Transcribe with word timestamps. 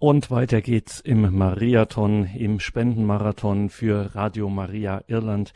Und 0.00 0.30
weiter 0.30 0.60
geht's 0.60 1.00
im 1.00 1.36
Mariathon, 1.36 2.30
im 2.36 2.60
Spendenmarathon 2.60 3.68
für 3.68 4.14
Radio 4.14 4.48
Maria 4.48 5.02
Irland. 5.08 5.52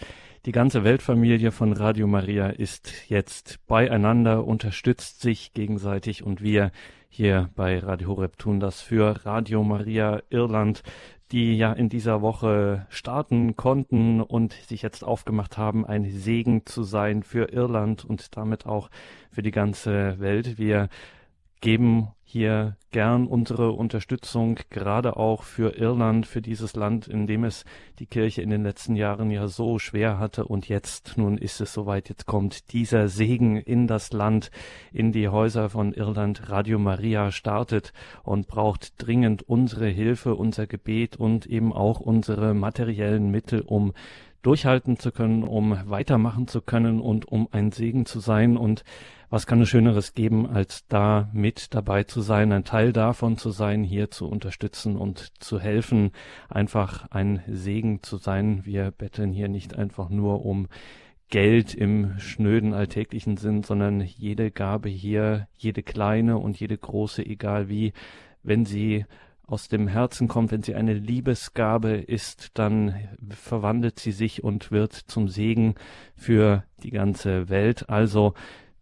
Die 0.46 0.50
ganze 0.50 0.82
Weltfamilie 0.82 1.52
von 1.52 1.72
Radio 1.72 2.08
Maria 2.08 2.48
ist 2.48 3.08
jetzt 3.08 3.64
beieinander, 3.68 4.44
unterstützt 4.44 5.20
sich 5.20 5.52
gegenseitig 5.52 6.24
und 6.24 6.42
wir 6.42 6.72
hier 7.08 7.50
bei 7.54 7.78
Radio 7.78 8.08
Horeb 8.08 8.36
tun 8.36 8.58
das 8.58 8.80
für 8.80 9.24
Radio 9.24 9.62
Maria 9.62 10.22
Irland, 10.28 10.82
die 11.30 11.56
ja 11.56 11.72
in 11.72 11.88
dieser 11.88 12.20
Woche 12.20 12.88
starten 12.88 13.54
konnten 13.54 14.20
und 14.20 14.54
sich 14.54 14.82
jetzt 14.82 15.04
aufgemacht 15.04 15.56
haben, 15.56 15.86
ein 15.86 16.10
Segen 16.10 16.66
zu 16.66 16.82
sein 16.82 17.22
für 17.22 17.52
Irland 17.52 18.04
und 18.04 18.36
damit 18.36 18.66
auch 18.66 18.90
für 19.30 19.42
die 19.42 19.52
ganze 19.52 20.18
Welt. 20.18 20.58
Wir 20.58 20.88
geben 21.62 22.08
hier 22.24 22.76
gern 22.92 23.26
unsere 23.26 23.72
Unterstützung, 23.72 24.58
gerade 24.70 25.16
auch 25.18 25.42
für 25.42 25.76
Irland, 25.76 26.26
für 26.26 26.40
dieses 26.40 26.74
Land, 26.76 27.06
in 27.06 27.26
dem 27.26 27.44
es 27.44 27.66
die 27.98 28.06
Kirche 28.06 28.40
in 28.40 28.48
den 28.48 28.62
letzten 28.62 28.96
Jahren 28.96 29.30
ja 29.30 29.48
so 29.48 29.78
schwer 29.78 30.18
hatte. 30.18 30.46
Und 30.46 30.68
jetzt, 30.68 31.18
nun 31.18 31.36
ist 31.36 31.60
es 31.60 31.74
soweit, 31.74 32.08
jetzt 32.08 32.24
kommt 32.24 32.72
dieser 32.72 33.08
Segen 33.08 33.58
in 33.58 33.86
das 33.86 34.12
Land, 34.12 34.50
in 34.92 35.12
die 35.12 35.28
Häuser 35.28 35.68
von 35.68 35.92
Irland. 35.92 36.48
Radio 36.48 36.78
Maria 36.78 37.32
startet 37.32 37.92
und 38.22 38.46
braucht 38.46 38.94
dringend 38.96 39.42
unsere 39.42 39.88
Hilfe, 39.88 40.34
unser 40.34 40.66
Gebet 40.66 41.16
und 41.16 41.44
eben 41.44 41.72
auch 41.72 42.00
unsere 42.00 42.54
materiellen 42.54 43.30
Mittel, 43.30 43.60
um 43.60 43.92
durchhalten 44.42 44.98
zu 44.98 45.12
können, 45.12 45.44
um 45.44 45.78
weitermachen 45.86 46.48
zu 46.48 46.60
können 46.60 47.00
und 47.00 47.26
um 47.26 47.48
ein 47.52 47.70
Segen 47.70 48.06
zu 48.06 48.20
sein. 48.20 48.56
Und 48.56 48.84
was 49.30 49.46
kann 49.46 49.62
es 49.62 49.68
Schöneres 49.68 50.14
geben, 50.14 50.46
als 50.46 50.86
da 50.88 51.30
mit 51.32 51.74
dabei 51.74 52.04
zu 52.04 52.20
sein, 52.20 52.52
ein 52.52 52.64
Teil 52.64 52.92
davon 52.92 53.38
zu 53.38 53.50
sein, 53.50 53.82
hier 53.84 54.10
zu 54.10 54.28
unterstützen 54.28 54.96
und 54.96 55.32
zu 55.42 55.58
helfen, 55.58 56.10
einfach 56.48 57.10
ein 57.10 57.42
Segen 57.48 58.02
zu 58.02 58.16
sein. 58.16 58.62
Wir 58.64 58.90
betteln 58.90 59.32
hier 59.32 59.48
nicht 59.48 59.74
einfach 59.76 60.10
nur 60.10 60.44
um 60.44 60.68
Geld 61.30 61.74
im 61.74 62.18
schnöden 62.18 62.74
alltäglichen 62.74 63.38
Sinn, 63.38 63.62
sondern 63.62 64.02
jede 64.02 64.50
Gabe 64.50 64.90
hier, 64.90 65.48
jede 65.56 65.82
kleine 65.82 66.36
und 66.36 66.60
jede 66.60 66.76
große, 66.76 67.24
egal 67.24 67.70
wie, 67.70 67.94
wenn 68.42 68.66
sie 68.66 69.06
aus 69.52 69.68
dem 69.68 69.86
Herzen 69.86 70.28
kommt, 70.28 70.50
wenn 70.50 70.62
sie 70.62 70.74
eine 70.74 70.94
Liebesgabe 70.94 71.90
ist, 71.90 72.52
dann 72.54 72.94
verwandelt 73.28 74.00
sie 74.00 74.12
sich 74.12 74.42
und 74.42 74.70
wird 74.72 74.94
zum 74.94 75.28
Segen 75.28 75.74
für 76.16 76.64
die 76.82 76.90
ganze 76.90 77.50
Welt. 77.50 77.90
Also 77.90 78.32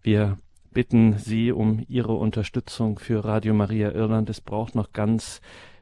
wir 0.00 0.38
bitten 0.70 1.18
Sie 1.18 1.50
um 1.50 1.84
Ihre 1.88 2.12
Unterstützung 2.12 3.00
für 3.00 3.24
Radio 3.24 3.52
Maria 3.52 3.90
Irland. 3.90 4.30
Es 4.30 4.40
braucht 4.40 4.76
noch 4.76 4.92
ganz 4.92 5.40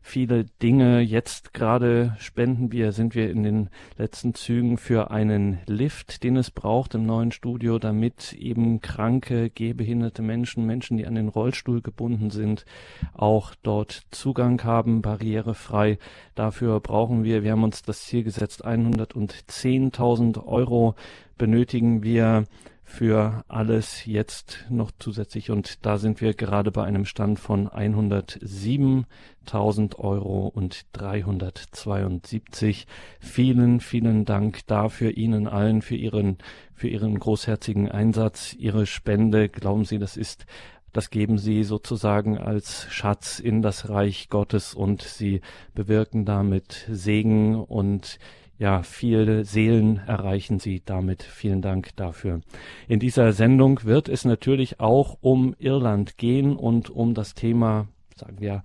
viele 0.08 0.44
Dinge. 0.62 1.00
Jetzt 1.00 1.52
gerade 1.54 2.16
spenden 2.18 2.72
wir, 2.72 2.92
sind 2.92 3.14
wir 3.14 3.30
in 3.30 3.42
den 3.42 3.70
letzten 3.96 4.34
Zügen 4.34 4.78
für 4.78 5.10
einen 5.10 5.58
Lift, 5.66 6.24
den 6.24 6.36
es 6.36 6.50
braucht 6.50 6.94
im 6.94 7.04
neuen 7.04 7.30
Studio, 7.30 7.78
damit 7.78 8.32
eben 8.32 8.80
kranke, 8.80 9.50
gehbehinderte 9.50 10.22
Menschen, 10.22 10.66
Menschen, 10.66 10.96
die 10.96 11.06
an 11.06 11.14
den 11.14 11.28
Rollstuhl 11.28 11.82
gebunden 11.82 12.30
sind, 12.30 12.64
auch 13.12 13.54
dort 13.62 14.02
Zugang 14.10 14.62
haben, 14.64 15.02
barrierefrei. 15.02 15.98
Dafür 16.34 16.80
brauchen 16.80 17.22
wir, 17.22 17.44
wir 17.44 17.52
haben 17.52 17.64
uns 17.64 17.82
das 17.82 18.06
Ziel 18.06 18.24
gesetzt, 18.24 18.66
110.000 18.66 20.44
Euro 20.46 20.94
benötigen 21.36 22.02
wir 22.02 22.44
für 22.88 23.44
alles 23.48 24.06
jetzt 24.06 24.64
noch 24.70 24.90
zusätzlich 24.98 25.50
und 25.50 25.84
da 25.84 25.98
sind 25.98 26.22
wir 26.22 26.32
gerade 26.32 26.70
bei 26.72 26.84
einem 26.84 27.04
Stand 27.04 27.38
von 27.38 27.68
107.000 27.68 29.96
Euro 29.96 30.48
und 30.48 30.86
372. 30.94 32.86
Vielen, 33.20 33.80
vielen 33.80 34.24
Dank 34.24 34.66
dafür 34.66 35.14
Ihnen 35.16 35.46
allen 35.46 35.82
für 35.82 35.96
Ihren, 35.96 36.38
für 36.74 36.88
Ihren 36.88 37.18
großherzigen 37.18 37.90
Einsatz, 37.90 38.54
Ihre 38.54 38.86
Spende. 38.86 39.50
Glauben 39.50 39.84
Sie, 39.84 39.98
das 39.98 40.16
ist 40.16 40.46
das 40.94 41.10
geben 41.10 41.36
sie 41.36 41.64
sozusagen 41.64 42.38
als 42.38 42.86
Schatz 42.90 43.40
in 43.40 43.60
das 43.60 43.90
Reich 43.90 44.30
Gottes 44.30 44.72
und 44.72 45.02
sie 45.02 45.42
bewirken 45.74 46.24
damit 46.24 46.86
Segen 46.90 47.54
und 47.54 48.18
ja, 48.58 48.82
viele 48.82 49.44
Seelen 49.44 49.98
erreichen 49.98 50.58
Sie 50.58 50.82
damit. 50.84 51.22
Vielen 51.22 51.62
Dank 51.62 51.94
dafür. 51.94 52.40
In 52.88 52.98
dieser 52.98 53.32
Sendung 53.32 53.84
wird 53.84 54.08
es 54.08 54.24
natürlich 54.24 54.80
auch 54.80 55.16
um 55.20 55.54
Irland 55.58 56.18
gehen 56.18 56.56
und 56.56 56.90
um 56.90 57.14
das 57.14 57.34
Thema, 57.34 57.86
sagen 58.16 58.40
wir, 58.40 58.64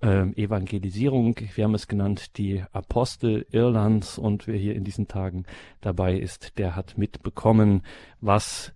äh, 0.00 0.28
Evangelisierung. 0.40 1.36
Wir 1.54 1.64
haben 1.64 1.74
es 1.74 1.88
genannt, 1.88 2.38
die 2.38 2.62
Apostel 2.72 3.44
Irlands. 3.50 4.18
Und 4.18 4.46
wer 4.46 4.56
hier 4.56 4.76
in 4.76 4.84
diesen 4.84 5.08
Tagen 5.08 5.46
dabei 5.80 6.16
ist, 6.16 6.56
der 6.58 6.76
hat 6.76 6.96
mitbekommen, 6.96 7.82
was 8.20 8.72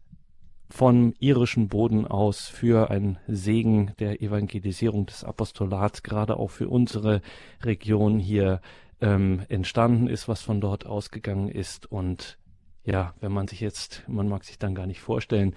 vom 0.70 1.14
irischen 1.18 1.68
Boden 1.68 2.06
aus 2.06 2.48
für 2.48 2.90
ein 2.90 3.18
Segen 3.26 3.92
der 4.00 4.20
Evangelisierung 4.20 5.06
des 5.06 5.24
Apostolats, 5.24 6.02
gerade 6.02 6.36
auch 6.36 6.50
für 6.50 6.68
unsere 6.68 7.22
Region 7.62 8.18
hier 8.18 8.60
ähm, 9.00 9.42
entstanden 9.48 10.08
ist, 10.08 10.28
was 10.28 10.42
von 10.42 10.60
dort 10.60 10.86
ausgegangen 10.86 11.48
ist. 11.48 11.90
Und 11.90 12.38
ja, 12.84 13.14
wenn 13.20 13.32
man 13.32 13.48
sich 13.48 13.60
jetzt, 13.60 14.04
man 14.08 14.28
mag 14.28 14.44
sich 14.44 14.58
dann 14.58 14.74
gar 14.74 14.86
nicht 14.86 15.00
vorstellen, 15.00 15.54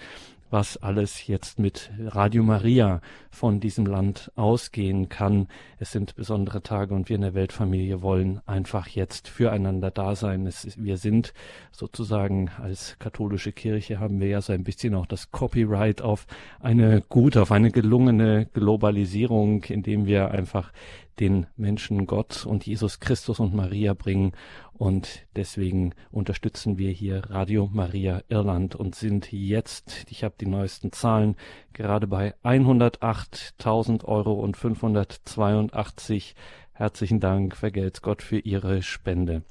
was 0.52 0.75
alles 0.78 1.28
jetzt 1.28 1.59
mit 1.59 1.90
Radio 1.97 2.44
Maria 2.44 3.02
von 3.31 3.62
diesem 3.62 3.85
Land 3.85 4.31
ausgehen 4.35 5.07
kann. 5.07 5.47
Es 5.79 5.94
sind 5.94 6.16
besondere 6.16 6.62
Tage 6.62 6.94
und 6.94 7.07
wir 7.07 7.16
in 7.16 7.22
der 7.22 7.34
Weltfamilie 7.34 8.02
wollen 8.02 8.41
einfach 8.46 8.88
jetzt 8.88 9.29
füreinander 9.29 9.91
da 9.91 10.16
sein. 10.16 10.46
Ist, 10.46 10.84
wir 10.84 10.97
sind 10.97 11.34
sozusagen 11.72 12.50
als 12.62 12.97
katholische 13.00 13.53
Kirche 13.53 14.00
haben 14.00 14.19
wir 14.19 14.28
ja 14.28 14.41
so 14.41 14.52
ein 14.52 14.66
bisschen 14.66 14.94
auch 14.94 15.06
das 15.06 15.31
Copyright 15.31 16.02
auf 16.02 16.28
eine 16.59 17.02
gute, 17.08 17.41
auf 17.41 17.53
eine 17.53 17.72
gelungene 17.72 18.47
Globalisierung, 18.53 19.63
indem 19.63 20.06
wir 20.06 20.31
einfach 20.31 20.73
den 21.22 21.46
Menschen 21.56 22.08
Gott 22.08 22.48
und 22.48 22.66
Jesus 22.66 23.00
Christus 23.00 23.40
und 23.40 23.54
Maria 23.54 23.94
bringen. 23.94 24.32
Und 24.74 25.28
deswegen 25.36 25.94
unterstützen 26.09 26.80
wir 26.80 26.90
hier 26.90 27.30
Radio 27.30 27.70
Maria 27.72 28.24
Irland 28.28 28.76
und 28.76 28.96
sind 28.96 29.32
jetzt, 29.32 30.08
ich 30.09 30.24
habe 30.24 30.34
die 30.42 30.48
neuesten 30.48 30.92
Zahlen, 30.92 31.36
gerade 31.74 32.08
bei 32.08 32.34
108.000 32.44 34.04
Euro 34.04 34.34
und 34.34 34.58
582. 34.58 36.36
Herzlichen 36.74 37.20
Dank, 37.20 37.56
vergelt's 37.56 38.02
Gott 38.02 38.24
für 38.24 38.40
Ihre 38.40 38.82
Spende. 38.82 39.44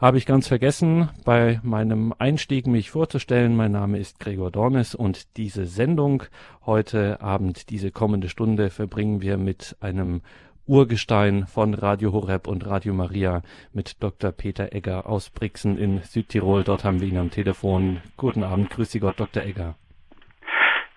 Habe 0.00 0.16
ich 0.16 0.26
ganz 0.26 0.46
vergessen, 0.46 1.10
bei 1.24 1.58
meinem 1.64 2.14
Einstieg 2.16 2.68
mich 2.68 2.88
vorzustellen. 2.90 3.56
Mein 3.56 3.72
Name 3.72 3.98
ist 3.98 4.20
Gregor 4.20 4.52
Dornes 4.52 4.94
und 4.94 5.36
diese 5.36 5.66
Sendung 5.66 6.22
heute 6.64 7.20
Abend, 7.20 7.68
diese 7.68 7.90
kommende 7.90 8.28
Stunde 8.28 8.70
verbringen 8.70 9.22
wir 9.22 9.38
mit 9.38 9.76
einem 9.80 10.22
Urgestein 10.68 11.46
von 11.46 11.72
Radio 11.72 12.12
Horeb 12.12 12.46
und 12.46 12.66
Radio 12.66 12.92
Maria 12.92 13.40
mit 13.72 14.02
Dr. 14.02 14.32
Peter 14.32 14.74
Egger 14.74 15.06
aus 15.06 15.30
Brixen 15.30 15.78
in 15.78 16.00
Südtirol. 16.02 16.62
Dort 16.62 16.84
haben 16.84 17.00
wir 17.00 17.08
ihn 17.08 17.16
am 17.16 17.30
Telefon. 17.30 18.02
Guten 18.18 18.44
Abend, 18.44 18.68
grüß 18.68 18.92
Sie 18.92 19.00
Gott, 19.00 19.18
Dr. 19.18 19.42
Egger. 19.44 19.76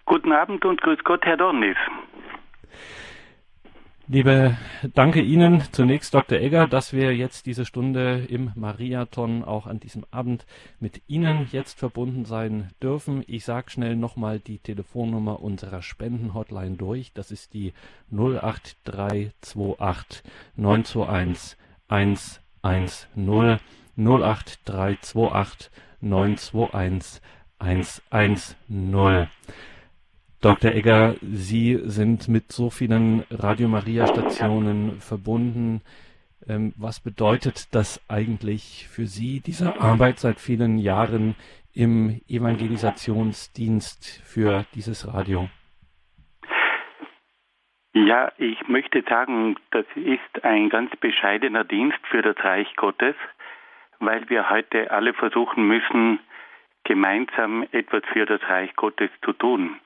Guten 0.06 0.34
Abend 0.34 0.66
und 0.66 0.82
grüß 0.82 1.00
Gott, 1.06 1.24
Herr 1.24 1.38
Dornis. 1.38 1.78
Liebe, 4.14 4.58
danke 4.94 5.22
Ihnen 5.22 5.64
zunächst, 5.72 6.14
Dr. 6.14 6.38
Egger, 6.38 6.68
dass 6.68 6.92
wir 6.92 7.16
jetzt 7.16 7.46
diese 7.46 7.66
Stunde 7.66 8.26
im 8.28 8.52
Mariathon 8.56 9.46
auch 9.46 9.68
an 9.68 9.80
diesem 9.80 10.06
Abend 10.12 10.46
mit 10.82 11.02
Ihnen 11.08 11.48
jetzt 11.54 11.80
verbunden 11.80 12.26
sein 12.26 12.72
dürfen. 12.84 13.24
Ich 13.26 13.46
sage 13.46 13.72
schnell 13.72 13.96
nochmal 13.96 14.40
die 14.40 14.58
Telefonnummer 14.58 15.42
unserer 15.42 15.82
Spendenhotline 15.82 16.76
durch. 16.76 17.14
Das 17.14 17.32
ist 17.32 17.54
die 17.54 17.72
08328 18.12 20.24
921 20.58 21.58
110 21.88 23.60
08328 23.96 25.72
921 26.02 27.22
110. 27.60 29.30
Dr. 30.42 30.72
Egger, 30.72 31.18
Sie 31.22 31.78
sind 31.84 32.28
mit 32.28 32.52
so 32.52 32.72
vielen 32.72 33.24
Radio 33.30 33.68
Maria 33.68 34.08
Stationen 34.08 35.00
verbunden. 35.00 35.82
Ähm, 36.50 36.74
was 36.76 37.00
bedeutet 37.00 37.76
das 37.76 38.04
eigentlich 38.10 38.88
für 38.90 39.06
Sie, 39.06 39.40
diese 39.40 39.80
Arbeit 39.80 40.18
seit 40.18 40.40
vielen 40.40 40.80
Jahren 40.80 41.36
im 41.76 42.22
Evangelisationsdienst 42.28 44.24
für 44.26 44.66
dieses 44.74 45.14
Radio? 45.14 45.48
Ja, 47.94 48.32
ich 48.40 48.68
möchte 48.68 49.04
sagen, 49.08 49.58
das 49.70 49.86
ist 49.94 50.44
ein 50.44 50.70
ganz 50.70 50.90
bescheidener 50.96 51.66
Dienst 51.66 52.00
für 52.10 52.24
das 52.24 52.38
Reich 52.44 52.76
Gottes, 52.78 53.14
weil 54.00 54.28
wir 54.28 54.50
heute 54.50 54.90
alle 54.90 55.14
versuchen 55.14 55.68
müssen, 55.68 56.20
gemeinsam 56.84 57.64
etwas 57.72 58.02
für 58.12 58.26
das 58.26 58.42
Reich 58.50 58.76
Gottes 58.76 59.12
zu 59.24 59.34
tun 59.34 59.80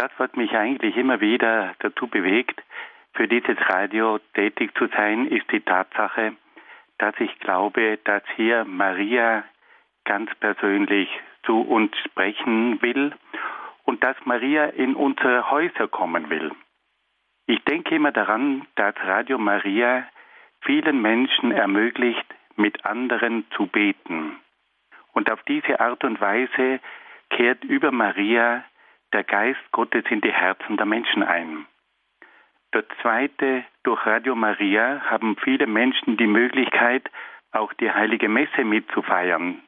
das, 0.00 0.10
was 0.16 0.34
mich 0.34 0.56
eigentlich 0.56 0.96
immer 0.96 1.20
wieder 1.20 1.74
dazu 1.80 2.06
bewegt, 2.06 2.62
für 3.12 3.28
dieses 3.28 3.58
Radio 3.68 4.18
tätig 4.32 4.74
zu 4.78 4.86
sein, 4.86 5.26
ist 5.26 5.50
die 5.52 5.60
Tatsache, 5.60 6.32
dass 6.96 7.14
ich 7.18 7.38
glaube, 7.40 7.98
dass 8.04 8.22
hier 8.36 8.64
Maria 8.64 9.44
ganz 10.04 10.34
persönlich 10.36 11.08
zu 11.42 11.60
uns 11.60 11.90
sprechen 11.98 12.80
will 12.80 13.12
und 13.84 14.02
dass 14.02 14.16
Maria 14.24 14.66
in 14.66 14.94
unsere 14.94 15.50
Häuser 15.50 15.86
kommen 15.86 16.30
will. 16.30 16.50
Ich 17.46 17.62
denke 17.64 17.96
immer 17.96 18.12
daran, 18.12 18.66
dass 18.76 18.94
Radio 19.02 19.36
Maria 19.36 20.06
vielen 20.62 21.02
Menschen 21.02 21.52
ermöglicht, 21.52 22.24
mit 22.56 22.86
anderen 22.86 23.44
zu 23.56 23.66
beten. 23.66 24.38
Und 25.12 25.30
auf 25.30 25.42
diese 25.42 25.80
Art 25.80 26.04
und 26.04 26.20
Weise 26.20 26.80
kehrt 27.30 27.64
über 27.64 27.90
Maria 27.90 28.64
der 29.12 29.24
Geist 29.24 29.60
Gottes 29.72 30.04
in 30.10 30.20
die 30.20 30.32
Herzen 30.32 30.76
der 30.76 30.86
Menschen 30.86 31.22
ein. 31.22 31.66
Der 32.72 32.84
zweite, 33.02 33.64
durch 33.82 34.06
Radio 34.06 34.36
Maria 34.36 35.02
haben 35.10 35.36
viele 35.36 35.66
Menschen 35.66 36.16
die 36.16 36.28
Möglichkeit, 36.28 37.10
auch 37.52 37.72
die 37.74 37.90
heilige 37.90 38.28
Messe 38.28 38.64
mitzufeiern, 38.64 39.60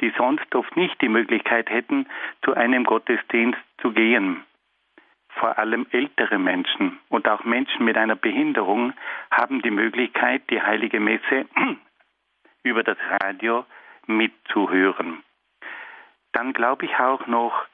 die 0.00 0.12
sonst 0.16 0.54
oft 0.54 0.76
nicht 0.76 1.00
die 1.00 1.08
Möglichkeit 1.08 1.68
hätten, 1.68 2.06
zu 2.44 2.54
einem 2.54 2.84
Gottesdienst 2.84 3.58
zu 3.78 3.90
gehen. 3.90 4.44
Vor 5.30 5.58
allem 5.58 5.86
ältere 5.90 6.38
Menschen 6.38 7.00
und 7.08 7.26
auch 7.26 7.42
Menschen 7.42 7.84
mit 7.84 7.96
einer 7.96 8.14
Behinderung 8.14 8.92
haben 9.32 9.62
die 9.62 9.72
Möglichkeit, 9.72 10.48
die 10.50 10.62
heilige 10.62 11.00
Messe 11.00 11.46
über 12.62 12.84
das 12.84 12.98
Radio 13.20 13.66
mitzuhören. 14.06 15.24
Dann 16.32 16.52
glaube 16.52 16.84
ich 16.84 16.96
auch 16.98 17.26
noch, 17.26 17.66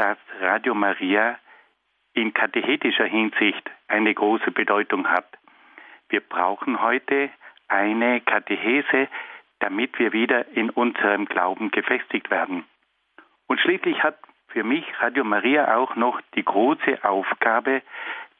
dass 0.00 0.16
Radio 0.40 0.74
Maria 0.74 1.38
in 2.14 2.32
katechetischer 2.32 3.04
Hinsicht 3.04 3.70
eine 3.86 4.14
große 4.14 4.50
Bedeutung 4.50 5.06
hat. 5.06 5.28
Wir 6.08 6.20
brauchen 6.20 6.80
heute 6.80 7.28
eine 7.68 8.22
Katechese, 8.22 9.08
damit 9.58 9.98
wir 9.98 10.14
wieder 10.14 10.48
in 10.56 10.70
unserem 10.70 11.26
Glauben 11.26 11.70
gefestigt 11.70 12.30
werden. 12.30 12.64
Und 13.46 13.60
schließlich 13.60 14.02
hat 14.02 14.16
für 14.48 14.64
mich 14.64 14.86
Radio 15.00 15.22
Maria 15.22 15.76
auch 15.76 15.94
noch 15.96 16.18
die 16.34 16.46
große 16.46 17.04
Aufgabe, 17.04 17.82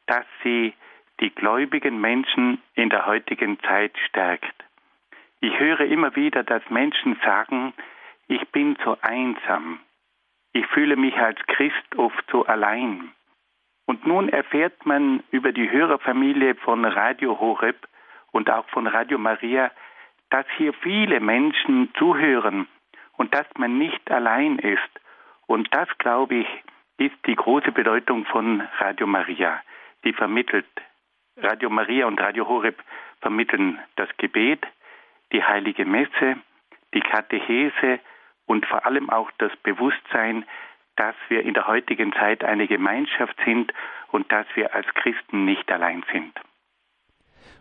dass 0.07 0.25
sie 0.41 0.73
die 1.19 1.29
gläubigen 1.29 2.01
Menschen 2.01 2.59
in 2.73 2.89
der 2.89 3.05
heutigen 3.05 3.59
Zeit 3.59 3.95
stärkt. 4.09 4.55
Ich 5.41 5.59
höre 5.59 5.81
immer 5.81 6.15
wieder, 6.15 6.41
dass 6.41 6.67
Menschen 6.71 7.19
sagen, 7.23 7.73
ich 8.27 8.49
bin 8.49 8.77
so 8.83 8.97
einsam. 9.03 9.79
Ich 10.53 10.65
fühle 10.67 10.95
mich 10.95 11.15
als 11.17 11.39
Christ 11.47 11.95
oft 11.95 12.23
so 12.31 12.45
allein. 12.45 13.11
Und 13.85 14.05
nun 14.05 14.29
erfährt 14.29 14.85
man 14.85 15.23
über 15.31 15.51
die 15.51 15.69
Hörerfamilie 15.69 16.55
von 16.55 16.85
Radio 16.85 17.39
Horeb 17.39 17.87
und 18.31 18.49
auch 18.49 18.67
von 18.69 18.87
Radio 18.87 19.17
Maria, 19.17 19.71
dass 20.29 20.45
hier 20.57 20.73
viele 20.73 21.19
Menschen 21.19 21.93
zuhören 21.97 22.67
und 23.17 23.33
dass 23.33 23.47
man 23.57 23.77
nicht 23.77 24.09
allein 24.09 24.59
ist. 24.59 24.89
Und 25.45 25.73
das, 25.73 25.89
glaube 25.97 26.35
ich, 26.35 26.47
ist 26.97 27.15
die 27.25 27.35
große 27.35 27.71
Bedeutung 27.71 28.25
von 28.25 28.61
Radio 28.79 29.07
Maria. 29.07 29.61
Die 30.03 30.13
vermittelt, 30.13 30.67
Radio 31.37 31.69
Maria 31.69 32.07
und 32.07 32.19
Radio 32.19 32.47
Horeb 32.47 32.81
vermitteln 33.21 33.79
das 33.95 34.09
Gebet, 34.17 34.65
die 35.31 35.43
heilige 35.43 35.85
Messe, 35.85 36.37
die 36.93 37.01
Katechese 37.01 37.99
und 38.51 38.65
vor 38.65 38.85
allem 38.85 39.09
auch 39.09 39.31
das 39.37 39.53
Bewusstsein, 39.63 40.43
dass 40.97 41.15
wir 41.29 41.41
in 41.43 41.53
der 41.53 41.67
heutigen 41.67 42.11
Zeit 42.11 42.43
eine 42.43 42.67
Gemeinschaft 42.67 43.37
sind 43.45 43.71
und 44.11 44.29
dass 44.29 44.45
wir 44.55 44.75
als 44.75 44.85
Christen 44.93 45.45
nicht 45.45 45.71
allein 45.71 46.03
sind. 46.11 46.33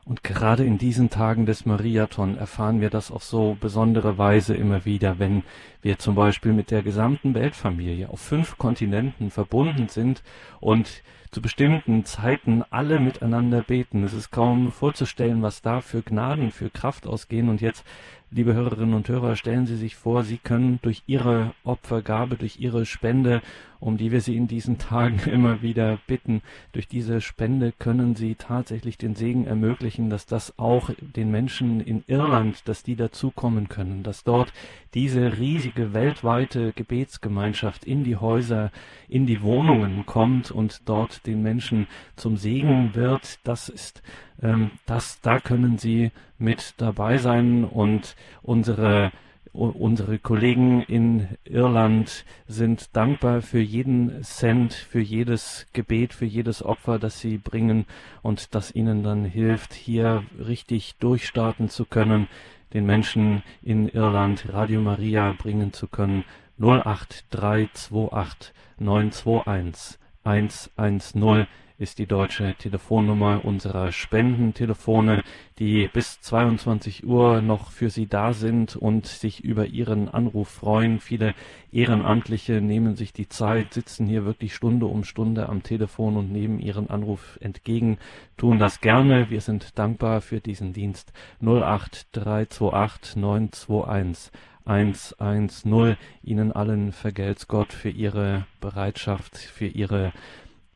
Und 0.05 0.25
gerade 0.25 0.65
in 0.65 0.79
diesen 0.79 1.09
Tagen 1.09 1.47
des 1.47 1.65
Mariathon 1.65 2.37
erfahren 2.37 2.81
wir 2.81 2.91
das 2.91 3.13
auf 3.13 3.23
so 3.23 3.57
besondere 3.61 4.19
Weise 4.19 4.57
immer 4.57 4.85
wieder, 4.85 5.21
wenn 5.21 5.45
wir 5.81 5.99
zum 5.99 6.17
Beispiel 6.17 6.53
mit 6.53 6.73
der 6.73 6.83
gesamten 6.83 7.35
Weltfamilie 7.35 8.09
auf 8.09 8.21
fünf 8.21 8.59
Kontinenten 8.59 9.31
verbunden 9.31 9.87
sind 9.87 10.25
und 10.59 11.05
zu 11.31 11.41
bestimmten 11.41 12.05
Zeiten 12.05 12.65
alle 12.71 12.99
miteinander 12.99 13.63
beten. 13.63 14.03
Es 14.03 14.13
ist 14.13 14.33
kaum 14.33 14.73
vorzustellen, 14.73 15.43
was 15.43 15.63
da 15.63 15.81
für 15.81 16.03
Gnaden, 16.03 16.51
für 16.51 16.71
Kraft 16.71 17.07
ausgehen. 17.07 17.49
Und 17.49 17.61
jetzt 17.61 17.87
Liebe 18.33 18.55
Hörerinnen 18.55 18.95
und 18.95 19.09
Hörer, 19.09 19.35
stellen 19.35 19.67
Sie 19.67 19.75
sich 19.75 19.97
vor, 19.97 20.23
Sie 20.23 20.39
können 20.39 20.79
durch 20.83 21.03
Ihre 21.09 21.53
Opfergabe, 21.65 22.37
durch 22.37 22.61
Ihre 22.61 22.87
Spende, 22.87 23.43
um 23.81 23.97
die 23.97 24.13
wir 24.13 24.21
Sie 24.21 24.37
in 24.37 24.47
diesen 24.47 24.79
Tagen 24.79 25.19
immer 25.29 25.63
wieder 25.63 25.99
bitten, 26.07 26.41
durch 26.71 26.87
diese 26.87 27.21
Spende 27.21 27.73
können 27.77 28.15
Sie 28.15 28.37
tatsächlich 28.37 28.99
den 28.99 29.17
Segen 29.17 29.47
ermöglichen, 29.47 30.11
dass 30.11 30.27
das 30.27 30.57
auch 30.61 30.91
den 31.01 31.33
Menschen 31.33 31.81
in 31.81 32.05
Irland, 32.07 32.69
dass 32.69 32.85
die 32.85 32.95
dazukommen 32.95 33.69
können, 33.69 34.05
dass 34.05 34.23
dort 34.23 34.53
diese 34.95 35.37
riesige 35.37 35.93
weltweite 35.93 36.73
Gebetsgemeinschaft 36.73 37.85
in 37.85 38.05
die 38.05 38.15
Häuser, 38.15 38.71
in 39.09 39.27
die 39.27 39.43
Wohnungen 39.43 40.07
kommt 40.07 40.53
und 40.53 40.89
dort 40.89 41.27
den 41.27 41.43
Menschen 41.43 41.89
zum 42.15 42.37
Segen 42.37 42.95
wird. 42.95 43.41
Das 43.43 43.69
ist 43.69 44.05
ähm, 44.41 44.71
das, 44.87 45.21
da 45.21 45.41
können 45.41 45.79
Sie 45.79 46.13
mit 46.41 46.75
dabei 46.79 47.19
sein 47.19 47.65
und 47.65 48.17
unsere 48.43 49.13
Unsere 49.53 50.21
Kollegen 50.21 50.83
in 50.83 51.27
Irland 51.43 52.25
sind 52.47 52.95
dankbar 52.95 53.43
für 53.43 53.59
jeden 53.59 54.23
Cent, 54.23 54.73
für 54.73 55.01
jedes 55.01 55.67
Gebet, 55.73 56.13
für 56.13 56.25
jedes 56.25 56.63
Opfer, 56.63 57.01
das 57.01 57.19
sie 57.19 57.37
bringen 57.37 57.85
und 58.23 58.55
das 58.55 58.73
ihnen 58.73 59.03
dann 59.03 59.25
hilft, 59.25 59.75
hier 59.75 60.23
richtig 60.39 60.95
durchstarten 61.01 61.69
zu 61.69 61.85
können, 61.85 62.29
den 62.75 62.87
Menschen 62.87 63.43
in 63.61 63.89
Irland 63.89 64.53
Radio 64.53 64.81
Maria 64.81 65.35
bringen 65.37 65.73
zu 65.73 65.89
können. 65.89 66.23
08328 66.61 68.53
921 68.79 69.99
110 70.23 71.49
ist 71.81 71.99
die 71.99 72.07
deutsche 72.07 72.55
Telefonnummer 72.59 73.43
unserer 73.43 73.91
Spendentelefone, 73.91 75.23
die 75.59 75.89
bis 75.89 76.21
22 76.21 77.07
Uhr 77.07 77.41
noch 77.41 77.71
für 77.71 77.89
Sie 77.89 78.07
da 78.07 78.35
sind 78.35 78.77
und 78.77 79.07
sich 79.07 79.43
über 79.43 79.65
Ihren 79.65 80.11
Anruf 80.11 80.49
freuen. 80.49 81.01
Viele 81.01 81.35
Ehrenamtliche 81.73 82.61
nehmen 82.61 82.97
sich 82.97 83.15
die 83.15 83.31
Zeit, 83.31 83.73
sitzen 83.73 84.07
hier 84.07 84.27
wirklich 84.27 84.55
Stunde 84.55 84.85
um 84.85 85.05
Stunde 85.05 85.49
am 85.49 85.63
Telefon 85.63 86.19
und 86.19 86.31
nehmen 86.31 86.61
Ihren 86.61 86.91
Anruf 86.91 87.39
entgegen, 87.41 87.97
tun 88.37 88.59
das 88.59 88.83
gerne. 88.83 89.31
Wir 89.31 89.41
sind 89.41 89.79
dankbar 89.79 90.21
für 90.21 90.41
diesen 90.41 90.75
Dienst 90.75 91.15
08328 91.41 93.17
921 93.17 94.33
110. 94.71 95.97
Ihnen 96.23 96.53
allen 96.53 96.93
vergelt's 96.93 97.49
Gott 97.49 97.73
für 97.73 97.89
Ihre 97.89 98.47
Bereitschaft, 98.61 99.37
für 99.37 99.67
Ihre 99.67 100.13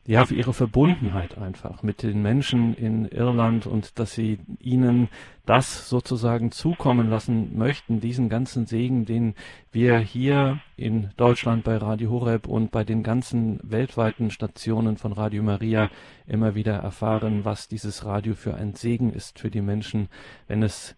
ja, 0.07 0.25
für 0.25 0.35
ihre 0.35 0.53
Verbundenheit 0.53 1.37
einfach 1.37 1.81
mit 1.81 2.03
den 2.03 2.21
Menschen 2.21 2.75
in 2.75 3.05
Irland 3.05 3.65
und 3.65 3.97
dass 3.97 4.13
sie 4.13 4.37
ihnen 4.59 5.09
das 5.47 5.89
sozusagen 5.89 6.51
zukommen 6.51 7.09
lassen 7.09 7.57
möchten, 7.57 8.01
diesen 8.01 8.29
ganzen 8.29 8.67
Segen, 8.67 9.05
den 9.05 9.33
wir 9.71 9.97
hier 9.97 10.59
in 10.77 11.09
Deutschland 11.17 11.63
bei 11.63 11.77
Radio 11.77 12.11
Horeb 12.11 12.47
und 12.47 12.71
bei 12.71 12.83
den 12.83 13.01
ganzen 13.01 13.59
weltweiten 13.63 14.29
Stationen 14.29 14.97
von 14.97 15.11
Radio 15.11 15.41
Maria 15.41 15.89
immer 16.27 16.53
wieder 16.53 16.75
erfahren, 16.75 17.43
was 17.43 17.67
dieses 17.67 18.05
Radio 18.05 18.35
für 18.35 18.53
ein 18.53 18.75
Segen 18.75 19.11
ist 19.11 19.39
für 19.39 19.49
die 19.49 19.61
Menschen, 19.61 20.09
wenn 20.47 20.61
es 20.61 20.95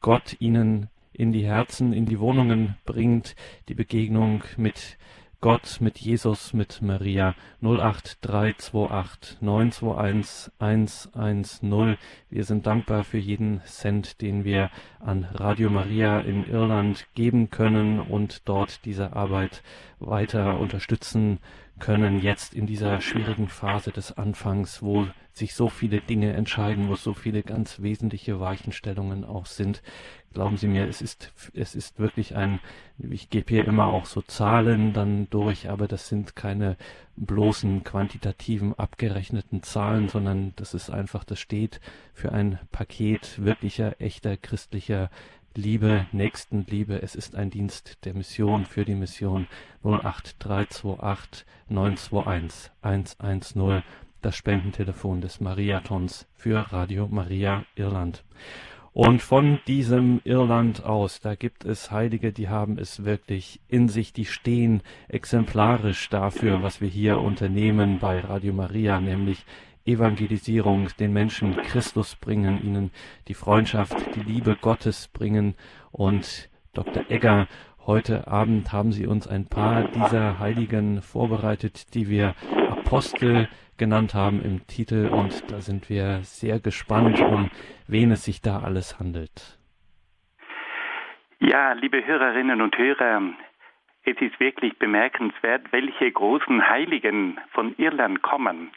Gott 0.00 0.36
ihnen 0.40 0.88
in 1.12 1.32
die 1.32 1.44
Herzen, 1.44 1.92
in 1.92 2.06
die 2.06 2.18
Wohnungen 2.18 2.76
bringt, 2.84 3.34
die 3.68 3.74
Begegnung 3.74 4.42
mit 4.56 4.98
Gott 5.40 5.76
mit 5.80 5.98
Jesus, 5.98 6.52
mit 6.52 6.82
Maria 6.82 7.36
08328 7.62 9.40
921 9.40 11.14
110. 11.14 11.96
Wir 12.28 12.42
sind 12.42 12.66
dankbar 12.66 13.04
für 13.04 13.18
jeden 13.18 13.60
Cent, 13.64 14.20
den 14.20 14.44
wir 14.44 14.68
an 14.98 15.28
Radio 15.32 15.70
Maria 15.70 16.18
in 16.18 16.44
Irland 16.44 17.06
geben 17.14 17.50
können 17.50 18.00
und 18.00 18.48
dort 18.48 18.84
diese 18.84 19.12
Arbeit 19.12 19.62
weiter 20.00 20.58
unterstützen 20.58 21.38
können, 21.78 22.20
jetzt 22.20 22.54
in 22.54 22.66
dieser 22.66 23.00
schwierigen 23.00 23.48
Phase 23.48 23.90
des 23.90 24.16
Anfangs, 24.16 24.82
wo 24.82 25.06
sich 25.32 25.54
so 25.54 25.68
viele 25.68 26.00
Dinge 26.00 26.32
entscheiden, 26.32 26.88
wo 26.88 26.96
so 26.96 27.14
viele 27.14 27.42
ganz 27.42 27.80
wesentliche 27.80 28.40
Weichenstellungen 28.40 29.24
auch 29.24 29.46
sind. 29.46 29.82
Glauben 30.34 30.56
Sie 30.56 30.66
mir, 30.66 30.86
es 30.86 31.00
ist, 31.00 31.32
es 31.54 31.74
ist 31.74 31.98
wirklich 31.98 32.36
ein, 32.36 32.60
ich 32.98 33.30
gebe 33.30 33.48
hier 33.48 33.66
immer 33.66 33.86
auch 33.86 34.04
so 34.04 34.20
Zahlen 34.20 34.92
dann 34.92 35.30
durch, 35.30 35.70
aber 35.70 35.88
das 35.88 36.08
sind 36.08 36.36
keine 36.36 36.76
bloßen 37.16 37.82
quantitativen 37.84 38.74
abgerechneten 38.74 39.62
Zahlen, 39.62 40.08
sondern 40.08 40.52
das 40.56 40.74
ist 40.74 40.90
einfach, 40.90 41.24
das 41.24 41.40
steht 41.40 41.80
für 42.12 42.32
ein 42.32 42.58
Paket 42.70 43.42
wirklicher, 43.42 44.00
echter 44.00 44.36
christlicher 44.36 45.10
Liebe, 45.58 46.06
Nächstenliebe. 46.12 47.02
Es 47.02 47.16
ist 47.16 47.34
ein 47.34 47.50
Dienst 47.50 48.04
der 48.04 48.14
Mission 48.14 48.64
für 48.64 48.84
die 48.84 48.94
Mission 48.94 49.48
08328 49.82 51.44
921 51.68 52.70
110 52.80 53.82
das 54.22 54.36
Spendentelefon 54.36 55.20
des 55.20 55.40
Mariathons 55.40 56.28
für 56.36 56.72
Radio 56.72 57.08
Maria 57.08 57.64
Irland. 57.74 58.22
Und 58.92 59.20
von 59.20 59.58
diesem 59.66 60.20
Irland 60.22 60.84
aus, 60.84 61.18
da 61.18 61.34
gibt 61.34 61.64
es 61.64 61.90
Heilige, 61.90 62.32
die 62.32 62.48
haben 62.48 62.78
es 62.78 63.04
wirklich 63.04 63.60
in 63.66 63.88
sich, 63.88 64.12
die 64.12 64.26
stehen 64.26 64.82
exemplarisch 65.08 66.08
dafür, 66.08 66.62
was 66.62 66.80
wir 66.80 66.88
hier 66.88 67.18
unternehmen 67.18 67.98
bei 67.98 68.20
Radio 68.20 68.52
Maria, 68.52 69.00
nämlich 69.00 69.44
Evangelisierung, 69.88 70.88
den 71.00 71.12
Menschen 71.12 71.56
Christus 71.56 72.14
bringen, 72.16 72.62
ihnen 72.62 72.90
die 73.26 73.34
Freundschaft, 73.34 74.14
die 74.14 74.20
Liebe 74.20 74.56
Gottes 74.60 75.08
bringen. 75.08 75.54
Und 75.90 76.50
Dr. 76.74 77.04
Egger, 77.08 77.48
heute 77.86 78.28
Abend 78.28 78.72
haben 78.72 78.92
Sie 78.92 79.06
uns 79.06 79.26
ein 79.26 79.48
paar 79.48 79.84
dieser 79.88 80.38
Heiligen 80.38 81.00
vorbereitet, 81.00 81.94
die 81.94 82.08
wir 82.08 82.34
Apostel 82.70 83.48
genannt 83.78 84.14
haben 84.14 84.42
im 84.42 84.66
Titel 84.66 85.08
und 85.08 85.50
da 85.50 85.60
sind 85.60 85.88
wir 85.88 86.20
sehr 86.22 86.58
gespannt, 86.58 87.20
um 87.20 87.50
wen 87.86 88.10
es 88.10 88.24
sich 88.24 88.42
da 88.42 88.60
alles 88.60 88.98
handelt. 88.98 89.58
Ja, 91.38 91.72
liebe 91.72 92.04
Hörerinnen 92.04 92.60
und 92.60 92.76
Hörer, 92.76 93.22
es 94.04 94.16
ist 94.20 94.40
wirklich 94.40 94.76
bemerkenswert, 94.78 95.70
welche 95.70 96.10
großen 96.10 96.68
Heiligen 96.68 97.38
von 97.52 97.74
Irland 97.76 98.22
kommen. 98.22 98.70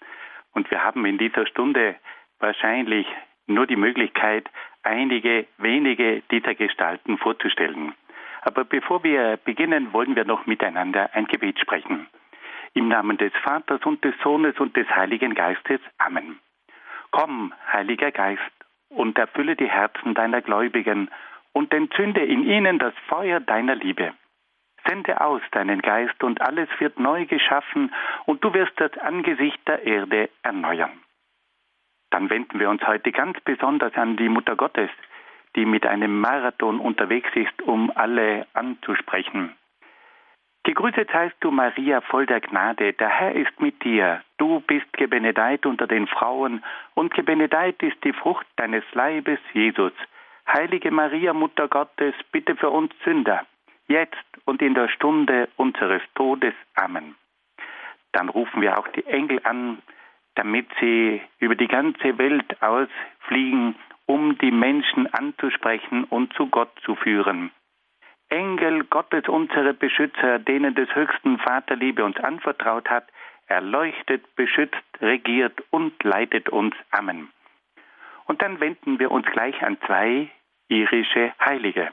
Und 0.53 0.69
wir 0.71 0.83
haben 0.83 1.05
in 1.05 1.17
dieser 1.17 1.45
Stunde 1.47 1.95
wahrscheinlich 2.39 3.07
nur 3.47 3.67
die 3.67 3.75
Möglichkeit, 3.75 4.49
einige 4.83 5.45
wenige 5.57 6.21
dieser 6.31 6.55
Gestalten 6.55 7.17
vorzustellen. 7.17 7.93
Aber 8.41 8.65
bevor 8.65 9.03
wir 9.03 9.37
beginnen, 9.43 9.93
wollen 9.93 10.15
wir 10.15 10.25
noch 10.25 10.45
miteinander 10.45 11.09
ein 11.13 11.25
Gebet 11.25 11.59
sprechen. 11.59 12.07
Im 12.73 12.87
Namen 12.87 13.17
des 13.17 13.33
Vaters 13.43 13.81
und 13.85 14.03
des 14.03 14.15
Sohnes 14.23 14.57
und 14.59 14.75
des 14.75 14.89
Heiligen 14.89 15.35
Geistes. 15.35 15.79
Amen. 15.97 16.39
Komm, 17.11 17.53
Heiliger 17.71 18.11
Geist, 18.11 18.41
und 18.89 19.17
erfülle 19.17 19.55
die 19.55 19.69
Herzen 19.69 20.13
deiner 20.13 20.41
Gläubigen 20.41 21.09
und 21.53 21.73
entzünde 21.73 22.21
in 22.21 22.43
ihnen 22.43 22.79
das 22.79 22.93
Feuer 23.07 23.39
deiner 23.39 23.75
Liebe. 23.75 24.13
Sende 24.85 25.21
aus 25.21 25.41
deinen 25.51 25.81
Geist 25.81 26.23
und 26.23 26.41
alles 26.41 26.69
wird 26.79 26.99
neu 26.99 27.25
geschaffen 27.25 27.93
und 28.25 28.43
du 28.43 28.53
wirst 28.53 28.73
das 28.77 28.97
Angesicht 28.97 29.59
der 29.67 29.83
Erde 29.83 30.29
erneuern. 30.43 30.99
Dann 32.09 32.29
wenden 32.29 32.59
wir 32.59 32.69
uns 32.69 32.85
heute 32.85 33.11
ganz 33.11 33.39
besonders 33.41 33.93
an 33.95 34.17
die 34.17 34.29
Mutter 34.29 34.55
Gottes, 34.55 34.89
die 35.55 35.65
mit 35.65 35.85
einem 35.85 36.19
Marathon 36.19 36.79
unterwegs 36.79 37.29
ist, 37.35 37.61
um 37.61 37.91
alle 37.95 38.47
anzusprechen. 38.53 39.55
Gegrüßet 40.63 41.09
seist 41.11 41.35
du, 41.39 41.49
Maria, 41.49 42.01
voll 42.01 42.27
der 42.27 42.39
Gnade. 42.39 42.93
Der 42.93 43.09
Herr 43.09 43.33
ist 43.33 43.59
mit 43.59 43.83
dir. 43.83 44.21
Du 44.37 44.59
bist 44.59 44.91
gebenedeit 44.93 45.65
unter 45.65 45.87
den 45.87 46.05
Frauen, 46.07 46.63
und 46.93 47.13
gebenedeit 47.13 47.81
ist 47.81 48.03
die 48.03 48.13
Frucht 48.13 48.45
deines 48.57 48.83
Leibes, 48.93 49.39
Jesus. 49.53 49.93
Heilige 50.47 50.91
Maria, 50.91 51.33
Mutter 51.33 51.67
Gottes, 51.67 52.13
bitte 52.31 52.55
für 52.55 52.69
uns 52.69 52.93
Sünder, 53.03 53.45
jetzt 53.91 54.17
und 54.45 54.61
in 54.61 54.73
der 54.73 54.87
Stunde 54.89 55.49
unseres 55.57 56.01
Todes. 56.15 56.53
Amen. 56.75 57.15
Dann 58.13 58.29
rufen 58.29 58.61
wir 58.61 58.77
auch 58.77 58.87
die 58.89 59.05
Engel 59.05 59.39
an, 59.43 59.81
damit 60.35 60.67
sie 60.79 61.21
über 61.39 61.55
die 61.55 61.67
ganze 61.67 62.17
Welt 62.17 62.61
ausfliegen, 62.61 63.75
um 64.05 64.37
die 64.37 64.51
Menschen 64.51 65.07
anzusprechen 65.13 66.05
und 66.05 66.33
zu 66.33 66.47
Gott 66.47 66.71
zu 66.83 66.95
führen. 66.95 67.51
Engel 68.29 68.85
Gottes, 68.85 69.27
unsere 69.27 69.73
Beschützer, 69.73 70.39
denen 70.39 70.73
des 70.73 70.93
höchsten 70.95 71.37
Vaterliebe 71.37 72.03
uns 72.03 72.17
anvertraut 72.17 72.89
hat, 72.89 73.07
erleuchtet, 73.47 74.35
beschützt, 74.35 74.81
regiert 75.01 75.61
und 75.69 76.01
leitet 76.03 76.47
uns. 76.47 76.73
Amen. 76.91 77.29
Und 78.25 78.41
dann 78.41 78.61
wenden 78.61 78.99
wir 78.99 79.11
uns 79.11 79.25
gleich 79.27 79.61
an 79.61 79.77
zwei 79.85 80.29
irische 80.69 81.33
Heilige. 81.43 81.91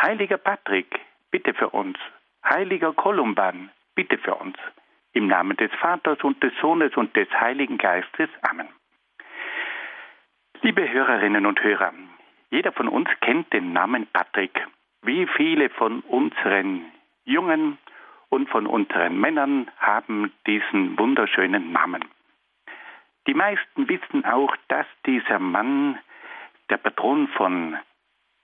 Heiliger 0.00 0.38
Patrick, 0.38 1.00
bitte 1.34 1.52
für 1.52 1.70
uns. 1.70 1.98
Heiliger 2.44 2.92
Kolumban, 2.92 3.70
bitte 3.96 4.18
für 4.18 4.36
uns. 4.36 4.56
Im 5.14 5.26
Namen 5.26 5.56
des 5.56 5.72
Vaters 5.80 6.22
und 6.22 6.40
des 6.44 6.52
Sohnes 6.60 6.94
und 6.94 7.16
des 7.16 7.28
Heiligen 7.32 7.76
Geistes. 7.76 8.30
Amen. 8.42 8.68
Liebe 10.62 10.88
Hörerinnen 10.88 11.44
und 11.44 11.60
Hörer, 11.60 11.92
jeder 12.50 12.70
von 12.70 12.86
uns 12.86 13.08
kennt 13.20 13.52
den 13.52 13.72
Namen 13.72 14.06
Patrick. 14.12 14.64
Wie 15.02 15.26
viele 15.26 15.70
von 15.70 16.02
unseren 16.02 16.92
Jungen 17.24 17.78
und 18.28 18.48
von 18.48 18.68
unseren 18.68 19.18
Männern 19.18 19.68
haben 19.78 20.32
diesen 20.46 20.96
wunderschönen 21.00 21.72
Namen. 21.72 22.04
Die 23.26 23.34
meisten 23.34 23.88
wissen 23.88 24.24
auch, 24.24 24.54
dass 24.68 24.86
dieser 25.04 25.40
Mann 25.40 25.98
der 26.70 26.76
Patron 26.76 27.26
von 27.26 27.76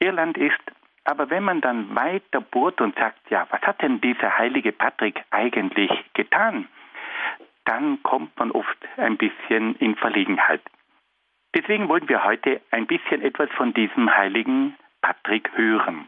Irland 0.01 0.37
ist, 0.37 0.61
aber 1.11 1.29
wenn 1.29 1.43
man 1.43 1.61
dann 1.61 1.93
weiter 1.97 2.41
bohrt 2.41 2.81
und 2.81 2.97
sagt, 2.97 3.19
ja, 3.31 3.45
was 3.51 3.61
hat 3.63 3.83
denn 3.83 4.01
dieser 4.01 4.39
heilige 4.39 4.71
Patrick 4.71 5.21
eigentlich 5.31 5.91
getan, 6.15 6.69
dann 7.65 8.01
kommt 8.05 8.39
man 8.39 8.53
oft 8.53 8.79
ein 8.97 9.17
bisschen 9.17 9.75
in 9.77 9.97
Verlegenheit. 9.97 10.63
Deswegen 11.57 11.89
wollen 11.89 12.09
wir 12.09 12.23
heute 12.23 12.61
ein 12.71 12.87
bisschen 12.87 13.23
etwas 13.23 13.51
von 13.57 13.75
diesem 13.75 14.17
heiligen 14.17 14.77
Patrick 15.03 15.51
hören. 15.57 16.07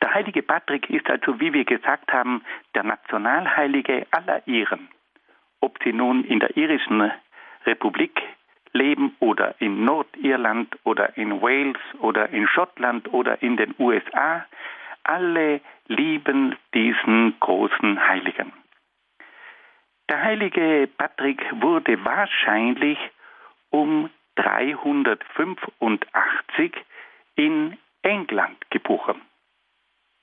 Der 0.00 0.14
heilige 0.14 0.42
Patrick 0.42 0.88
ist 0.88 1.10
also, 1.10 1.38
wie 1.38 1.52
wir 1.52 1.66
gesagt 1.66 2.10
haben, 2.10 2.42
der 2.74 2.82
Nationalheilige 2.82 4.06
aller 4.10 4.46
Iren. 4.48 4.88
Ob 5.60 5.78
sie 5.84 5.92
nun 5.92 6.24
in 6.24 6.40
der 6.40 6.56
irischen 6.56 7.10
Republik 7.66 8.22
leben 8.76 9.16
oder 9.20 9.54
in 9.60 9.84
Nordirland 9.84 10.76
oder 10.84 11.16
in 11.16 11.40
Wales 11.40 11.78
oder 12.00 12.28
in 12.30 12.46
Schottland 12.46 13.12
oder 13.12 13.42
in 13.42 13.56
den 13.56 13.74
USA, 13.78 14.46
alle 15.02 15.60
lieben 15.88 16.54
diesen 16.74 17.34
großen 17.40 18.08
Heiligen. 18.08 18.52
Der 20.08 20.22
heilige 20.22 20.88
Patrick 20.96 21.42
wurde 21.60 22.04
wahrscheinlich 22.04 22.98
um 23.70 24.08
385 24.36 26.72
in 27.34 27.76
England 28.02 28.70
geboren. 28.70 29.20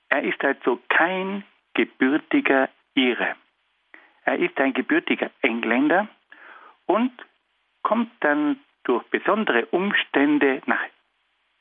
Er 0.08 0.22
ist 0.22 0.42
also 0.44 0.80
kein 0.88 1.44
gebürtiger 1.74 2.70
Ire. 2.94 3.36
Er 4.24 4.38
ist 4.38 4.58
ein 4.58 4.72
gebürtiger 4.72 5.30
Engländer 5.42 6.08
und 6.86 7.12
kommt 7.84 8.10
dann 8.20 8.58
durch 8.82 9.04
besondere 9.04 9.66
Umstände 9.66 10.60
nach 10.66 10.84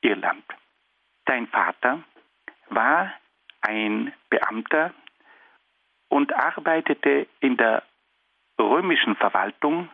Irland. 0.02 0.44
Sein 1.28 1.48
Vater 1.48 2.04
war 2.70 3.14
ein 3.62 4.12
Beamter 4.30 4.94
und 6.10 6.34
arbeitete 6.34 7.28
in 7.40 7.56
der 7.58 7.84
römischen 8.60 9.16
Verwaltung 9.16 9.90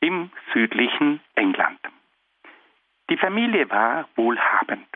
im 0.00 0.30
südlichen 0.52 1.20
England. 1.34 1.80
Die 3.10 3.16
Familie 3.16 3.68
war 3.70 4.08
wohlhabend. 4.16 4.86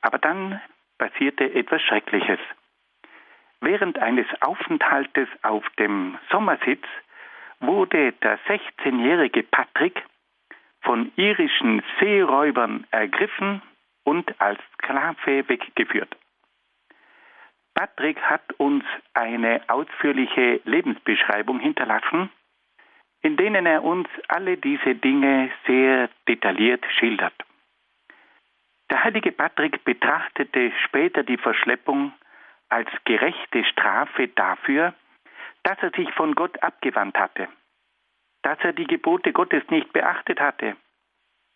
Aber 0.00 0.18
dann 0.18 0.60
passierte 0.98 1.52
etwas 1.54 1.82
Schreckliches. 1.82 2.40
Während 3.60 3.98
eines 3.98 4.26
Aufenthaltes 4.40 5.28
auf 5.42 5.68
dem 5.78 6.18
Sommersitz 6.30 6.84
wurde 7.60 8.12
der 8.12 8.38
16-jährige 8.40 9.42
Patrick 9.44 10.02
von 10.82 11.12
irischen 11.16 11.82
Seeräubern 12.00 12.86
ergriffen 12.90 13.62
und 14.04 14.40
als 14.40 14.60
Sklave 14.74 15.48
weggeführt. 15.48 16.16
Patrick 17.74 18.20
hat 18.20 18.52
uns 18.58 18.84
eine 19.14 19.62
ausführliche 19.68 20.60
Lebensbeschreibung 20.64 21.60
hinterlassen, 21.60 22.30
in 23.22 23.36
denen 23.36 23.66
er 23.66 23.84
uns 23.84 24.08
alle 24.28 24.56
diese 24.56 24.94
Dinge 24.94 25.50
sehr 25.66 26.08
detailliert 26.26 26.84
schildert. 26.98 27.34
Der 28.90 29.04
heilige 29.04 29.30
Patrick 29.32 29.84
betrachtete 29.84 30.72
später 30.84 31.22
die 31.22 31.36
Verschleppung 31.36 32.12
als 32.68 32.88
gerechte 33.04 33.64
Strafe 33.64 34.28
dafür, 34.28 34.94
dass 35.62 35.78
er 35.82 35.90
sich 35.90 36.12
von 36.14 36.34
Gott 36.34 36.62
abgewandt 36.62 37.18
hatte, 37.18 37.48
dass 38.42 38.58
er 38.60 38.72
die 38.72 38.86
Gebote 38.86 39.32
Gottes 39.32 39.62
nicht 39.70 39.92
beachtet 39.92 40.40
hatte 40.40 40.76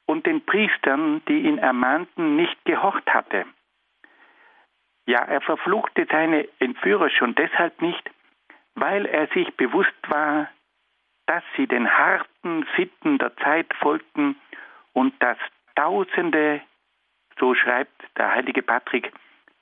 und 0.07 0.27
den 0.27 0.45
Priestern, 0.45 1.25
die 1.27 1.41
ihn 1.41 1.59
ermahnten, 1.59 2.37
nicht 2.37 2.65
gehorcht 2.65 3.13
hatte. 3.13 3.47
Ja, 5.07 5.21
er 5.21 5.41
verfluchte 5.41 6.07
seine 6.11 6.49
Entführer 6.59 7.11
schon 7.11 7.35
deshalb 7.35 7.81
nicht, 7.83 8.11
weil 8.75 9.07
er 9.07 9.27
sich 9.29 9.55
bewusst 9.57 9.95
war, 10.09 10.49
dass 11.27 11.43
sie 11.57 11.67
den 11.67 11.91
harten 11.91 12.67
Sitten 12.77 13.19
der 13.19 13.37
Zeit 13.39 13.73
folgten 13.75 14.37
und 14.93 15.15
dass 15.23 15.39
Tausende 15.75 16.61
so 17.39 17.55
schreibt 17.55 18.05
der 18.17 18.33
heilige 18.33 18.63
Patrick, 18.63 19.13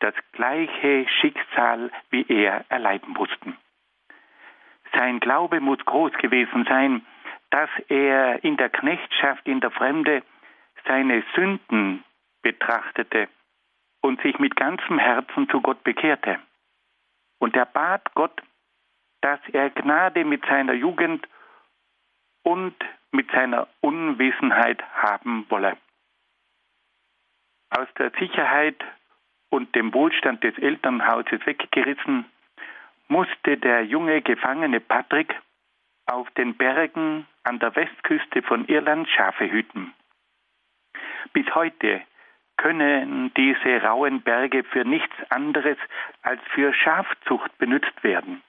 das 0.01 0.15
gleiche 0.33 1.07
Schicksal 1.09 1.91
wie 2.11 2.27
er 2.29 2.65
erleiden 2.69 3.15
mussten. 3.15 3.57
Sein 4.93 5.21
Glaube 5.21 5.61
muss 5.61 5.79
groß 5.85 6.13
gewesen 6.15 6.65
sein, 6.69 7.05
dass 7.51 7.71
er 7.89 8.43
in 8.45 8.57
der 8.57 8.71
Knechtschaft, 8.71 9.47
in 9.47 9.61
der 9.61 9.71
Fremde 9.71 10.23
seine 10.87 11.23
Sünden 11.35 12.05
betrachtete 12.43 13.29
und 14.01 14.21
sich 14.23 14.39
mit 14.39 14.57
ganzem 14.57 14.99
Herzen 14.99 15.49
zu 15.49 15.61
Gott 15.61 15.83
bekehrte. 15.85 16.39
Und 17.39 17.57
er 17.57 17.67
bat 17.67 18.15
Gott, 18.15 18.43
dass 19.21 19.41
er 19.53 19.71
Gnade 19.71 20.25
mit 20.25 20.45
seiner 20.47 20.73
Jugend 20.73 21.27
und 22.43 22.75
mit 23.13 23.31
seiner 23.31 23.69
Unwissenheit 23.81 24.83
haben 24.95 25.47
wolle. 25.49 25.77
Aus 27.71 27.89
der 27.99 28.11
Sicherheit 28.19 28.83
und 29.51 29.75
dem 29.75 29.95
Wohlstand 29.95 30.43
des 30.43 30.57
Elternhauses 30.59 31.47
weggerissen, 31.47 32.25
musste 33.13 33.59
der 33.59 33.85
junge 33.85 34.23
Gefangene 34.23 34.81
Patrick 34.81 35.39
auf 36.07 36.31
den 36.31 36.57
Bergen 36.57 37.27
an 37.45 37.59
der 37.59 37.77
Westküste 37.77 38.41
von 38.41 38.65
Irland 38.69 39.07
Schafe 39.11 39.51
hüten. 39.51 39.93
Bis 41.35 41.47
heute 41.55 42.01
können 42.57 43.31
diese 43.35 43.83
rauen 43.83 44.23
Berge 44.23 44.65
für 44.65 44.87
nichts 44.87 45.15
anderes 45.29 45.77
als 46.23 46.41
für 46.55 46.73
Schafzucht 46.73 47.57
benutzt 47.59 48.03
werden. 48.03 48.43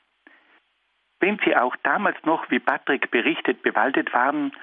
Wenn 1.20 1.39
sie 1.43 1.58
auch 1.58 1.75
damals 1.84 2.17
noch, 2.24 2.50
wie 2.50 2.60
Patrick 2.60 3.12
berichtet, 3.12 3.63
bewaldet 3.63 4.13
waren, 4.13 4.53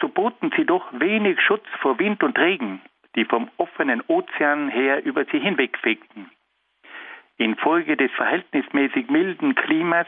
so 0.00 0.08
boten 0.08 0.52
sie 0.54 0.66
doch 0.66 0.86
wenig 0.92 1.40
Schutz 1.40 1.66
vor 1.80 1.98
Wind 1.98 2.22
und 2.22 2.38
Regen, 2.38 2.82
die 3.14 3.24
vom 3.24 3.50
offenen 3.56 4.02
Ozean 4.06 4.68
her 4.68 5.02
über 5.06 5.24
sie 5.24 5.38
hinwegfegten. 5.38 6.30
Infolge 7.38 7.96
des 7.96 8.10
verhältnismäßig 8.12 9.08
milden 9.08 9.54
Klimas 9.54 10.06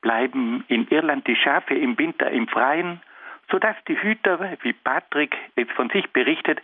bleiben 0.00 0.64
in 0.68 0.88
Irland 0.88 1.26
die 1.26 1.36
Schafe 1.36 1.74
im 1.74 1.98
Winter 1.98 2.30
im 2.30 2.48
Freien, 2.48 3.00
sodass 3.50 3.76
die 3.86 4.00
Hüter, 4.00 4.56
wie 4.62 4.72
Patrick 4.72 5.36
es 5.56 5.70
von 5.72 5.90
sich 5.90 6.10
berichtet, 6.10 6.60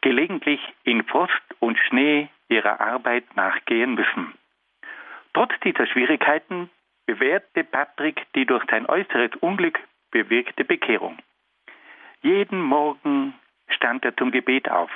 gelegentlich 0.00 0.60
in 0.84 1.04
Frost 1.04 1.42
und 1.60 1.78
Schnee 1.78 2.28
ihrer 2.48 2.80
Arbeit 2.80 3.24
nachgehen 3.36 3.94
müssen. 3.94 4.34
Trotz 5.32 5.52
dieser 5.64 5.86
Schwierigkeiten 5.86 6.68
bewährte 7.06 7.64
Patrick 7.64 8.26
die 8.34 8.44
durch 8.44 8.64
sein 8.70 8.86
äußeres 8.86 9.34
Unglück 9.40 9.80
bewirkte 10.10 10.64
Bekehrung. 10.64 11.18
Jeden 12.20 12.60
Morgen 12.60 13.34
stand 13.68 14.04
er 14.04 14.16
zum 14.16 14.30
Gebet 14.30 14.70
auf. 14.70 14.90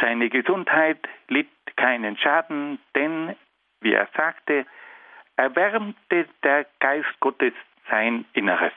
Seine 0.00 0.28
Gesundheit 0.28 0.98
litt 1.28 1.48
keinen 1.76 2.16
Schaden, 2.16 2.78
denn, 2.94 3.34
wie 3.80 3.92
er 3.92 4.08
sagte, 4.16 4.66
erwärmte 5.36 6.28
der 6.42 6.66
Geist 6.80 7.20
Gottes 7.20 7.54
sein 7.90 8.24
Inneres. 8.32 8.72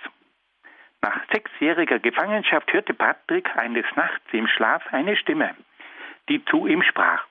Nach 1.01 1.19
sechsjähriger 1.31 1.99
Gefangenschaft 1.99 2.71
hörte 2.71 2.93
Patrick 2.93 3.55
eines 3.57 3.85
Nachts 3.95 4.25
im 4.31 4.47
Schlaf 4.47 4.85
eine 4.93 5.15
Stimme, 5.15 5.55
die 6.29 6.45
zu 6.45 6.67
ihm 6.67 6.83
sprach. 6.83 7.25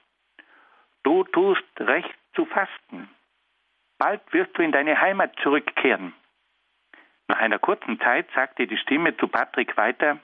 Du 1.05 1.25
tust 1.25 1.65
recht 1.79 2.19
zu 2.35 2.45
fasten. 2.47 3.09
Bald 3.99 4.21
wirst 4.33 4.57
du 4.59 4.63
in 4.63 4.73
deine 4.73 5.01
Heimat 5.01 5.35
zurückkehren. 5.43 6.15
Nach 7.29 7.39
einer 7.39 7.59
kurzen 7.59 8.01
Zeit 8.01 8.29
sagte 8.35 8.67
die 8.67 8.77
Stimme 8.79 9.17
zu 9.17 9.29
Patrick 9.29 9.77
weiter, 9.77 10.19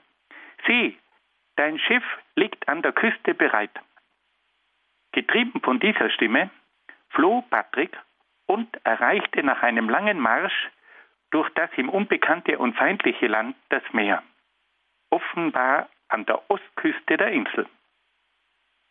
Sieh, 0.65 0.97
dein 1.55 1.79
Schiff 1.79 2.03
liegt 2.35 2.67
an 2.67 2.81
der 2.81 2.91
Küste 2.91 3.33
bereit. 3.33 3.71
Getrieben 5.13 5.61
von 5.61 5.79
dieser 5.79 6.09
Stimme 6.09 6.49
floh 7.09 7.43
Patrick 7.49 7.97
und 8.45 8.69
erreichte 8.85 9.43
nach 9.43 9.61
einem 9.63 9.89
langen 9.89 10.19
Marsch 10.19 10.69
durch 11.31 11.49
das 11.51 11.69
ihm 11.77 11.89
unbekannte 11.89 12.57
und 12.57 12.75
feindliche 12.75 13.27
Land 13.27 13.55
das 13.69 13.83
Meer, 13.91 14.23
offenbar 15.09 15.89
an 16.07 16.25
der 16.25 16.49
Ostküste 16.49 17.17
der 17.17 17.31
Insel. 17.31 17.67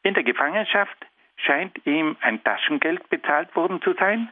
In 0.03 0.15
der 0.15 0.23
Gefangenschaft 0.23 1.07
scheint 1.37 1.85
ihm 1.87 2.17
ein 2.21 2.43
Taschengeld 2.45 3.09
bezahlt 3.09 3.55
worden 3.57 3.81
zu 3.83 3.95
sein, 3.95 4.31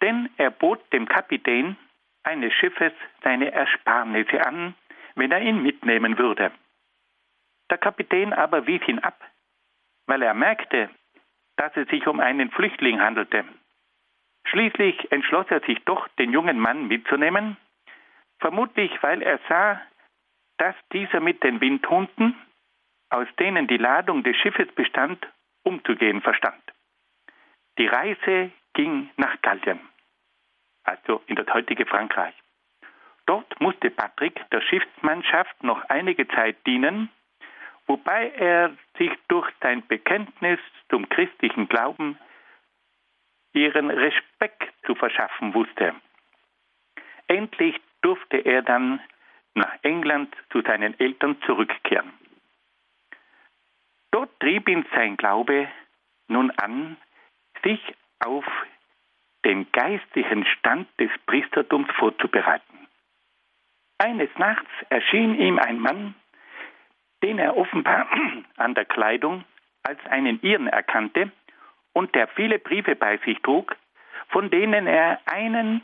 denn 0.00 0.30
er 0.36 0.50
bot 0.50 0.80
dem 0.92 1.06
Kapitän 1.08 1.76
eines 2.22 2.52
Schiffes 2.54 2.92
seine 3.22 3.52
Ersparnisse 3.52 4.44
an, 4.46 4.74
wenn 5.14 5.30
er 5.30 5.40
ihn 5.40 5.62
mitnehmen 5.62 6.18
würde. 6.18 6.52
Der 7.70 7.78
Kapitän 7.78 8.32
aber 8.32 8.66
wies 8.66 8.86
ihn 8.86 8.98
ab, 8.98 9.20
weil 10.06 10.22
er 10.22 10.34
merkte, 10.34 10.90
dass 11.56 11.76
es 11.76 11.88
sich 11.88 12.06
um 12.06 12.20
einen 12.20 12.50
Flüchtling 12.50 13.00
handelte 13.00 13.44
Schließlich 14.46 15.10
entschloss 15.10 15.46
er 15.48 15.60
sich 15.60 15.82
doch, 15.84 16.06
den 16.18 16.32
jungen 16.32 16.58
Mann 16.58 16.86
mitzunehmen, 16.86 17.56
vermutlich 18.38 18.90
weil 19.02 19.22
er 19.22 19.40
sah, 19.48 19.80
dass 20.58 20.76
dieser 20.92 21.20
mit 21.20 21.42
den 21.42 21.60
Windhunden, 21.60 22.36
aus 23.10 23.26
denen 23.38 23.66
die 23.66 23.78
Ladung 23.78 24.22
des 24.22 24.36
Schiffes 24.36 24.70
bestand, 24.74 25.26
umzugehen 25.62 26.20
verstand. 26.20 26.62
Die 27.78 27.86
Reise 27.86 28.52
ging 28.74 29.10
nach 29.16 29.40
Gallien, 29.42 29.80
also 30.84 31.22
in 31.26 31.36
das 31.36 31.52
heutige 31.52 31.86
Frankreich. 31.86 32.34
Dort 33.26 33.58
musste 33.60 33.90
Patrick 33.90 34.38
der 34.50 34.60
Schiffsmannschaft 34.60 35.62
noch 35.64 35.82
einige 35.88 36.28
Zeit 36.28 36.64
dienen, 36.66 37.08
wobei 37.86 38.30
er 38.30 38.76
sich 38.98 39.12
durch 39.28 39.50
sein 39.60 39.86
Bekenntnis 39.86 40.58
zum 40.88 41.08
christlichen 41.08 41.68
Glauben 41.68 42.18
ihren 43.52 43.90
Respekt 43.90 44.72
zu 44.84 44.94
verschaffen 44.94 45.54
wusste. 45.54 45.94
Endlich 47.28 47.80
durfte 48.02 48.38
er 48.38 48.62
dann 48.62 49.00
nach 49.54 49.72
England 49.82 50.34
zu 50.50 50.60
seinen 50.62 50.98
Eltern 50.98 51.40
zurückkehren. 51.42 52.12
Dort 54.10 54.38
trieb 54.40 54.68
ihn 54.68 54.84
sein 54.94 55.16
Glaube 55.16 55.68
nun 56.28 56.50
an, 56.52 56.96
sich 57.62 57.80
auf 58.20 58.44
den 59.44 59.70
geistlichen 59.72 60.44
Stand 60.46 60.88
des 60.98 61.10
Priestertums 61.26 61.90
vorzubereiten. 61.92 62.88
Eines 63.98 64.30
Nachts 64.36 64.70
erschien 64.88 65.38
ihm 65.38 65.58
ein 65.58 65.78
Mann, 65.78 66.14
den 67.22 67.38
er 67.38 67.56
offenbar 67.56 68.08
an 68.56 68.74
der 68.74 68.84
Kleidung 68.84 69.44
als 69.82 69.98
einen 70.06 70.40
Iren 70.42 70.66
erkannte 70.66 71.30
und 71.92 72.14
der 72.14 72.28
viele 72.28 72.58
Briefe 72.58 72.96
bei 72.96 73.18
sich 73.18 73.40
trug, 73.42 73.76
von 74.28 74.50
denen 74.50 74.86
er 74.86 75.20
einen 75.26 75.82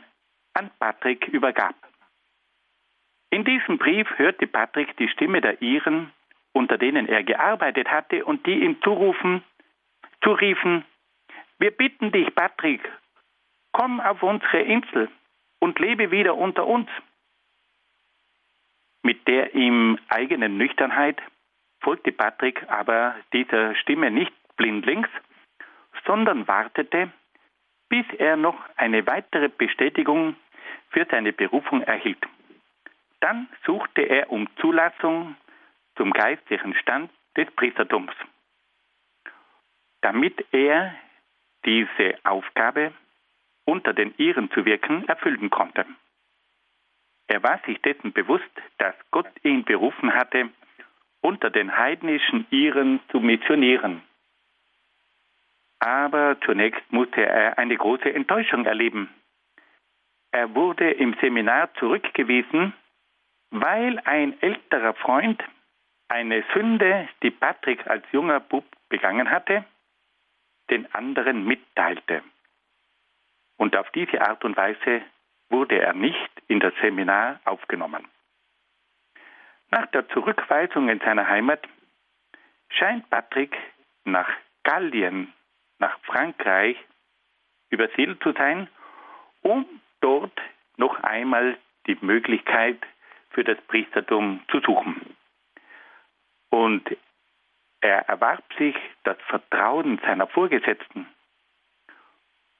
an 0.53 0.69
Patrick 0.79 1.27
übergab. 1.27 1.75
In 3.29 3.45
diesem 3.45 3.77
Brief 3.77 4.07
hörte 4.17 4.45
Patrick 4.47 4.97
die 4.97 5.07
Stimme 5.07 5.39
der 5.39 5.61
Iren, 5.61 6.11
unter 6.51 6.77
denen 6.77 7.07
er 7.07 7.23
gearbeitet 7.23 7.89
hatte, 7.89 8.25
und 8.25 8.45
die 8.45 8.63
ihm 8.65 8.81
zurufen, 8.81 9.41
zuriefen, 10.21 10.83
wir 11.59 11.71
bitten 11.71 12.11
dich, 12.11 12.33
Patrick, 12.35 12.81
komm 13.71 14.01
auf 14.01 14.21
unsere 14.21 14.61
Insel 14.61 15.09
und 15.59 15.79
lebe 15.79 16.11
wieder 16.11 16.35
unter 16.35 16.67
uns. 16.67 16.89
Mit 19.03 19.27
der 19.27 19.55
ihm 19.55 19.97
eigenen 20.09 20.57
Nüchternheit 20.57 21.21
folgte 21.79 22.11
Patrick 22.11 22.63
aber 22.69 23.15
dieser 23.33 23.75
Stimme 23.75 24.11
nicht 24.11 24.33
blindlings, 24.57 25.07
sondern 26.05 26.47
wartete, 26.47 27.11
bis 27.89 28.05
er 28.17 28.37
noch 28.37 28.57
eine 28.77 29.05
weitere 29.07 29.49
Bestätigung 29.49 30.35
für 30.89 31.05
seine 31.09 31.33
Berufung 31.33 31.81
erhielt. 31.81 32.23
Dann 33.19 33.47
suchte 33.65 34.01
er 34.01 34.31
um 34.31 34.47
Zulassung 34.57 35.35
zum 35.95 36.11
geistlichen 36.11 36.75
Stand 36.75 37.11
des 37.37 37.49
Priestertums, 37.51 38.13
damit 40.01 40.45
er 40.51 40.95
diese 41.65 42.15
Aufgabe 42.23 42.93
unter 43.65 43.93
den 43.93 44.13
Iren 44.17 44.49
zu 44.51 44.65
wirken 44.65 45.07
erfüllen 45.07 45.49
konnte. 45.49 45.85
Er 47.31 47.41
war 47.43 47.59
sich 47.65 47.81
dessen 47.81 48.13
bewusst, 48.13 48.51
dass 48.77 48.95
Gott 49.11 49.31
ihn 49.43 49.63
berufen 49.63 50.13
hatte, 50.13 50.49
unter 51.21 51.49
den 51.49 51.77
heidnischen 51.77 52.45
Iren 52.49 52.99
zu 53.09 53.19
missionieren 53.19 54.01
aber 55.81 56.39
zunächst 56.45 56.83
musste 56.91 57.25
er 57.25 57.57
eine 57.57 57.75
große 57.75 58.13
Enttäuschung 58.13 58.65
erleben. 58.65 59.09
Er 60.31 60.53
wurde 60.53 60.91
im 60.91 61.15
Seminar 61.19 61.73
zurückgewiesen, 61.73 62.73
weil 63.49 63.99
ein 64.05 64.39
älterer 64.41 64.93
Freund 64.93 65.43
eine 66.07 66.43
Sünde, 66.53 67.09
die 67.23 67.31
Patrick 67.31 67.87
als 67.87 68.05
junger 68.11 68.39
Bub 68.39 68.63
begangen 68.89 69.31
hatte, 69.31 69.65
den 70.69 70.93
anderen 70.93 71.45
mitteilte. 71.45 72.21
Und 73.57 73.75
auf 73.75 73.89
diese 73.91 74.21
Art 74.21 74.45
und 74.45 74.55
Weise 74.55 75.01
wurde 75.51 75.79
er 75.79 75.93
nicht 75.93 76.31
in 76.47 76.59
das 76.59 76.73
Seminar 76.81 77.39
aufgenommen. 77.45 78.07
Nach 79.69 79.85
der 79.87 80.07
Zurückweisung 80.09 80.89
in 80.89 80.99
seiner 80.99 81.27
Heimat 81.27 81.67
scheint 82.69 83.09
Patrick 83.09 83.55
nach 84.03 84.29
Gallien 84.63 85.33
nach 85.79 85.99
Frankreich 86.01 86.77
übersiedelt 87.69 88.21
zu 88.21 88.33
sein, 88.33 88.67
um 89.41 89.65
dort 90.01 90.39
noch 90.77 90.99
einmal 91.03 91.57
die 91.87 91.97
Möglichkeit 92.01 92.77
für 93.31 93.43
das 93.43 93.57
Priestertum 93.67 94.41
zu 94.49 94.59
suchen. 94.59 95.15
Und 96.49 96.85
er 97.79 98.07
erwarb 98.09 98.43
sich 98.57 98.75
das 99.03 99.17
Vertrauen 99.27 99.99
seiner 99.99 100.27
Vorgesetzten. 100.27 101.07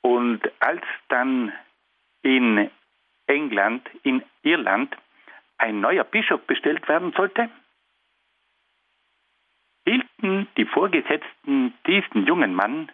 Und 0.02 0.42
als 0.60 0.82
dann 1.10 1.54
in 2.24 2.72
England, 3.32 3.90
in 4.04 4.24
Irland, 4.44 4.96
ein 5.58 5.80
neuer 5.80 6.04
Bischof 6.04 6.42
bestellt 6.48 6.88
werden 6.88 7.14
sollte, 7.14 7.50
hielten 9.86 10.48
die 10.58 10.66
Vorgesetzten 10.66 11.74
diesen 11.88 12.26
jungen 12.26 12.54
Mann 12.54 12.92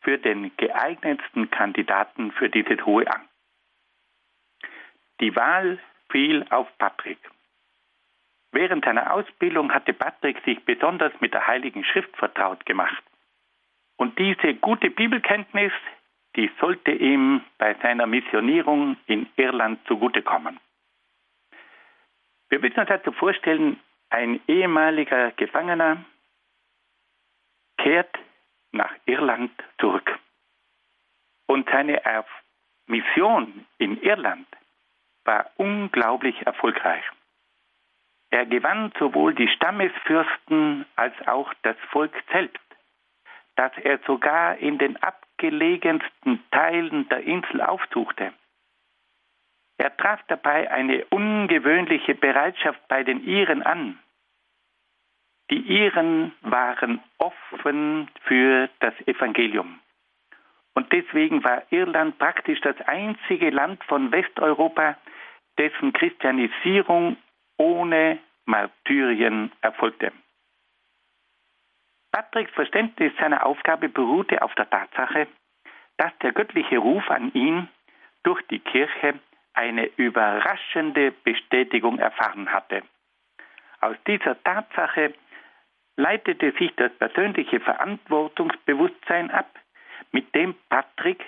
für 0.00 0.18
den 0.18 0.56
geeignetsten 0.56 1.50
Kandidaten 1.50 2.32
für 2.32 2.48
dieses 2.48 2.84
hohe 2.84 3.06
Amt. 3.06 3.28
Die 5.20 5.34
Wahl 5.34 5.78
fiel 6.10 6.44
auf 6.50 6.68
Patrick. 6.78 7.18
Während 8.52 8.84
seiner 8.84 9.12
Ausbildung 9.12 9.72
hatte 9.72 9.92
Patrick 9.92 10.42
sich 10.44 10.64
besonders 10.64 11.12
mit 11.20 11.34
der 11.34 11.46
Heiligen 11.46 11.84
Schrift 11.84 12.16
vertraut 12.16 12.64
gemacht. 12.64 13.02
Und 13.96 14.18
diese 14.18 14.54
gute 14.54 14.90
Bibelkenntnis, 14.90 15.72
die 16.36 16.50
sollte 16.60 16.92
ihm 16.92 17.42
bei 17.58 17.74
seiner 17.82 18.06
Missionierung 18.06 18.96
in 19.06 19.26
Irland 19.36 19.80
zugutekommen. 19.86 20.60
Wir 22.48 22.60
müssen 22.60 22.78
uns 22.78 22.88
dazu 22.88 23.10
vorstellen, 23.12 23.80
ein 24.10 24.40
ehemaliger 24.46 25.32
Gefangener 25.32 26.04
kehrt 27.78 28.14
nach 28.72 28.92
Irland 29.06 29.50
zurück. 29.80 30.18
Und 31.46 31.68
seine 31.70 32.02
Mission 32.86 33.66
in 33.78 34.00
Irland 34.02 34.46
war 35.24 35.50
unglaublich 35.56 36.40
erfolgreich. 36.46 37.04
Er 38.30 38.46
gewann 38.46 38.92
sowohl 38.98 39.34
die 39.34 39.48
Stammesfürsten 39.48 40.84
als 40.94 41.14
auch 41.26 41.52
das 41.62 41.76
Volk 41.90 42.12
selbst, 42.30 42.62
dass 43.56 43.72
er 43.78 43.98
sogar 44.06 44.56
in 44.58 44.78
den 44.78 44.96
abgelegensten 45.36 46.42
Teilen 46.50 47.08
der 47.08 47.20
Insel 47.20 47.60
aufsuchte. 47.60 48.32
Er 49.78 49.94
traf 49.96 50.20
dabei 50.28 50.70
eine 50.70 51.04
ungewöhnliche 51.06 52.14
Bereitschaft 52.14 52.80
bei 52.88 53.02
den 53.04 53.22
Iren 53.24 53.62
an. 53.62 53.98
Die 55.50 55.60
Iren 55.60 56.32
waren 56.40 57.00
offen 57.18 58.08
für 58.24 58.70
das 58.80 58.94
Evangelium. 59.06 59.78
Und 60.74 60.92
deswegen 60.92 61.44
war 61.44 61.62
Irland 61.70 62.18
praktisch 62.18 62.60
das 62.62 62.76
einzige 62.86 63.50
Land 63.50 63.82
von 63.84 64.10
Westeuropa, 64.12 64.96
dessen 65.58 65.92
Christianisierung 65.92 67.16
ohne 67.58 68.18
Martyrien 68.46 69.52
erfolgte. 69.60 70.12
Patricks 72.12 72.52
Verständnis 72.52 73.12
seiner 73.18 73.44
Aufgabe 73.44 73.88
beruhte 73.88 74.42
auf 74.42 74.54
der 74.54 74.68
Tatsache, 74.70 75.26
dass 75.96 76.12
der 76.22 76.32
göttliche 76.32 76.78
Ruf 76.78 77.08
an 77.10 77.32
ihn 77.32 77.68
durch 78.22 78.42
die 78.48 78.60
Kirche 78.60 79.14
eine 79.54 79.86
überraschende 79.96 81.12
Bestätigung 81.12 81.98
erfahren 81.98 82.52
hatte. 82.52 82.82
Aus 83.80 83.96
dieser 84.06 84.42
Tatsache 84.42 85.14
leitete 85.96 86.52
sich 86.52 86.74
das 86.76 86.92
persönliche 86.98 87.60
Verantwortungsbewusstsein 87.60 89.30
ab, 89.30 89.48
mit 90.12 90.34
dem 90.34 90.54
Patrick 90.68 91.24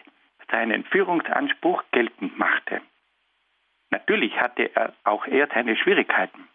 seinen 0.50 0.84
Führungsanspruch 0.84 1.84
geltend 1.90 2.38
machte. 2.38 2.80
Natürlich 3.90 4.38
hatte 4.40 4.70
er 4.74 4.92
auch 5.04 5.26
er 5.26 5.48
seine 5.48 5.76
Schwierigkeiten 5.76 6.48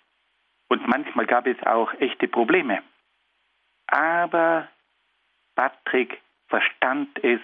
und 0.70 0.88
manchmal 0.88 1.26
gab 1.26 1.48
es 1.48 1.62
auch 1.66 1.94
echte 1.96 2.28
Probleme. 2.28 2.84
Aber 3.88 4.67
Patrick 5.56 6.22
verstand 6.48 7.24
es, 7.24 7.41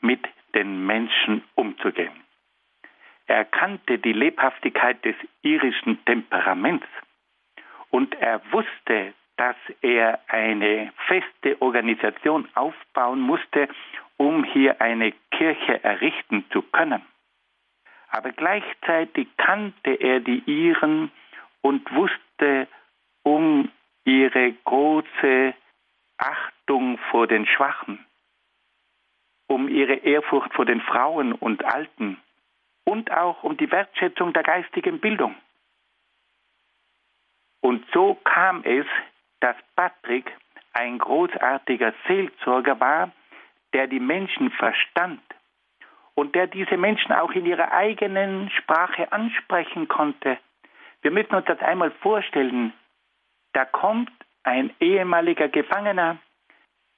mit 0.00 0.20
den 0.54 0.84
Menschen 0.84 1.44
umzugehen. 1.54 2.12
Er 3.26 3.44
kannte 3.44 3.98
die 3.98 4.12
Lebhaftigkeit 4.12 5.02
des 5.04 5.14
irischen 5.42 6.04
Temperaments 6.04 6.86
und 7.90 8.14
er 8.16 8.42
wusste, 8.50 9.14
dass 9.36 9.56
er 9.80 10.20
eine 10.28 10.92
feste 11.06 11.60
Organisation 11.62 12.48
aufbauen 12.54 13.20
musste, 13.20 13.68
um 14.16 14.44
hier 14.44 14.80
eine 14.80 15.12
Kirche 15.30 15.82
errichten 15.82 16.44
zu 16.50 16.62
können. 16.62 17.02
Aber 18.08 18.30
gleichzeitig 18.32 19.28
kannte 19.38 19.94
er 19.94 20.20
die 20.20 20.42
Iren 20.46 21.10
und 21.62 21.90
wusste 21.94 22.68
um 23.22 23.70
ihre 24.04 24.52
große 24.64 25.54
Achtung 26.22 26.98
vor 27.10 27.26
den 27.26 27.46
Schwachen, 27.46 28.04
um 29.48 29.68
ihre 29.68 29.94
Ehrfurcht 29.94 30.54
vor 30.54 30.64
den 30.64 30.80
Frauen 30.80 31.32
und 31.32 31.64
Alten 31.64 32.20
und 32.84 33.10
auch 33.10 33.42
um 33.42 33.56
die 33.56 33.70
Wertschätzung 33.70 34.32
der 34.32 34.44
geistigen 34.44 35.00
Bildung. 35.00 35.34
Und 37.60 37.84
so 37.92 38.14
kam 38.24 38.62
es, 38.64 38.86
dass 39.40 39.56
Patrick 39.74 40.30
ein 40.72 40.98
großartiger 40.98 41.92
Seelsorger 42.06 42.78
war, 42.78 43.10
der 43.72 43.88
die 43.88 44.00
Menschen 44.00 44.50
verstand 44.52 45.22
und 46.14 46.34
der 46.34 46.46
diese 46.46 46.76
Menschen 46.76 47.12
auch 47.12 47.32
in 47.32 47.46
ihrer 47.46 47.72
eigenen 47.72 48.50
Sprache 48.50 49.10
ansprechen 49.10 49.88
konnte. 49.88 50.38
Wir 51.00 51.10
müssen 51.10 51.34
uns 51.34 51.46
das 51.46 51.60
einmal 51.60 51.90
vorstellen. 51.90 52.72
Da 53.54 53.64
kommt 53.64 54.12
ein 54.44 54.72
ehemaliger 54.80 55.48
Gefangener, 55.48 56.18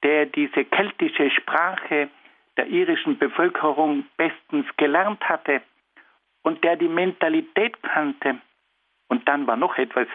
der 0.03 0.25
diese 0.25 0.65
keltische 0.65 1.29
Sprache 1.31 2.09
der 2.57 2.67
irischen 2.67 3.17
Bevölkerung 3.17 4.05
bestens 4.17 4.65
gelernt 4.77 5.23
hatte 5.27 5.61
und 6.43 6.63
der 6.63 6.75
die 6.75 6.87
Mentalität 6.87 7.81
kannte. 7.83 8.39
Und 9.07 9.27
dann 9.27 9.45
war 9.47 9.57
noch 9.57 9.77
etwas. 9.77 10.07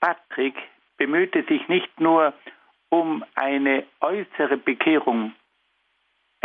Patrick 0.00 0.54
bemühte 0.96 1.42
sich 1.44 1.66
nicht 1.68 2.00
nur 2.00 2.32
um 2.88 3.24
eine 3.34 3.84
äußere 4.00 4.56
Bekehrung, 4.56 5.32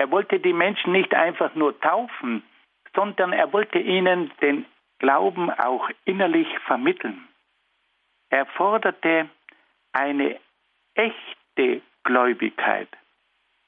er 0.01 0.09
wollte 0.09 0.39
die 0.39 0.53
Menschen 0.53 0.93
nicht 0.93 1.13
einfach 1.13 1.53
nur 1.55 1.79
taufen, 1.79 2.43
sondern 2.95 3.33
er 3.33 3.53
wollte 3.53 3.77
ihnen 3.77 4.31
den 4.41 4.65
Glauben 4.99 5.51
auch 5.51 5.89
innerlich 6.05 6.47
vermitteln. 6.65 7.27
Er 8.29 8.47
forderte 8.47 9.29
eine 9.93 10.39
echte 10.95 11.81
Gläubigkeit 12.03 12.87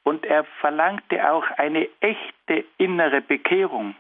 und 0.04 0.26
er 0.26 0.44
verlangte 0.60 1.32
auch 1.32 1.50
eine 1.58 1.88
echte 2.02 2.66
innere 2.78 3.22
Bekehrung. 3.22 3.96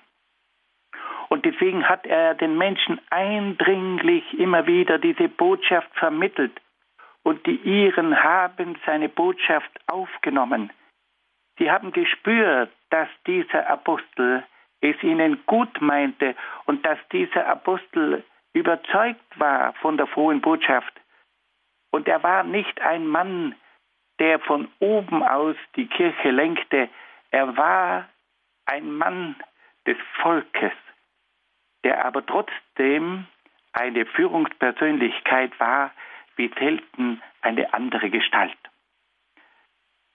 Und 1.29 1.45
deswegen 1.45 1.87
hat 1.87 2.05
er 2.05 2.35
den 2.35 2.57
Menschen 2.57 2.99
eindringlich 3.09 4.37
immer 4.37 4.67
wieder 4.67 4.99
diese 4.99 5.29
Botschaft 5.29 5.89
vermittelt. 5.95 6.51
Und 7.23 7.45
die 7.47 7.55
Iren 7.55 8.21
haben 8.21 8.77
seine 8.85 9.09
Botschaft 9.09 9.71
aufgenommen. 9.87 10.71
Sie 11.57 11.71
haben 11.71 11.91
gespürt, 11.91 12.71
dass 12.89 13.07
dieser 13.25 13.67
Apostel 13.69 14.43
es 14.81 15.01
ihnen 15.01 15.43
gut 15.45 15.81
meinte 15.81 16.35
und 16.65 16.85
dass 16.85 16.99
dieser 17.11 17.47
Apostel 17.47 18.23
überzeugt 18.53 19.39
war 19.39 19.73
von 19.75 19.97
der 19.97 20.07
frohen 20.07 20.41
Botschaft. 20.41 20.93
Und 21.93 22.07
er 22.07 22.23
war 22.23 22.41
nicht 22.43 22.81
ein 22.81 23.05
Mann, 23.05 23.55
der 24.17 24.39
von 24.39 24.67
oben 24.79 25.21
aus 25.21 25.55
die 25.75 25.85
Kirche 25.85 26.31
lenkte. 26.31 26.89
Er 27.29 27.55
war 27.55 28.09
ein 28.65 28.91
Mann 28.93 29.35
des 29.85 29.97
Volkes, 30.19 30.71
der 31.83 32.03
aber 32.03 32.25
trotzdem 32.25 33.27
eine 33.73 34.07
Führungspersönlichkeit 34.07 35.59
war, 35.59 35.91
wie 36.35 36.51
selten 36.57 37.21
eine 37.41 37.71
andere 37.75 38.09
Gestalt. 38.09 38.57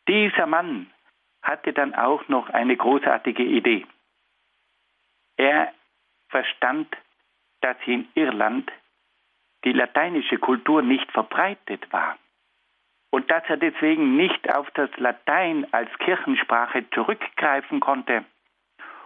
Dieser 0.09 0.47
Mann 0.47 0.91
hatte 1.43 1.73
dann 1.73 1.95
auch 1.95 2.27
noch 2.27 2.51
eine 2.51 2.77
großartige 2.77 3.45
Idee. 3.45 3.87
Er 5.37 5.73
verstand, 6.29 6.88
dass 7.61 7.77
in 7.87 8.09
Irland 8.14 8.69
die 9.64 9.73
lateinische 9.73 10.38
Kultur 10.38 10.83
nicht 10.83 11.11
verbreitet 11.12 11.92
war 11.92 12.16
und 13.11 13.31
dass 13.31 13.42
er 13.49 13.57
deswegen 13.57 14.16
nicht 14.16 14.53
auf 14.55 14.71
das 14.73 14.90
Latein 14.97 15.66
als 15.73 15.90
Kirchensprache 15.99 16.88
zurückgreifen 16.90 17.81
konnte. 17.81 18.25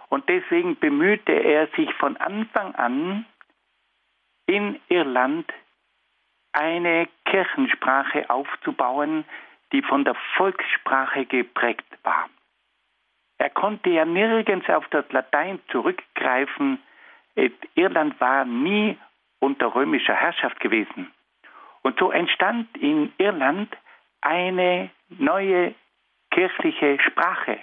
Und 0.09 0.27
deswegen 0.29 0.75
bemühte 0.75 1.31
er 1.31 1.67
sich 1.75 1.91
von 1.95 2.17
Anfang 2.17 2.75
an 2.75 3.25
in 4.45 4.79
Irland 4.89 5.51
eine 6.51 7.07
Kirchensprache 7.25 8.29
aufzubauen, 8.29 9.25
die 9.71 9.81
von 9.81 10.03
der 10.03 10.15
Volkssprache 10.35 11.25
geprägt 11.25 11.87
war. 12.03 12.29
Er 13.39 13.49
konnte 13.49 13.89
ja 13.89 14.05
nirgends 14.05 14.69
auf 14.69 14.87
das 14.89 15.05
Latein 15.11 15.59
zurückgreifen. 15.69 16.79
Irland 17.73 18.19
war 18.21 18.45
nie 18.45 18.97
unter 19.43 19.75
römischer 19.75 20.15
Herrschaft 20.15 20.59
gewesen. 20.61 21.11
Und 21.81 21.99
so 21.99 22.11
entstand 22.11 22.75
in 22.77 23.11
Irland 23.17 23.75
eine 24.21 24.89
neue 25.09 25.75
kirchliche 26.31 26.97
Sprache, 27.01 27.59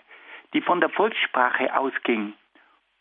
die 0.52 0.60
von 0.60 0.80
der 0.80 0.90
Volkssprache 0.90 1.74
ausging. 1.74 2.34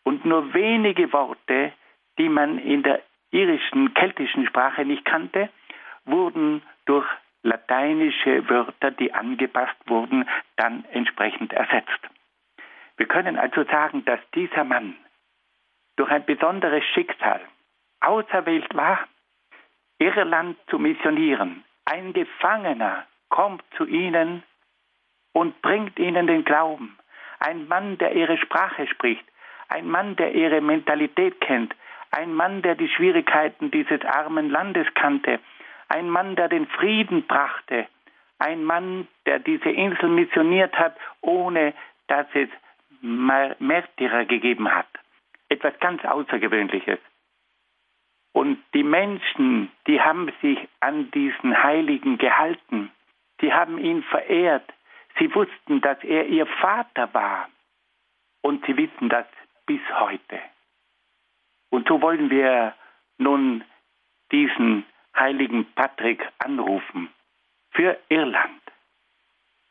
Und 0.02 0.24
nur 0.24 0.54
wenige 0.54 1.12
Worte, 1.12 1.72
die 2.18 2.30
man 2.30 2.58
in 2.58 2.82
der 2.82 3.02
irischen, 3.30 3.92
keltischen 3.92 4.46
Sprache 4.46 4.84
nicht 4.86 5.04
kannte, 5.04 5.50
wurden 6.06 6.62
durch 6.86 7.06
lateinische 7.42 8.48
Wörter, 8.48 8.90
die 8.92 9.12
angepasst 9.12 9.76
wurden, 9.86 10.26
dann 10.56 10.84
entsprechend 10.92 11.52
ersetzt. 11.52 12.00
Wir 12.96 13.06
können 13.06 13.38
also 13.38 13.64
sagen, 13.64 14.04
dass 14.06 14.20
dieser 14.34 14.64
Mann 14.64 14.96
durch 15.96 16.10
ein 16.10 16.24
besonderes 16.24 16.84
Schicksal 16.94 17.40
auserwählt 18.00 18.74
war, 18.74 19.00
Irland 19.98 20.56
zu 20.68 20.78
missionieren. 20.78 21.64
Ein 21.84 22.12
Gefangener 22.12 23.06
kommt 23.28 23.62
zu 23.76 23.84
ihnen 23.86 24.42
und 25.32 25.60
bringt 25.62 25.98
ihnen 25.98 26.26
den 26.26 26.44
Glauben. 26.44 26.98
Ein 27.38 27.68
Mann, 27.68 27.98
der 27.98 28.14
ihre 28.14 28.38
Sprache 28.38 28.86
spricht, 28.86 29.24
ein 29.68 29.88
Mann, 29.88 30.16
der 30.16 30.34
ihre 30.34 30.60
Mentalität 30.60 31.40
kennt, 31.40 31.74
ein 32.10 32.34
Mann, 32.34 32.62
der 32.62 32.74
die 32.74 32.88
Schwierigkeiten 32.88 33.70
dieses 33.70 34.04
armen 34.04 34.50
Landes 34.50 34.86
kannte, 34.94 35.38
ein 35.88 36.08
Mann, 36.10 36.36
der 36.36 36.48
den 36.48 36.66
Frieden 36.66 37.26
brachte, 37.26 37.86
ein 38.38 38.64
Mann, 38.64 39.06
der 39.26 39.38
diese 39.38 39.70
Insel 39.70 40.08
missioniert 40.08 40.76
hat, 40.78 40.96
ohne 41.20 41.74
dass 42.08 42.26
es 42.34 42.48
Märtyrer 43.02 44.24
gegeben 44.24 44.74
hat. 44.74 44.88
Etwas 45.48 45.78
ganz 45.80 46.04
Außergewöhnliches. 46.04 46.98
Und 48.40 48.56
die 48.72 48.84
Menschen, 48.84 49.70
die 49.86 50.00
haben 50.00 50.32
sich 50.40 50.58
an 50.80 51.10
diesen 51.10 51.62
Heiligen 51.62 52.16
gehalten. 52.16 52.90
Sie 53.38 53.52
haben 53.52 53.76
ihn 53.76 54.02
verehrt. 54.02 54.64
Sie 55.18 55.34
wussten, 55.34 55.82
dass 55.82 56.02
er 56.04 56.24
ihr 56.24 56.46
Vater 56.46 57.12
war. 57.12 57.50
Und 58.40 58.64
sie 58.64 58.78
wissen 58.78 59.10
das 59.10 59.26
bis 59.66 59.82
heute. 59.92 60.40
Und 61.68 61.86
so 61.86 62.00
wollen 62.00 62.30
wir 62.30 62.74
nun 63.18 63.62
diesen 64.32 64.86
heiligen 65.14 65.70
Patrick 65.74 66.26
anrufen 66.38 67.10
für 67.72 67.98
Irland. 68.08 68.62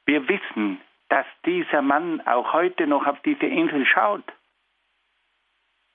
Wir 0.06 0.30
wissen, 0.30 0.80
dass 1.08 1.26
dieser 1.44 1.82
Mann 1.82 2.22
auch 2.28 2.54
heute 2.54 2.86
noch 2.86 3.08
auf 3.08 3.20
diese 3.22 3.48
Insel 3.48 3.88
schaut. 3.88 4.32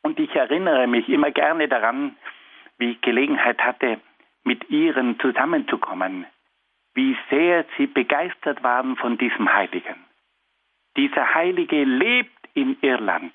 Und 0.03 0.19
ich 0.19 0.35
erinnere 0.35 0.89
mich 0.89 1.09
immer 1.09 1.31
gerne 1.31 1.69
daran, 1.69 2.17
wie 2.79 2.93
ich 2.93 3.01
Gelegenheit 3.01 3.61
hatte, 3.61 4.01
mit 4.45 4.71
ihren 4.71 5.19
zusammenzukommen, 5.21 6.27
wie 6.95 7.17
sehr 7.31 7.65
sie 7.77 7.87
begeistert 7.87 8.63
waren 8.63 8.97
von 8.97 9.19
diesem 9.19 9.53
Heiligen. 9.53 9.97
Dieser 10.97 11.35
Heilige 11.35 11.85
lebt 11.85 12.31
in 12.55 12.77
Irland. 12.83 13.33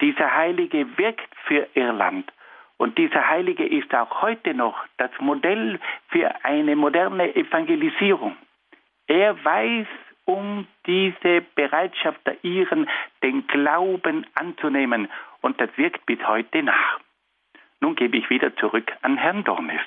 Dieser 0.00 0.34
Heilige 0.34 0.98
wirkt 0.98 1.34
für 1.46 1.66
Irland. 1.74 2.30
Und 2.76 2.98
dieser 2.98 3.28
Heilige 3.28 3.66
ist 3.66 3.92
auch 3.94 4.22
heute 4.22 4.54
noch 4.54 4.76
das 4.98 5.10
Modell 5.18 5.80
für 6.08 6.44
eine 6.44 6.76
moderne 6.76 7.34
Evangelisierung. 7.34 8.36
Er 9.06 9.42
weiß 9.42 9.86
um 10.26 10.66
diese 10.86 11.40
Bereitschaft 11.54 12.20
der 12.26 12.44
Iren, 12.44 12.88
den 13.22 13.46
Glauben 13.46 14.26
anzunehmen. 14.34 15.08
Und 15.40 15.60
das 15.60 15.70
wirkt 15.76 16.04
bis 16.06 16.18
heute 16.26 16.62
nach. 16.62 17.00
Nun 17.86 17.94
gebe 17.94 18.16
ich 18.16 18.28
wieder 18.30 18.52
zurück 18.56 18.90
an 19.02 19.16
Herrn 19.16 19.44
Dornis. 19.44 19.80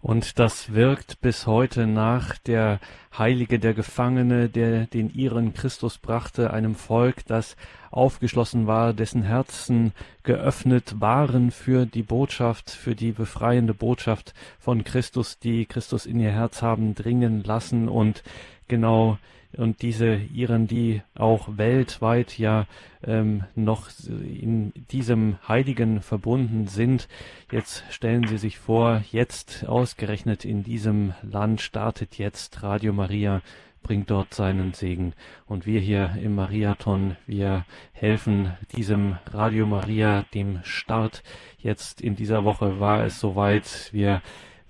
Und 0.00 0.38
das 0.38 0.72
wirkt 0.72 1.20
bis 1.20 1.46
heute 1.46 1.86
nach 1.86 2.38
der 2.38 2.80
Heilige, 3.18 3.58
der 3.58 3.74
Gefangene, 3.74 4.48
der 4.48 4.86
den 4.86 5.10
ihren 5.10 5.52
Christus 5.52 5.98
brachte, 5.98 6.54
einem 6.54 6.74
Volk, 6.74 7.26
das 7.26 7.58
aufgeschlossen 7.90 8.66
war, 8.66 8.94
dessen 8.94 9.24
Herzen 9.24 9.92
geöffnet 10.22 10.98
waren 10.98 11.50
für 11.50 11.84
die 11.84 12.02
Botschaft, 12.02 12.70
für 12.70 12.94
die 12.94 13.12
befreiende 13.12 13.74
Botschaft 13.74 14.32
von 14.58 14.82
Christus, 14.82 15.38
die 15.38 15.66
Christus 15.66 16.06
in 16.06 16.18
ihr 16.18 16.32
Herz 16.32 16.62
haben 16.62 16.94
dringen 16.94 17.44
lassen 17.44 17.90
und 17.90 18.22
genau 18.68 19.18
und 19.56 19.82
diese 19.82 20.14
Iren, 20.14 20.66
die 20.66 21.02
auch 21.14 21.56
weltweit 21.56 22.38
ja 22.38 22.66
ähm, 23.04 23.44
noch 23.54 23.88
in 24.08 24.72
diesem 24.90 25.36
Heiligen 25.46 26.02
verbunden 26.02 26.66
sind. 26.66 27.08
Jetzt 27.50 27.84
stellen 27.90 28.26
Sie 28.26 28.38
sich 28.38 28.58
vor, 28.58 29.02
jetzt 29.10 29.66
ausgerechnet 29.66 30.44
in 30.44 30.62
diesem 30.62 31.14
Land 31.22 31.60
startet 31.60 32.18
jetzt 32.18 32.62
Radio 32.62 32.92
Maria 32.92 33.42
bringt 33.86 34.10
dort 34.10 34.34
seinen 34.34 34.72
Segen. 34.72 35.12
Und 35.46 35.64
wir 35.64 35.78
hier 35.78 36.16
im 36.20 36.34
Mariathon, 36.34 37.16
wir 37.28 37.64
helfen 37.92 38.52
diesem 38.76 39.16
Radio 39.30 39.64
Maria, 39.64 40.24
dem 40.34 40.58
Start. 40.64 41.22
Jetzt 41.58 42.00
in 42.00 42.16
dieser 42.16 42.44
Woche 42.44 42.80
war 42.80 43.04
es 43.04 43.20
soweit. 43.20 43.90
Wir 43.92 44.22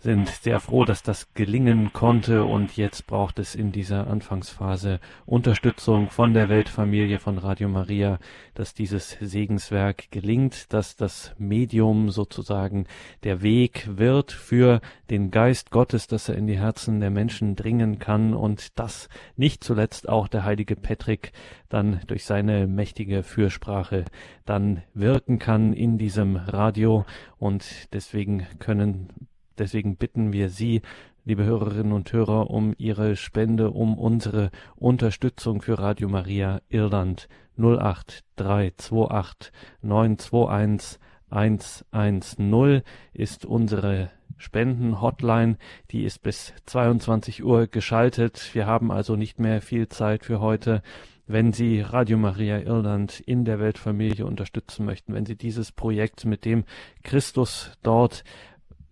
sind 0.07 0.29
sehr 0.29 0.61
froh, 0.61 0.85
dass 0.85 1.03
das 1.03 1.35
gelingen 1.35 1.93
konnte 1.93 2.45
und 2.45 2.77
jetzt 2.77 3.09
braucht 3.09 3.41
es 3.41 3.57
in 3.57 3.73
dieser 3.73 4.07
Anfangsphase 4.07 5.01
Unterstützung 5.25 6.11
von 6.11 6.33
der 6.33 6.49
Weltfamilie 6.49 7.19
von 7.19 7.39
Radio 7.39 7.69
Maria, 7.69 8.21
dass 8.55 8.73
dieses 8.73 9.17
Segenswerk 9.21 10.13
gelingt, 10.13 10.73
dass 10.73 10.95
das 10.95 11.35
Medium 11.39 12.11
sozusagen 12.11 12.87
der 13.25 13.43
Weg 13.43 13.89
wird 13.91 14.31
für 14.31 14.81
den 15.11 15.33
Geist 15.33 15.73
Gottes, 15.73 16.07
dass 16.07 16.29
er 16.29 16.37
in 16.37 16.47
die 16.47 16.61
Herzen 16.61 17.01
der 17.01 17.11
Menschen 17.11 17.57
dringen 17.57 17.99
kann 17.99 18.33
und 18.33 18.79
dass 18.79 19.09
nicht 19.35 19.65
zuletzt 19.65 20.09
auch 20.09 20.29
der 20.29 20.45
heilige 20.45 20.77
Patrick 20.77 21.33
dann 21.69 22.01
durch 22.07 22.25
seine 22.25 22.69
mächtige 22.69 23.25
Fürsprache 23.25 24.05
dann 24.45 24.83
wirken 24.95 25.41
kann 25.41 25.73
in 25.73 25.99
diesem 25.99 26.37
Radio 26.37 27.05
und 27.39 27.93
deswegen 27.93 28.47
können 28.61 29.09
Deswegen 29.59 29.97
bitten 29.97 30.33
wir 30.33 30.49
Sie, 30.49 30.83
liebe 31.25 31.45
Hörerinnen 31.45 31.93
und 31.93 32.13
Hörer, 32.13 32.51
um 32.51 32.75
Ihre 32.79 33.17
Spende, 33.17 33.71
um 33.71 33.99
unsere 33.99 34.51
Unterstützung 34.77 35.63
für 35.63 35.79
Radio 35.79 36.09
Maria 36.09 36.61
Irland 36.69 37.29
08328 37.59 39.53
921 39.83 40.99
110 41.31 42.83
ist 43.13 43.45
unsere 43.45 44.11
Spenden-Hotline. 44.37 45.57
Die 45.91 46.05
ist 46.05 46.23
bis 46.23 46.53
22 46.67 47.45
Uhr 47.45 47.67
geschaltet. 47.67 48.51
Wir 48.53 48.67
haben 48.67 48.93
also 48.93 49.17
nicht 49.17 49.41
mehr 49.41 49.61
viel 49.61 49.89
Zeit 49.89 50.25
für 50.25 50.41
heute. 50.41 50.83
Wenn 51.27 51.53
Sie 51.53 51.81
Radio 51.81 52.19
Maria 52.19 52.61
Irland 52.61 53.19
in 53.19 53.45
der 53.45 53.59
Weltfamilie 53.59 54.25
unterstützen 54.25 54.87
möchten, 54.87 55.13
wenn 55.15 55.27
Sie 55.27 55.35
dieses 55.35 55.73
Projekt 55.73 56.25
mit 56.25 56.45
dem 56.45 56.65
Christus 57.03 57.73
dort 57.83 58.23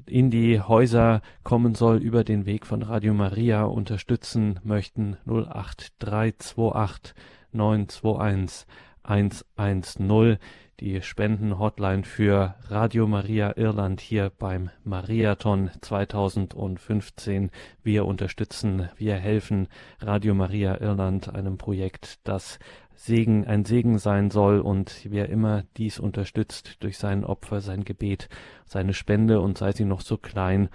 in 0.06 0.30
die 0.30 0.60
Häuser 0.60 1.22
kommen 1.42 1.74
soll 1.74 1.96
über 1.98 2.24
den 2.24 2.46
Weg 2.46 2.66
von 2.66 2.82
Radio 2.82 3.14
Maria 3.14 3.64
unterstützen 3.64 4.60
möchten 4.62 5.16
08328 5.26 7.14
921 7.52 8.66
110 9.04 10.38
die 10.80 11.02
Spendenhotline 11.02 12.02
für 12.02 12.56
Radio 12.68 13.06
Maria 13.06 13.56
Irland 13.56 14.00
hier 14.00 14.32
beim 14.36 14.70
Mariathon 14.82 15.70
2015. 15.80 17.50
Wir 17.84 18.06
unterstützen, 18.06 18.88
wir 18.96 19.14
helfen 19.14 19.68
Radio 20.00 20.34
Maria 20.34 20.80
Irland, 20.80 21.32
einem 21.32 21.58
Projekt, 21.58 22.18
das 22.24 22.58
Segen, 22.94 23.46
ein 23.46 23.64
Segen 23.64 23.98
sein 23.98 24.30
soll 24.30 24.60
und 24.60 25.00
wer 25.04 25.28
immer 25.28 25.64
dies 25.76 25.98
unterstützt 25.98 26.82
durch 26.82 26.98
sein 26.98 27.24
Opfer, 27.24 27.60
sein 27.60 27.84
Gebet, 27.84 28.28
seine 28.64 28.94
Spende 28.94 29.40
und 29.40 29.58
sei 29.58 29.72
sie 29.72 29.84
noch 29.84 30.00
so 30.00 30.16
klein, 30.16 30.68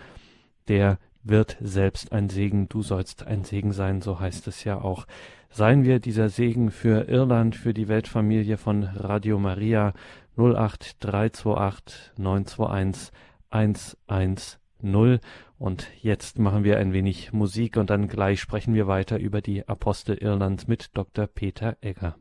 der 0.68 1.00
wird 1.24 1.58
selbst 1.62 2.12
ein 2.12 2.30
Segen, 2.30 2.70
du 2.70 2.82
sollst 2.82 3.26
ein 3.26 3.44
Segen 3.44 3.72
sein, 3.72 4.02
so 4.02 4.20
heißt 4.20 4.48
es 4.48 4.64
ja 4.64 4.80
auch. 4.80 5.06
Seien 5.50 5.84
wir 5.84 6.00
dieser 6.00 6.30
Segen 6.30 6.72
für 6.72 7.08
Irland, 7.10 7.56
für 7.56 7.74
die 7.74 7.88
Weltfamilie 7.88 8.58
von 8.58 8.84
Radio 8.84 9.40
Maria 9.40 9.94
08328 10.38 12.14
921 12.18 13.12
110 13.50 14.60
und 15.60 15.90
jetzt 16.02 16.40
machen 16.40 16.64
wir 16.64 16.78
ein 16.78 16.94
wenig 16.94 17.34
Musik 17.34 17.78
und 17.78 17.90
dann 17.90 18.08
gleich 18.08 18.40
sprechen 18.40 18.74
wir 18.74 18.88
weiter 18.88 19.20
über 19.20 19.42
die 19.42 19.68
Apostel 19.68 20.18
Irlands 20.18 20.68
mit 20.68 20.98
Dr. 20.98 21.28
Peter 21.28 21.78
Egger. 21.82 22.16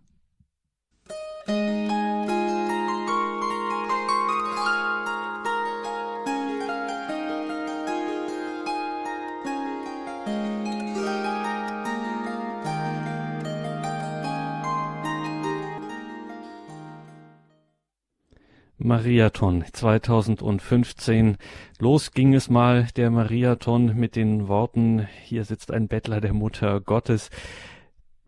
Mariathon 18.88 19.66
2015. 19.70 21.36
Los 21.78 22.12
ging 22.12 22.32
es 22.32 22.48
mal, 22.48 22.88
der 22.96 23.10
Mariathon 23.10 23.94
mit 23.94 24.16
den 24.16 24.48
Worten, 24.48 25.06
hier 25.24 25.44
sitzt 25.44 25.70
ein 25.70 25.88
Bettler 25.88 26.22
der 26.22 26.32
Mutter 26.32 26.80
Gottes. 26.80 27.28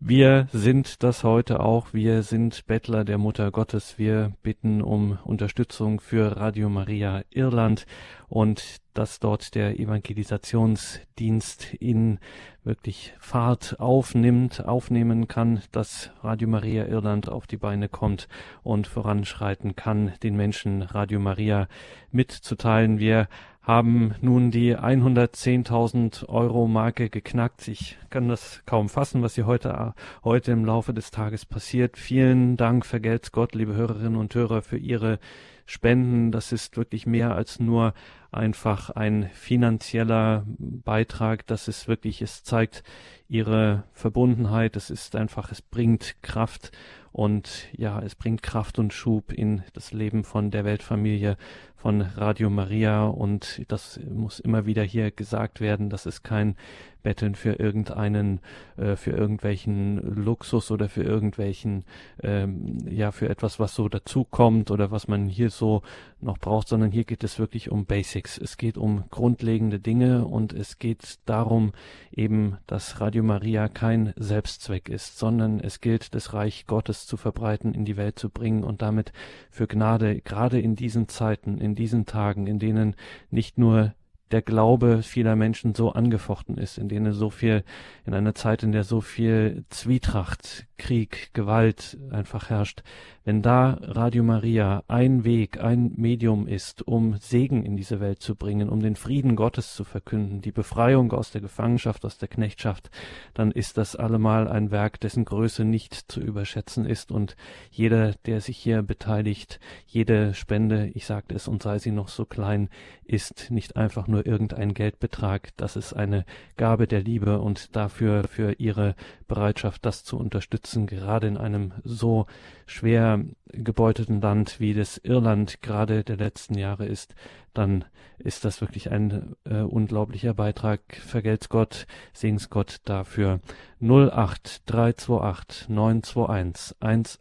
Wir 0.03 0.47
sind 0.51 1.03
das 1.03 1.23
heute 1.23 1.59
auch. 1.59 1.93
Wir 1.93 2.23
sind 2.23 2.65
Bettler 2.65 3.05
der 3.05 3.19
Mutter 3.19 3.51
Gottes. 3.51 3.99
Wir 3.99 4.33
bitten 4.41 4.81
um 4.81 5.19
Unterstützung 5.23 5.99
für 5.99 6.37
Radio 6.37 6.69
Maria 6.69 7.21
Irland 7.29 7.85
und 8.27 8.77
dass 8.95 9.19
dort 9.19 9.53
der 9.53 9.79
Evangelisationsdienst 9.79 11.75
in 11.75 12.17
wirklich 12.63 13.13
Fahrt 13.19 13.79
aufnimmt, 13.79 14.65
aufnehmen 14.65 15.27
kann, 15.27 15.61
dass 15.71 16.09
Radio 16.23 16.47
Maria 16.47 16.87
Irland 16.87 17.29
auf 17.29 17.45
die 17.45 17.57
Beine 17.57 17.87
kommt 17.87 18.27
und 18.63 18.87
voranschreiten 18.87 19.75
kann, 19.75 20.13
den 20.23 20.35
Menschen 20.35 20.81
Radio 20.81 21.19
Maria 21.19 21.67
mitzuteilen. 22.09 22.97
Wir 22.97 23.27
haben 23.61 24.15
nun 24.21 24.49
die 24.49 24.75
110.000 24.75 26.27
Euro 26.29 26.67
Marke 26.67 27.09
geknackt. 27.09 27.67
Ich 27.67 27.97
kann 28.09 28.27
das 28.27 28.63
kaum 28.65 28.89
fassen, 28.89 29.21
was 29.21 29.35
hier 29.35 29.45
heute, 29.45 29.93
heute 30.23 30.51
im 30.51 30.65
Laufe 30.65 30.93
des 30.93 31.11
Tages 31.11 31.45
passiert. 31.45 31.97
Vielen 31.97 32.57
Dank, 32.57 32.85
vergelt's 32.85 33.31
Gott, 33.31 33.53
liebe 33.53 33.75
Hörerinnen 33.75 34.15
und 34.15 34.33
Hörer, 34.33 34.63
für 34.63 34.77
Ihre 34.77 35.19
Spenden. 35.67 36.31
Das 36.31 36.51
ist 36.51 36.75
wirklich 36.75 37.05
mehr 37.05 37.35
als 37.35 37.59
nur 37.59 37.93
einfach 38.31 38.89
ein 38.89 39.29
finanzieller 39.33 40.43
Beitrag. 40.57 41.45
Das 41.45 41.67
ist 41.67 41.87
wirklich, 41.87 42.21
es 42.21 42.43
zeigt 42.43 42.83
Ihre 43.29 43.83
Verbundenheit. 43.93 44.75
Es 44.75 44.89
ist 44.89 45.15
einfach, 45.15 45.51
es 45.51 45.61
bringt 45.61 46.15
Kraft 46.23 46.71
und 47.11 47.67
ja, 47.73 48.01
es 48.01 48.15
bringt 48.15 48.41
Kraft 48.41 48.79
und 48.79 48.93
Schub 48.93 49.33
in 49.33 49.63
das 49.73 49.91
Leben 49.91 50.23
von 50.23 50.49
der 50.49 50.63
Weltfamilie 50.63 51.37
von 51.75 52.01
Radio 52.01 52.49
Maria. 52.49 53.05
Und 53.05 53.63
das 53.67 53.99
muss 54.09 54.39
immer 54.39 54.65
wieder 54.65 54.83
hier 54.83 55.11
gesagt 55.11 55.59
werden, 55.59 55.89
das 55.89 56.05
ist 56.05 56.23
kein 56.23 56.55
Betteln 57.03 57.35
für 57.35 57.53
irgendeinen, 57.53 58.39
äh, 58.77 58.95
für 58.95 59.11
irgendwelchen 59.11 59.97
Luxus 60.23 60.71
oder 60.71 60.89
für 60.89 61.03
irgendwelchen, 61.03 61.83
ähm, 62.21 62.77
ja, 62.89 63.11
für 63.11 63.29
etwas, 63.29 63.59
was 63.59 63.75
so 63.75 63.89
dazukommt 63.89 64.71
oder 64.71 64.91
was 64.91 65.07
man 65.07 65.27
hier 65.27 65.49
so 65.49 65.81
noch 66.19 66.37
braucht, 66.37 66.67
sondern 66.67 66.91
hier 66.91 67.03
geht 67.03 67.23
es 67.23 67.39
wirklich 67.39 67.71
um 67.71 67.85
Basics. 67.85 68.37
Es 68.37 68.57
geht 68.57 68.77
um 68.77 69.05
grundlegende 69.09 69.79
Dinge 69.79 70.25
und 70.25 70.53
es 70.53 70.79
geht 70.79 71.19
darum 71.25 71.71
eben, 72.11 72.57
dass 72.67 73.01
Radio 73.01 73.23
Maria 73.23 73.67
kein 73.67 74.13
Selbstzweck 74.15 74.89
ist, 74.89 75.17
sondern 75.17 75.59
es 75.59 75.81
gilt, 75.81 76.13
das 76.13 76.33
Reich 76.33 76.67
Gottes 76.67 77.07
zu 77.07 77.17
verbreiten, 77.17 77.73
in 77.73 77.85
die 77.85 77.97
Welt 77.97 78.19
zu 78.19 78.29
bringen 78.29 78.63
und 78.63 78.81
damit 78.81 79.11
für 79.49 79.67
Gnade, 79.67 80.21
gerade 80.21 80.59
in 80.59 80.75
diesen 80.75 81.07
Zeiten, 81.07 81.57
in 81.57 81.75
diesen 81.75 82.05
Tagen, 82.05 82.47
in 82.47 82.59
denen 82.59 82.95
nicht 83.29 83.57
nur 83.57 83.93
der 84.31 84.41
Glaube 84.41 85.03
vieler 85.03 85.35
Menschen 85.35 85.75
so 85.75 85.91
angefochten 85.91 86.57
ist, 86.57 86.77
in 86.77 86.89
denen 86.89 87.13
so 87.13 87.29
viel, 87.29 87.63
in 88.05 88.13
einer 88.13 88.35
Zeit, 88.35 88.63
in 88.63 88.71
der 88.71 88.83
so 88.83 89.01
viel 89.01 89.65
Zwietracht, 89.69 90.67
Krieg, 90.81 91.29
Gewalt 91.33 91.99
einfach 92.09 92.49
herrscht, 92.49 92.81
wenn 93.23 93.43
da 93.43 93.77
Radio 93.81 94.23
Maria 94.23 94.83
ein 94.87 95.23
Weg, 95.23 95.61
ein 95.61 95.93
Medium 95.95 96.47
ist, 96.47 96.87
um 96.87 97.17
Segen 97.17 97.63
in 97.63 97.77
diese 97.77 97.99
Welt 97.99 98.19
zu 98.19 98.35
bringen, 98.35 98.67
um 98.67 98.79
den 98.79 98.95
Frieden 98.95 99.35
Gottes 99.35 99.75
zu 99.75 99.83
verkünden, 99.83 100.41
die 100.41 100.51
Befreiung 100.51 101.11
aus 101.11 101.29
der 101.29 101.41
Gefangenschaft, 101.41 102.03
aus 102.03 102.17
der 102.17 102.29
Knechtschaft, 102.29 102.89
dann 103.35 103.51
ist 103.51 103.77
das 103.77 103.95
allemal 103.95 104.47
ein 104.47 104.71
Werk, 104.71 104.99
dessen 104.99 105.23
Größe 105.23 105.65
nicht 105.65 105.93
zu 105.93 106.19
überschätzen 106.19 106.87
ist. 106.87 107.11
Und 107.11 107.35
jeder, 107.69 108.13
der 108.25 108.41
sich 108.41 108.57
hier 108.57 108.81
beteiligt, 108.81 109.59
jede 109.85 110.33
Spende, 110.33 110.89
ich 110.95 111.05
sagte 111.05 111.35
es 111.35 111.47
und 111.47 111.61
sei 111.61 111.77
sie 111.77 111.91
noch 111.91 112.07
so 112.07 112.25
klein, 112.25 112.69
ist 113.03 113.51
nicht 113.51 113.75
einfach 113.75 114.07
nur 114.07 114.25
irgendein 114.25 114.73
Geldbetrag, 114.73 115.49
das 115.57 115.75
ist 115.75 115.93
eine 115.93 116.25
Gabe 116.57 116.87
der 116.87 117.03
Liebe 117.03 117.39
und 117.39 117.75
dafür 117.75 118.23
für 118.23 118.53
ihre 118.53 118.95
Bereitschaft, 119.27 119.85
das 119.85 120.03
zu 120.03 120.17
unterstützen, 120.17 120.70
gerade 120.73 121.27
in 121.27 121.37
einem 121.37 121.73
so 121.83 122.25
schwer 122.65 123.23
gebeutelten 123.47 124.21
Land 124.21 124.59
wie 124.59 124.73
das 124.73 124.97
Irland 124.97 125.61
gerade 125.61 126.03
der 126.03 126.17
letzten 126.17 126.57
Jahre 126.57 126.85
ist, 126.85 127.15
dann 127.53 127.85
ist 128.23 128.45
das 128.45 128.61
wirklich 128.61 128.91
ein 128.91 129.35
äh, 129.45 129.61
unglaublicher 129.61 130.33
Beitrag. 130.33 130.81
Vergelt's 130.91 131.49
Gott, 131.49 131.87
sing's 132.13 132.49
Gott 132.49 132.77
dafür. 132.85 133.39
08328 133.81 135.69
921 135.69 136.75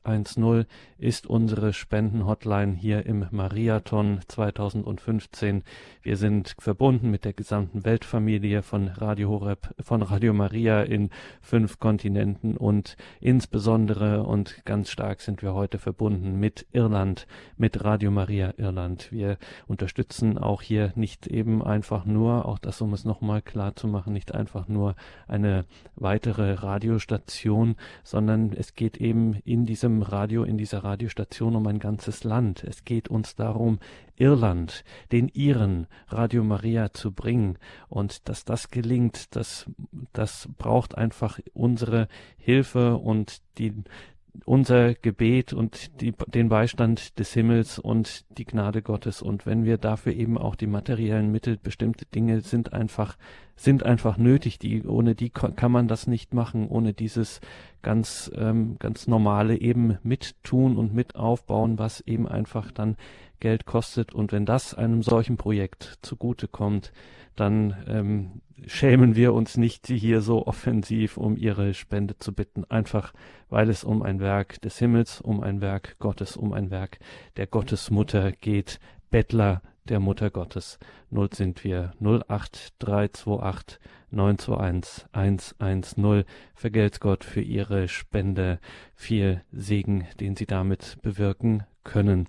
110 0.04 0.66
ist 0.98 1.26
unsere 1.26 1.72
Spendenhotline 1.72 2.74
hier 2.74 3.06
im 3.06 3.26
Mariathon 3.30 4.20
2015. 4.28 5.62
Wir 6.02 6.18
sind 6.18 6.54
verbunden 6.58 7.10
mit 7.10 7.24
der 7.24 7.32
gesamten 7.32 7.86
Weltfamilie 7.86 8.62
von 8.62 8.88
Radio 8.88 9.30
Horeb, 9.30 9.74
von 9.80 10.02
Radio 10.02 10.34
Maria 10.34 10.82
in 10.82 11.08
fünf 11.40 11.78
Kontinenten 11.78 12.58
und 12.58 12.98
insbesondere 13.20 14.24
und 14.24 14.62
ganz 14.66 14.90
stark 14.90 15.22
sind 15.22 15.42
wir 15.42 15.54
heute 15.54 15.78
verbunden 15.78 16.38
mit 16.38 16.66
Irland, 16.72 17.26
mit 17.56 17.82
Radio 17.82 18.10
Maria 18.10 18.52
Irland. 18.58 19.10
Wir 19.10 19.38
unterstützen 19.66 20.19
auch 20.38 20.62
hier 20.62 20.92
nicht 20.94 21.26
eben 21.26 21.62
einfach 21.62 22.04
nur, 22.04 22.46
auch 22.46 22.58
das 22.58 22.80
um 22.80 22.92
es 22.92 23.04
nochmal 23.04 23.42
klar 23.42 23.74
zu 23.76 23.88
machen, 23.88 24.12
nicht 24.12 24.34
einfach 24.34 24.68
nur 24.68 24.94
eine 25.26 25.64
weitere 25.96 26.52
Radiostation, 26.52 27.76
sondern 28.02 28.52
es 28.52 28.74
geht 28.74 28.98
eben 28.98 29.34
in 29.44 29.66
diesem 29.66 30.02
Radio, 30.02 30.44
in 30.44 30.58
dieser 30.58 30.84
Radiostation 30.84 31.56
um 31.56 31.66
ein 31.66 31.78
ganzes 31.78 32.24
Land. 32.24 32.64
Es 32.64 32.84
geht 32.84 33.08
uns 33.08 33.34
darum, 33.34 33.78
Irland, 34.16 34.84
den 35.12 35.28
Iren, 35.28 35.86
Radio 36.08 36.44
Maria 36.44 36.92
zu 36.92 37.12
bringen. 37.12 37.58
Und 37.88 38.28
dass 38.28 38.44
das 38.44 38.70
gelingt, 38.70 39.34
das, 39.34 39.70
das 40.12 40.48
braucht 40.58 40.96
einfach 40.96 41.40
unsere 41.54 42.06
Hilfe 42.36 42.96
und 42.96 43.40
die, 43.58 43.72
unser 44.44 44.94
Gebet 44.94 45.52
und 45.52 46.00
die, 46.00 46.12
den 46.26 46.48
Beistand 46.48 47.18
des 47.18 47.32
Himmels 47.32 47.78
und 47.78 48.24
die 48.38 48.44
Gnade 48.44 48.82
Gottes. 48.82 49.22
Und 49.22 49.46
wenn 49.46 49.64
wir 49.64 49.78
dafür 49.78 50.12
eben 50.12 50.38
auch 50.38 50.54
die 50.54 50.66
materiellen 50.66 51.30
Mittel, 51.30 51.56
bestimmte 51.56 52.06
Dinge 52.06 52.40
sind 52.40 52.72
einfach, 52.72 53.16
sind 53.56 53.84
einfach 53.84 54.16
nötig. 54.18 54.58
Die, 54.58 54.84
ohne 54.84 55.14
die 55.14 55.30
kann 55.30 55.72
man 55.72 55.88
das 55.88 56.06
nicht 56.06 56.34
machen. 56.34 56.68
Ohne 56.68 56.92
dieses 56.92 57.40
ganz, 57.82 58.30
ähm, 58.34 58.76
ganz 58.78 59.06
normale 59.06 59.60
eben 59.60 59.98
mittun 60.02 60.76
und 60.76 60.94
mit 60.94 61.16
aufbauen, 61.16 61.78
was 61.78 62.00
eben 62.00 62.28
einfach 62.28 62.72
dann 62.72 62.96
Geld 63.40 63.66
kostet. 63.66 64.14
Und 64.14 64.32
wenn 64.32 64.46
das 64.46 64.74
einem 64.74 65.02
solchen 65.02 65.36
Projekt 65.36 65.98
zugute 66.02 66.48
kommt, 66.48 66.92
dann 67.36 67.76
ähm, 67.88 68.42
schämen 68.66 69.16
wir 69.16 69.32
uns 69.32 69.56
nicht, 69.56 69.86
sie 69.86 69.96
hier 69.96 70.20
so 70.20 70.46
offensiv 70.46 71.16
um 71.16 71.36
ihre 71.36 71.74
Spende 71.74 72.18
zu 72.18 72.32
bitten, 72.32 72.64
einfach 72.68 73.12
weil 73.48 73.70
es 73.70 73.84
um 73.84 74.02
ein 74.02 74.20
Werk 74.20 74.60
des 74.60 74.78
Himmels, 74.78 75.20
um 75.20 75.42
ein 75.42 75.60
Werk 75.60 75.96
Gottes, 75.98 76.36
um 76.36 76.52
ein 76.52 76.70
Werk 76.70 76.98
der 77.36 77.46
Gottesmutter 77.46 78.32
geht, 78.32 78.78
Bettler 79.10 79.62
der 79.88 80.00
Mutter 80.00 80.30
Gottes. 80.30 80.78
Null 81.10 81.30
sind 81.32 81.64
wir 81.64 81.92
08328 82.00 83.78
921 84.10 85.06
110. 85.52 86.24
Vergelt's 86.54 87.00
Gott 87.00 87.24
für 87.24 87.40
Ihre 87.40 87.88
Spende. 87.88 88.58
Viel 88.94 89.42
Segen, 89.52 90.06
den 90.18 90.36
Sie 90.36 90.46
damit 90.46 90.98
bewirken 91.02 91.64
können. 91.84 92.28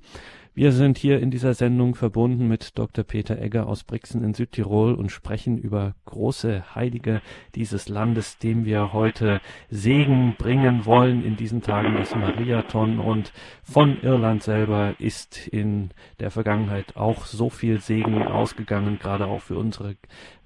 Wir 0.54 0.74
sind 0.74 0.98
hier 0.98 1.22
in 1.22 1.32
dieser 1.32 1.54
Sendung 1.54 1.96
verbunden 1.96 2.50
mit 2.50 2.78
Dr. 2.78 3.06
Peter 3.06 3.42
Egger 3.42 3.68
aus 3.68 3.86
Brixen 3.86 4.22
in 4.22 4.34
Südtirol 4.34 4.96
und 4.96 5.10
sprechen 5.10 5.58
über 5.58 5.96
große 6.04 6.76
Heilige 6.76 7.22
dieses 7.56 7.88
Landes, 7.88 8.38
dem 8.38 8.66
wir 8.66 8.92
heute 8.92 9.40
Segen 9.70 10.36
bringen 10.38 10.86
wollen 10.86 11.24
in 11.24 11.38
diesen 11.38 11.62
Tagen 11.62 11.96
des 11.96 12.14
Mariathon. 12.16 13.00
Und 13.00 13.32
von 13.64 14.02
Irland 14.02 14.44
selber 14.44 14.94
ist 15.00 15.48
in 15.48 15.92
der 16.20 16.32
Vergangenheit 16.32 16.98
auch 16.98 17.24
so 17.24 17.50
viel 17.50 17.80
Segen 17.80 18.22
ausgegangen, 18.22 19.00
gerade 19.00 19.28
auch 19.28 19.40
für 19.40 19.56
unsere, 19.56 19.96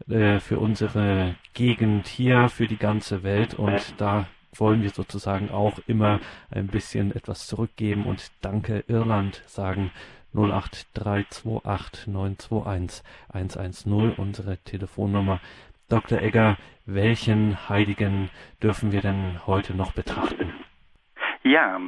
äh, 0.08 0.40
für 0.40 0.60
unsere 0.60 1.34
Gegend 1.56 2.06
hier, 2.06 2.50
für 2.50 2.68
die 2.68 2.78
ganze 2.78 3.24
Welt. 3.24 3.56
Und 3.56 3.96
da 3.98 4.28
wollen 4.60 4.82
wir 4.82 4.90
sozusagen 4.90 5.50
auch 5.50 5.80
immer 5.88 6.20
ein 6.52 6.68
bisschen 6.68 7.16
etwas 7.16 7.48
zurückgeben 7.48 8.06
und 8.06 8.32
Danke 8.42 8.84
Irland 8.88 9.44
sagen. 9.46 9.92
08328 10.34 12.08
921 12.08 13.04
110 13.32 14.14
unsere 14.18 14.58
Telefonnummer. 14.58 15.40
Dr. 15.90 16.22
Egger, 16.22 16.58
welchen 16.86 17.70
Heiligen 17.70 18.30
dürfen 18.62 18.92
wir 18.92 19.02
denn 19.02 19.46
heute 19.46 19.76
noch 19.76 19.94
betrachten? 19.94 20.54
Ja, 21.44 21.80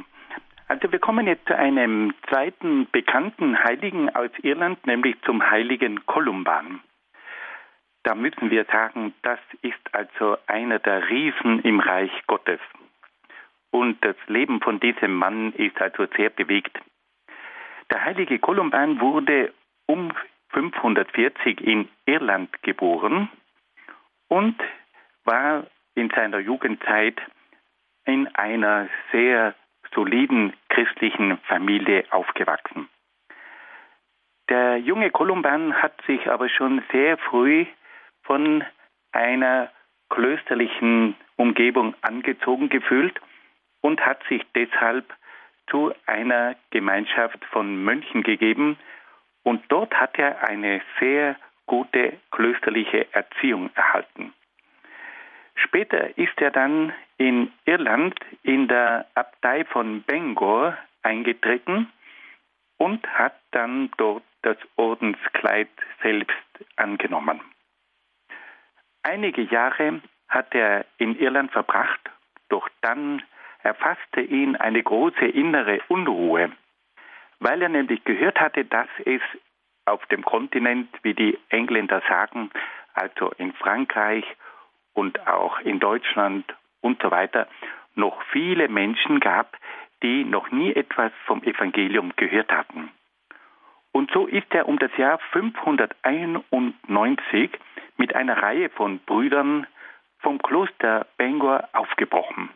also 0.68 0.92
wir 0.92 0.98
kommen 0.98 1.26
jetzt 1.26 1.46
zu 1.46 1.56
einem 1.56 2.14
zweiten 2.28 2.86
bekannten 2.92 3.62
Heiligen 3.64 4.08
aus 4.14 4.30
Irland, 4.42 4.86
nämlich 4.86 5.16
zum 5.24 5.42
heiligen 5.42 6.06
Kolumban 6.06 6.80
da 8.08 8.14
müssen 8.14 8.50
wir 8.50 8.64
sagen, 8.64 9.12
das 9.20 9.38
ist 9.60 9.92
also 9.92 10.38
einer 10.46 10.78
der 10.78 11.10
Riesen 11.10 11.60
im 11.60 11.78
Reich 11.78 12.10
Gottes. 12.26 12.58
Und 13.70 14.02
das 14.02 14.16
Leben 14.28 14.62
von 14.62 14.80
diesem 14.80 15.12
Mann 15.12 15.52
ist 15.52 15.78
also 15.78 16.06
sehr 16.16 16.30
bewegt. 16.30 16.74
Der 17.90 18.02
heilige 18.02 18.38
Kolumban 18.38 18.98
wurde 19.02 19.52
um 19.84 20.10
540 20.52 21.60
in 21.60 21.86
Irland 22.06 22.50
geboren 22.62 23.28
und 24.28 24.56
war 25.24 25.66
in 25.94 26.08
seiner 26.08 26.38
Jugendzeit 26.38 27.20
in 28.06 28.26
einer 28.36 28.88
sehr 29.12 29.54
soliden 29.94 30.54
christlichen 30.70 31.36
Familie 31.40 32.06
aufgewachsen. 32.08 32.88
Der 34.48 34.78
junge 34.78 35.10
Kolumban 35.10 35.74
hat 35.74 36.00
sich 36.06 36.26
aber 36.30 36.48
schon 36.48 36.82
sehr 36.90 37.18
früh 37.18 37.66
von 38.28 38.62
einer 39.12 39.70
klösterlichen 40.10 41.16
Umgebung 41.36 41.94
angezogen 42.02 42.68
gefühlt 42.68 43.18
und 43.80 44.04
hat 44.04 44.22
sich 44.28 44.44
deshalb 44.54 45.06
zu 45.70 45.92
einer 46.06 46.54
Gemeinschaft 46.70 47.42
von 47.46 47.82
Mönchen 47.82 48.22
gegeben 48.22 48.78
und 49.44 49.62
dort 49.68 49.94
hat 49.94 50.18
er 50.18 50.46
eine 50.46 50.82
sehr 51.00 51.36
gute 51.66 52.18
klösterliche 52.30 53.12
Erziehung 53.12 53.70
erhalten. 53.74 54.34
Später 55.54 56.16
ist 56.18 56.38
er 56.40 56.50
dann 56.50 56.92
in 57.16 57.50
Irland 57.64 58.14
in 58.42 58.68
der 58.68 59.06
Abtei 59.14 59.64
von 59.64 60.02
Bangor 60.02 60.76
eingetreten 61.02 61.90
und 62.76 63.06
hat 63.08 63.34
dann 63.52 63.90
dort 63.96 64.22
das 64.42 64.58
Ordenskleid 64.76 65.68
selbst 66.02 66.36
angenommen. 66.76 67.40
Einige 69.10 69.40
Jahre 69.40 70.02
hat 70.28 70.54
er 70.54 70.84
in 70.98 71.18
Irland 71.18 71.50
verbracht, 71.50 71.98
doch 72.50 72.68
dann 72.82 73.22
erfasste 73.62 74.20
ihn 74.20 74.54
eine 74.54 74.82
große 74.82 75.24
innere 75.24 75.80
Unruhe, 75.88 76.52
weil 77.40 77.62
er 77.62 77.70
nämlich 77.70 78.04
gehört 78.04 78.38
hatte, 78.38 78.66
dass 78.66 78.88
es 79.06 79.22
auf 79.86 80.04
dem 80.08 80.22
Kontinent, 80.22 80.90
wie 81.04 81.14
die 81.14 81.38
Engländer 81.48 82.02
sagen, 82.06 82.50
also 82.92 83.32
in 83.38 83.54
Frankreich 83.54 84.26
und 84.92 85.26
auch 85.26 85.58
in 85.60 85.80
Deutschland 85.80 86.44
und 86.82 87.00
so 87.00 87.10
weiter, 87.10 87.48
noch 87.94 88.20
viele 88.30 88.68
Menschen 88.68 89.20
gab, 89.20 89.56
die 90.02 90.22
noch 90.24 90.50
nie 90.50 90.74
etwas 90.74 91.12
vom 91.24 91.42
Evangelium 91.44 92.12
gehört 92.16 92.52
hatten. 92.52 92.90
Und 93.98 94.10
so 94.12 94.28
ist 94.28 94.54
er 94.54 94.68
um 94.68 94.78
das 94.78 94.96
Jahr 94.96 95.18
591 95.32 97.50
mit 97.96 98.14
einer 98.14 98.40
Reihe 98.40 98.70
von 98.70 99.00
Brüdern 99.00 99.66
vom 100.20 100.40
Kloster 100.40 101.08
Bangor 101.16 101.68
aufgebrochen. 101.72 102.48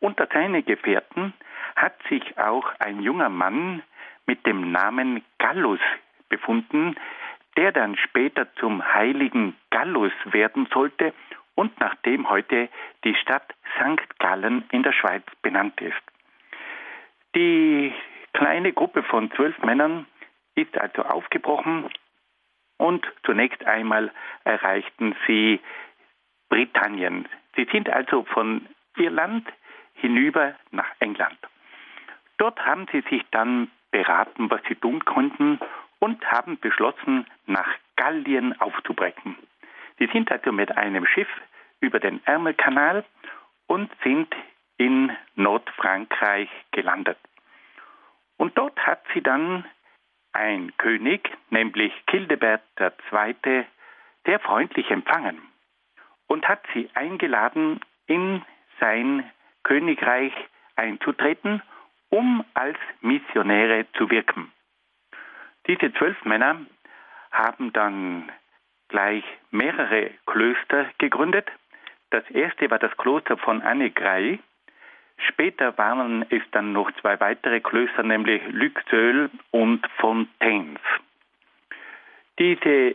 Unter 0.00 0.26
seinen 0.32 0.64
Gefährten 0.64 1.34
hat 1.76 1.92
sich 2.08 2.38
auch 2.38 2.72
ein 2.78 3.02
junger 3.02 3.28
Mann 3.28 3.82
mit 4.24 4.46
dem 4.46 4.72
Namen 4.72 5.22
Gallus 5.36 5.80
befunden, 6.30 6.96
der 7.58 7.72
dann 7.72 7.98
später 7.98 8.50
zum 8.54 8.82
heiligen 8.82 9.54
Gallus 9.68 10.12
werden 10.24 10.68
sollte 10.72 11.12
und 11.54 11.78
nachdem 11.80 12.30
heute 12.30 12.70
die 13.04 13.14
Stadt 13.14 13.54
St. 13.76 14.18
Gallen 14.18 14.64
in 14.72 14.82
der 14.82 14.92
Schweiz 14.92 15.24
benannt 15.42 15.78
ist. 15.82 16.00
Die 17.34 17.92
kleine 18.32 18.72
Gruppe 18.72 19.02
von 19.02 19.30
zwölf 19.32 19.58
Männern 19.58 20.06
ist 20.62 20.76
also 20.78 21.02
aufgebrochen 21.02 21.88
und 22.78 23.06
zunächst 23.24 23.64
einmal 23.64 24.12
erreichten 24.44 25.14
sie 25.26 25.60
Britannien. 26.48 27.28
Sie 27.56 27.66
sind 27.70 27.88
also 27.90 28.24
von 28.24 28.66
Irland 28.96 29.46
hinüber 29.94 30.54
nach 30.70 30.90
England. 31.00 31.38
Dort 32.38 32.64
haben 32.64 32.86
sie 32.92 33.02
sich 33.10 33.24
dann 33.30 33.70
beraten, 33.90 34.50
was 34.50 34.60
sie 34.68 34.76
tun 34.76 35.04
konnten 35.04 35.58
und 35.98 36.24
haben 36.30 36.58
beschlossen, 36.58 37.26
nach 37.46 37.68
Gallien 37.96 38.58
aufzubrechen. 38.60 39.36
Sie 39.98 40.06
sind 40.12 40.30
also 40.30 40.52
mit 40.52 40.76
einem 40.76 41.04
Schiff 41.06 41.28
über 41.80 41.98
den 41.98 42.24
Ärmelkanal 42.24 43.04
und 43.66 43.90
sind 44.04 44.32
in 44.76 45.10
Nordfrankreich 45.34 46.48
gelandet. 46.70 47.18
Und 48.36 48.56
dort 48.56 48.78
hat 48.86 49.02
sie 49.12 49.20
dann 49.20 49.64
ein 50.32 50.72
König, 50.76 51.30
nämlich 51.50 51.92
Childebert 52.10 52.62
II., 52.78 53.64
sehr 54.24 54.40
freundlich 54.40 54.90
empfangen 54.90 55.40
und 56.26 56.46
hat 56.46 56.60
sie 56.74 56.90
eingeladen, 56.94 57.80
in 58.06 58.44
sein 58.80 59.28
Königreich 59.64 60.32
einzutreten, 60.76 61.62
um 62.10 62.44
als 62.54 62.78
Missionäre 63.00 63.86
zu 63.94 64.10
wirken. 64.10 64.52
Diese 65.66 65.92
zwölf 65.94 66.24
Männer 66.24 66.60
haben 67.30 67.72
dann 67.72 68.30
gleich 68.88 69.24
mehrere 69.50 70.10
Klöster 70.26 70.86
gegründet. 70.98 71.46
Das 72.10 72.28
erste 72.30 72.70
war 72.70 72.78
das 72.78 72.96
Kloster 72.96 73.36
von 73.36 73.60
Annegray, 73.60 74.38
Später 75.18 75.76
waren 75.76 76.24
es 76.30 76.42
dann 76.52 76.72
noch 76.72 76.90
zwei 77.00 77.18
weitere 77.20 77.60
Klöster, 77.60 78.02
nämlich 78.02 78.42
Luxeuil 78.50 79.30
und 79.50 79.86
Fontaines. 79.98 80.80
Diese 82.38 82.94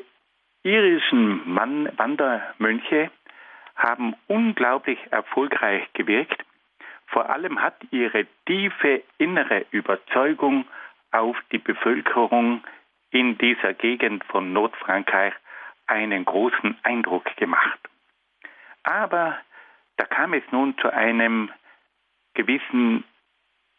irischen 0.63 1.53
Mann 1.53 1.89
Wandermönche 1.97 3.11
haben 3.75 4.15
unglaublich 4.27 4.99
erfolgreich 5.11 5.83
gewirkt. 5.93 6.43
Vor 7.07 7.29
allem 7.29 7.61
hat 7.61 7.75
ihre 7.91 8.25
tiefe 8.45 9.03
innere 9.17 9.65
Überzeugung 9.71 10.65
auf 11.11 11.37
die 11.51 11.57
Bevölkerung 11.57 12.63
in 13.11 13.37
dieser 13.37 13.73
Gegend 13.73 14.23
von 14.25 14.53
Nordfrankreich 14.53 15.33
einen 15.87 16.25
großen 16.25 16.77
Eindruck 16.83 17.25
gemacht. 17.35 17.79
Aber 18.83 19.37
da 19.97 20.05
kam 20.05 20.33
es 20.33 20.43
nun 20.51 20.77
zu 20.79 20.91
einem 20.91 21.51
gewissen 22.33 23.03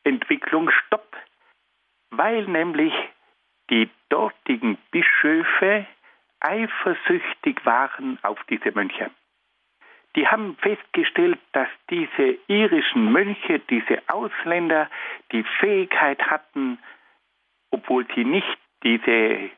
Entwicklungsstopp, 0.05 1.16
weil 2.11 2.44
nämlich 2.46 2.92
die 3.70 3.88
dortigen 4.09 4.76
Bischöfe 4.90 5.86
eifersüchtig 6.40 7.64
waren 7.64 8.18
auf 8.22 8.38
diese 8.50 8.70
Mönche. 8.72 9.11
Die 10.16 10.28
haben 10.28 10.57
festgestellt, 10.59 11.40
dass 11.52 11.68
diese 11.90 12.38
irischen 12.46 13.11
Mönche, 13.11 13.59
diese 13.59 14.00
Ausländer, 14.09 14.88
die 15.32 15.42
Fähigkeit 15.59 16.22
hatten, 16.30 16.78
obwohl 17.70 18.07
sie 18.14 18.24
nicht 18.24 18.59
diese 18.84 19.50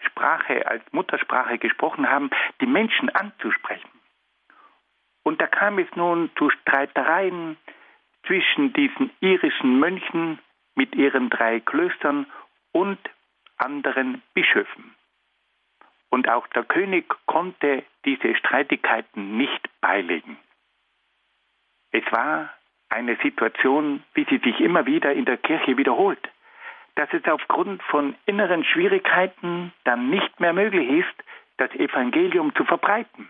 Sprache 0.00 0.66
als 0.66 0.82
Muttersprache 0.92 1.58
gesprochen 1.58 2.08
haben, 2.08 2.30
die 2.60 2.66
Menschen 2.66 3.10
anzusprechen. 3.10 3.90
Und 5.22 5.40
da 5.40 5.46
kam 5.46 5.78
es 5.78 5.86
nun 5.94 6.30
zu 6.36 6.50
Streitereien 6.50 7.56
zwischen 8.26 8.72
diesen 8.72 9.10
irischen 9.20 9.78
Mönchen 9.78 10.38
mit 10.74 10.94
ihren 10.94 11.30
drei 11.30 11.60
Klöstern 11.60 12.26
und 12.72 12.98
anderen 13.56 14.22
Bischöfen. 14.34 14.94
Und 16.08 16.28
auch 16.28 16.46
der 16.48 16.64
König 16.64 17.06
konnte 17.26 17.84
diese 18.04 18.34
Streitigkeiten 18.34 19.36
nicht 19.36 19.68
beilegen. 19.80 20.36
Es 21.92 22.04
war 22.10 22.52
eine 22.88 23.16
Situation, 23.22 24.02
wie 24.14 24.26
sie 24.28 24.38
sich 24.38 24.60
immer 24.60 24.86
wieder 24.86 25.12
in 25.12 25.24
der 25.24 25.36
Kirche 25.36 25.76
wiederholt, 25.76 26.28
dass 26.96 27.12
es 27.12 27.24
aufgrund 27.26 27.82
von 27.84 28.16
inneren 28.26 28.64
Schwierigkeiten 28.64 29.72
dann 29.84 30.10
nicht 30.10 30.40
mehr 30.40 30.52
möglich 30.52 30.88
ist, 31.04 31.24
das 31.56 31.70
Evangelium 31.72 32.54
zu 32.54 32.64
verbreiten. 32.64 33.28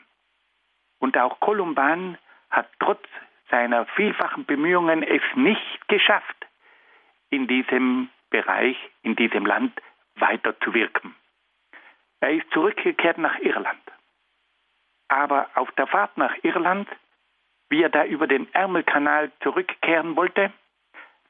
Und 0.98 1.18
auch 1.18 1.40
Kolumban 1.40 2.16
hat 2.50 2.68
trotz 2.78 3.04
seiner 3.50 3.86
vielfachen 3.86 4.44
Bemühungen 4.44 5.02
es 5.02 5.22
nicht 5.34 5.88
geschafft, 5.88 6.46
in 7.30 7.46
diesem 7.46 8.08
Bereich, 8.30 8.76
in 9.02 9.16
diesem 9.16 9.46
Land 9.46 9.80
weiterzuwirken. 10.16 11.14
Er 12.20 12.32
ist 12.34 12.50
zurückgekehrt 12.52 13.18
nach 13.18 13.38
Irland. 13.38 13.80
Aber 15.08 15.50
auf 15.54 15.70
der 15.72 15.86
Fahrt 15.86 16.16
nach 16.16 16.34
Irland, 16.42 16.88
wie 17.68 17.82
er 17.82 17.88
da 17.88 18.04
über 18.04 18.26
den 18.26 18.52
Ärmelkanal 18.52 19.32
zurückkehren 19.42 20.16
wollte, 20.16 20.52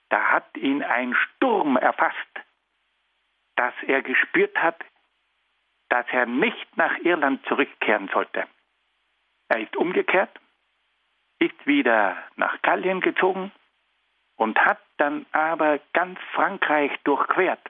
da 0.09 0.33
hat 0.33 0.57
ihn 0.57 0.83
ein 0.83 1.14
Sturm 1.14 1.77
erfasst, 1.77 2.16
dass 3.57 3.75
er 3.87 4.03
gespürt 4.03 4.57
hat, 4.57 4.83
dass 5.89 6.07
er 6.11 6.27
nicht 6.27 6.77
nach 6.77 6.97
Irland 6.99 7.45
zurückkehren 7.47 8.09
sollte. 8.12 8.47
Er 9.49 9.61
ist 9.61 9.77
umgekehrt 9.77 10.31
ist 11.41 11.66
wieder 11.66 12.16
nach 12.36 12.62
Gallien 12.62 13.01
gezogen 13.01 13.51
und 14.36 14.59
hat 14.59 14.78
dann 14.99 15.26
aber 15.32 15.80
ganz 15.93 16.18
Frankreich 16.32 16.93
durchquert. 17.05 17.61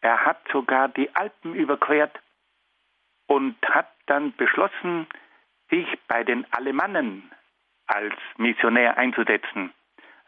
Er 0.00 0.26
hat 0.26 0.40
sogar 0.52 0.88
die 0.88 1.14
Alpen 1.16 1.54
überquert 1.54 2.20
und 3.26 3.56
hat 3.68 3.90
dann 4.06 4.34
beschlossen, 4.36 5.06
sich 5.70 5.86
bei 6.08 6.24
den 6.24 6.46
Alemannen 6.52 7.30
als 7.86 8.14
Missionär 8.36 8.98
einzusetzen, 8.98 9.72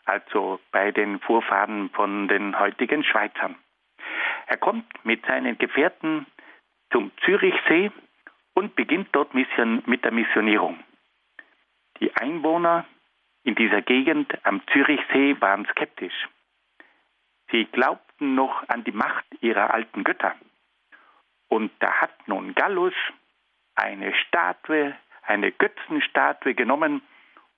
also 0.05 0.61
bei 0.70 0.92
den 0.92 1.20
Vorfahren 1.20 1.90
von 1.90 2.28
den 2.28 2.59
heutigen 2.59 3.05
Schweizern. 3.05 3.57
Er 4.47 4.57
kommt 4.57 4.86
mit 5.05 5.26
seinen 5.26 5.59
Gefährten 5.59 6.26
zum 6.90 7.11
Zürichsee 7.24 7.90
und 8.55 8.76
beginnt 8.76 9.09
dort 9.12 9.34
mit 9.34 10.05
der 10.05 10.12
Missionierung. 10.12 10.78
Die 12.01 12.14
Einwohner 12.14 12.84
in 13.44 13.55
dieser 13.55 13.82
Gegend 13.82 14.32
am 14.44 14.61
Zürichsee 14.72 15.40
waren 15.40 15.66
skeptisch. 15.66 16.28
Sie 17.51 17.64
glaubten 17.66 18.34
noch 18.34 18.68
an 18.68 18.84
die 18.84 18.92
Macht 18.92 19.24
ihrer 19.40 19.72
alten 19.72 20.05
Götter. 20.05 20.34
Und 21.49 21.70
da 21.78 21.92
hat 22.01 22.28
nun 22.28 22.55
Gallus 22.55 22.94
eine 23.76 24.14
Statue, 24.14 24.97
eine 25.22 25.53
Götzenstatue 25.53 26.55
genommen 26.55 27.03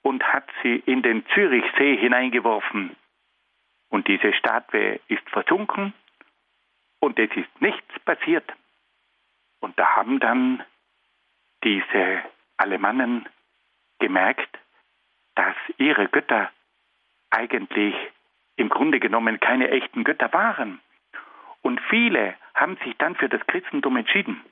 und 0.03 0.23
hat 0.25 0.49
sie 0.63 0.77
in 0.87 1.03
den 1.03 1.25
Zürichsee 1.29 1.97
hineingeworfen. 1.97 2.97
Und 3.89 4.09
diese 4.09 4.33
Statue 4.35 5.01
ist 5.09 5.29
versunken 5.31 5.95
und 7.01 7.19
es 7.19 7.31
ist 7.35 7.61
nichts 7.61 7.99
passiert. 8.01 8.53
Und 9.61 9.79
da 9.79 9.97
haben 9.97 10.21
dann 10.21 10.63
diese 11.65 12.23
Alemannen 12.59 13.27
gemerkt, 13.99 14.59
dass 15.35 15.55
ihre 15.77 16.09
Götter 16.09 16.51
eigentlich 17.31 17.95
im 18.57 18.69
Grunde 18.69 19.01
genommen 19.01 19.41
keine 19.41 19.71
echten 19.71 20.05
Götter 20.05 20.33
waren. 20.33 20.81
Und 21.63 21.81
viele 21.89 22.35
haben 22.55 22.77
sich 22.85 22.97
dann 22.99 23.15
für 23.15 23.29
das 23.29 23.47
Christentum 23.47 23.97
entschieden. 23.97 24.43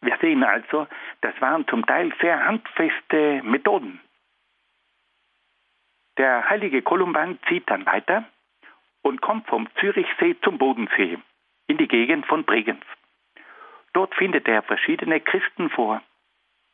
Wir 0.00 0.16
sehen 0.20 0.44
also, 0.44 0.86
das 1.22 1.38
waren 1.40 1.66
zum 1.66 1.86
Teil 1.86 2.12
sehr 2.20 2.44
handfeste 2.44 3.42
Methoden. 3.42 4.00
Der 6.18 6.48
heilige 6.48 6.82
Kolumban 6.82 7.38
zieht 7.48 7.68
dann 7.70 7.86
weiter 7.86 8.24
und 9.02 9.20
kommt 9.20 9.46
vom 9.48 9.68
Zürichsee 9.80 10.36
zum 10.42 10.58
Bodensee 10.58 11.18
in 11.66 11.78
die 11.78 11.88
Gegend 11.88 12.26
von 12.26 12.44
Bregenz. 12.44 12.84
Dort 13.94 14.14
findet 14.14 14.46
er 14.48 14.62
verschiedene 14.62 15.20
Christen 15.20 15.70
vor. 15.70 16.02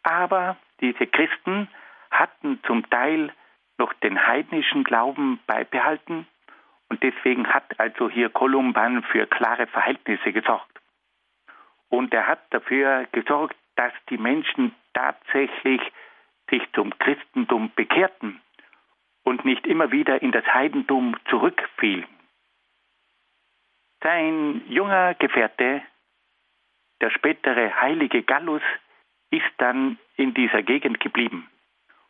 Aber 0.03 0.57
diese 0.81 1.07
Christen 1.07 1.69
hatten 2.11 2.61
zum 2.65 2.89
Teil 2.91 3.33
noch 3.79 3.93
den 3.95 4.27
heidnischen 4.27 4.85
Glauben 4.85 5.41
beibehalten 5.47 6.27
und 6.89 7.03
deswegen 7.03 7.47
hat 7.49 7.79
also 7.79 8.11
hier 8.11 8.29
Kolumban 8.29 9.03
für 9.05 9.27
klare 9.27 9.67
Verhältnisse 9.69 10.33
gesorgt. 10.33 10.79
Und 11.89 12.13
er 12.13 12.27
hat 12.27 12.41
dafür 12.51 13.07
gesorgt, 13.13 13.57
dass 13.77 13.93
die 14.11 14.19
Menschen 14.19 14.75
tatsächlich 14.93 15.81
sich 16.51 16.63
zum 16.73 16.97
Christentum 16.99 17.71
bekehrten 17.75 18.41
und 19.23 19.45
nicht 19.45 19.67
immer 19.67 19.93
wieder 19.93 20.21
in 20.21 20.33
das 20.33 20.45
Heidentum 20.47 21.17
zurückfielen. 21.29 22.07
Sein 24.03 24.63
junger 24.69 25.15
Gefährte, 25.15 25.83
der 27.01 27.11
spätere 27.11 27.81
heilige 27.81 28.23
Gallus, 28.23 28.63
ist 29.31 29.53
dann 29.59 29.99
in 30.17 30.35
dieser 30.35 30.63
Gegend 30.63 31.01
geblieben. 31.01 31.49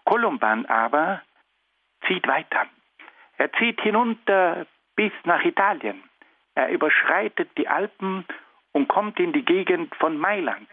Kolumban 0.04 0.66
aber 0.66 1.22
zieht 2.06 2.26
weiter. 2.26 2.66
Er 3.36 3.52
zieht 3.54 3.80
hinunter 3.80 4.66
bis 4.96 5.12
nach 5.24 5.44
Italien. 5.44 6.02
Er 6.54 6.70
überschreitet 6.70 7.50
die 7.56 7.68
Alpen 7.68 8.24
und 8.72 8.88
kommt 8.88 9.18
in 9.20 9.32
die 9.32 9.44
Gegend 9.44 9.94
von 9.96 10.18
Mailand. 10.18 10.68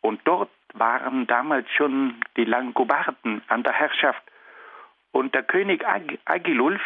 Und 0.00 0.20
dort 0.24 0.50
waren 0.74 1.26
damals 1.26 1.70
schon 1.70 2.20
die 2.36 2.44
Langobarden 2.44 3.42
an 3.48 3.62
der 3.62 3.72
Herrschaft. 3.72 4.22
Und 5.12 5.34
der 5.34 5.44
König 5.44 5.86
Ag 5.86 6.18
Agilulf, 6.24 6.82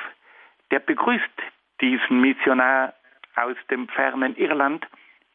der 0.70 0.80
begrüßt 0.80 1.42
diesen 1.80 2.20
Missionar 2.20 2.94
aus 3.34 3.56
dem 3.70 3.88
fernen 3.88 4.36
Irland 4.36 4.86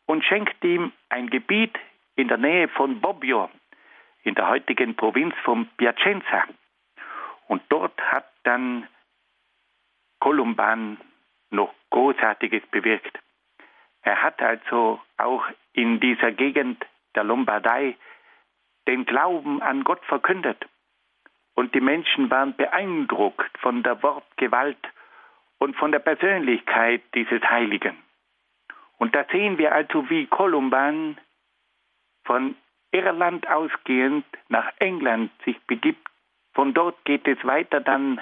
und 0.06 0.24
schenkt 0.24 0.64
ihm 0.64 0.92
ein 1.10 1.30
Gebiet 1.30 1.78
in 2.16 2.28
der 2.28 2.38
Nähe 2.38 2.68
von 2.70 3.02
Bobbio, 3.02 3.50
in 4.24 4.36
der 4.36 4.48
heutigen 4.50 4.96
Provinz 4.96 5.36
von 5.44 5.68
Piacenza. 5.78 6.44
Und 7.48 7.62
dort 7.70 8.00
hat 8.02 8.32
dann 8.44 8.88
Kolumban 10.20 10.98
noch 11.50 11.74
Großartiges 11.90 12.66
bewirkt. 12.68 13.20
Er 14.02 14.22
hat 14.22 14.42
also 14.42 15.02
auch 15.18 15.46
in 15.74 16.00
dieser 16.00 16.32
Gegend 16.32 16.86
der 17.16 17.24
Lombardei 17.24 17.96
den 18.88 19.06
Glauben 19.06 19.62
an 19.62 19.84
Gott 19.84 20.04
verkündet. 20.06 20.66
Und 21.56 21.76
die 21.76 21.82
Menschen 21.82 22.32
waren 22.32 22.56
beeindruckt 22.56 23.58
von 23.60 23.84
der 23.84 24.02
Wortgewalt 24.02 24.78
und 25.60 25.76
von 25.76 25.92
der 25.92 26.00
Persönlichkeit 26.00 27.02
dieses 27.14 27.42
Heiligen. 27.44 27.96
Und 28.98 29.16
da 29.16 29.26
sehen 29.32 29.58
wir 29.58 29.74
also, 29.74 30.10
wie 30.10 30.26
Kolumban 30.26 31.18
von 32.26 32.56
Irland 32.92 33.48
ausgehend 33.50 34.26
nach 34.50 34.72
England 34.80 35.32
sich 35.46 35.60
begibt. 35.66 36.08
Von 36.54 36.74
dort 36.74 37.04
geht 37.06 37.28
es 37.28 37.44
weiter 37.44 37.80
dann 37.80 38.22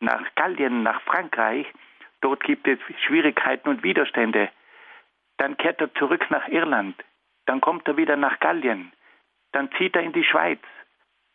nach 0.00 0.22
Gallien, 0.34 0.82
nach 0.82 1.00
Frankreich. 1.02 1.66
Dort 2.20 2.44
gibt 2.44 2.68
es 2.68 2.78
Schwierigkeiten 3.06 3.68
und 3.68 3.82
Widerstände. 3.82 4.50
Dann 5.38 5.56
kehrt 5.56 5.80
er 5.80 5.92
zurück 5.94 6.30
nach 6.30 6.46
Irland. 6.48 6.94
Dann 7.46 7.60
kommt 7.60 7.88
er 7.88 7.96
wieder 7.96 8.16
nach 8.16 8.38
Gallien. 8.40 8.92
Dann 9.52 9.70
zieht 9.72 9.96
er 9.96 10.02
in 10.02 10.12
die 10.12 10.24
Schweiz. 10.24 10.60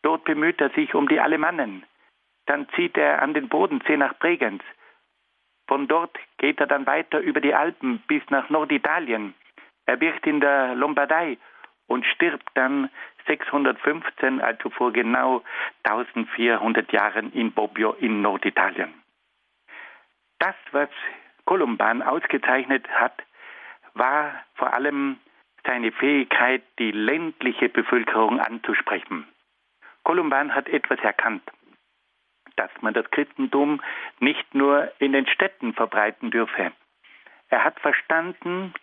Dort 0.03 0.23
bemüht 0.23 0.61
er 0.61 0.69
sich 0.69 0.93
um 0.93 1.07
die 1.07 1.19
Alemannen. 1.19 1.83
Dann 2.45 2.69
zieht 2.69 2.97
er 2.97 3.21
an 3.21 3.33
den 3.33 3.49
Bodensee 3.49 3.97
nach 3.97 4.17
Bregenz. 4.19 4.63
Von 5.67 5.87
dort 5.87 6.17
geht 6.37 6.59
er 6.59 6.67
dann 6.67 6.85
weiter 6.85 7.19
über 7.19 7.41
die 7.41 7.53
Alpen 7.53 7.99
bis 8.07 8.23
nach 8.29 8.49
Norditalien. 8.49 9.33
Er 9.85 9.99
wird 9.99 10.25
in 10.25 10.39
der 10.39 10.75
Lombardei 10.75 11.37
und 11.87 12.05
stirbt 12.05 12.49
dann 12.53 12.89
615, 13.27 14.41
also 14.41 14.69
vor 14.69 14.93
genau 14.93 15.43
1400 15.83 16.91
Jahren 16.91 17.31
in 17.33 17.51
Bobbio 17.51 17.93
in 17.93 18.21
Norditalien. 18.21 18.93
Das, 20.39 20.55
was 20.71 20.89
Kolumban 21.45 22.01
ausgezeichnet 22.01 22.87
hat, 22.89 23.23
war 23.93 24.33
vor 24.55 24.73
allem 24.73 25.17
seine 25.65 25.91
Fähigkeit, 25.91 26.63
die 26.79 26.91
ländliche 26.91 27.69
Bevölkerung 27.69 28.39
anzusprechen. 28.39 29.27
Kolumban 30.03 30.55
hat 30.55 30.69
etwas 30.69 30.99
erkannt, 30.99 31.43
dass 32.55 32.71
man 32.81 32.93
das 32.93 33.09
Christentum 33.11 33.81
nicht 34.19 34.55
nur 34.55 34.91
in 34.99 35.11
den 35.11 35.27
Städten 35.27 35.73
verbreiten 35.73 36.31
dürfe. 36.31 36.71
Er 37.49 37.63
hat 37.63 37.79
verstanden, 37.79 38.73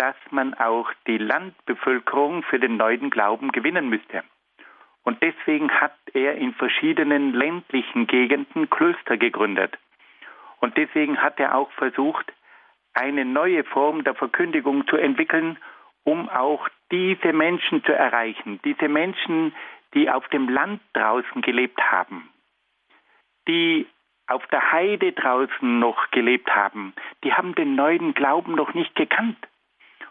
dass 0.00 0.16
man 0.30 0.54
auch 0.54 0.90
die 1.06 1.18
Landbevölkerung 1.18 2.42
für 2.44 2.58
den 2.58 2.78
neuen 2.78 3.10
Glauben 3.10 3.52
gewinnen 3.52 3.90
müsste. 3.90 4.24
Und 5.02 5.22
deswegen 5.22 5.70
hat 5.70 5.94
er 6.14 6.36
in 6.36 6.54
verschiedenen 6.54 7.34
ländlichen 7.34 8.06
Gegenden 8.06 8.70
Klöster 8.70 9.18
gegründet. 9.18 9.76
Und 10.60 10.78
deswegen 10.78 11.22
hat 11.22 11.38
er 11.38 11.54
auch 11.54 11.70
versucht, 11.72 12.32
eine 12.94 13.26
neue 13.26 13.62
Form 13.62 14.02
der 14.02 14.14
Verkündigung 14.14 14.86
zu 14.88 14.96
entwickeln, 14.96 15.58
um 16.04 16.30
auch 16.30 16.66
diese 16.90 17.34
Menschen 17.34 17.84
zu 17.84 17.92
erreichen, 17.92 18.58
diese 18.64 18.88
Menschen, 18.88 19.54
die 19.92 20.08
auf 20.08 20.26
dem 20.28 20.48
Land 20.48 20.80
draußen 20.94 21.42
gelebt 21.42 21.78
haben, 21.78 22.30
die 23.46 23.86
auf 24.28 24.46
der 24.46 24.72
Heide 24.72 25.12
draußen 25.12 25.78
noch 25.78 26.10
gelebt 26.10 26.48
haben, 26.56 26.94
die 27.22 27.34
haben 27.34 27.54
den 27.54 27.74
neuen 27.74 28.14
Glauben 28.14 28.54
noch 28.54 28.72
nicht 28.72 28.94
gekannt. 28.94 29.36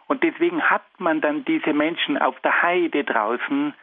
Und 0.10 0.24
deswegen 0.24 0.62
hat 0.68 0.82
man 0.98 1.22
dann 1.22 1.46
diese 1.46 1.72
Menschen 1.72 2.18
auf 2.18 2.38
der 2.42 2.64
Heide 2.64 3.04
draußen, 3.04 3.76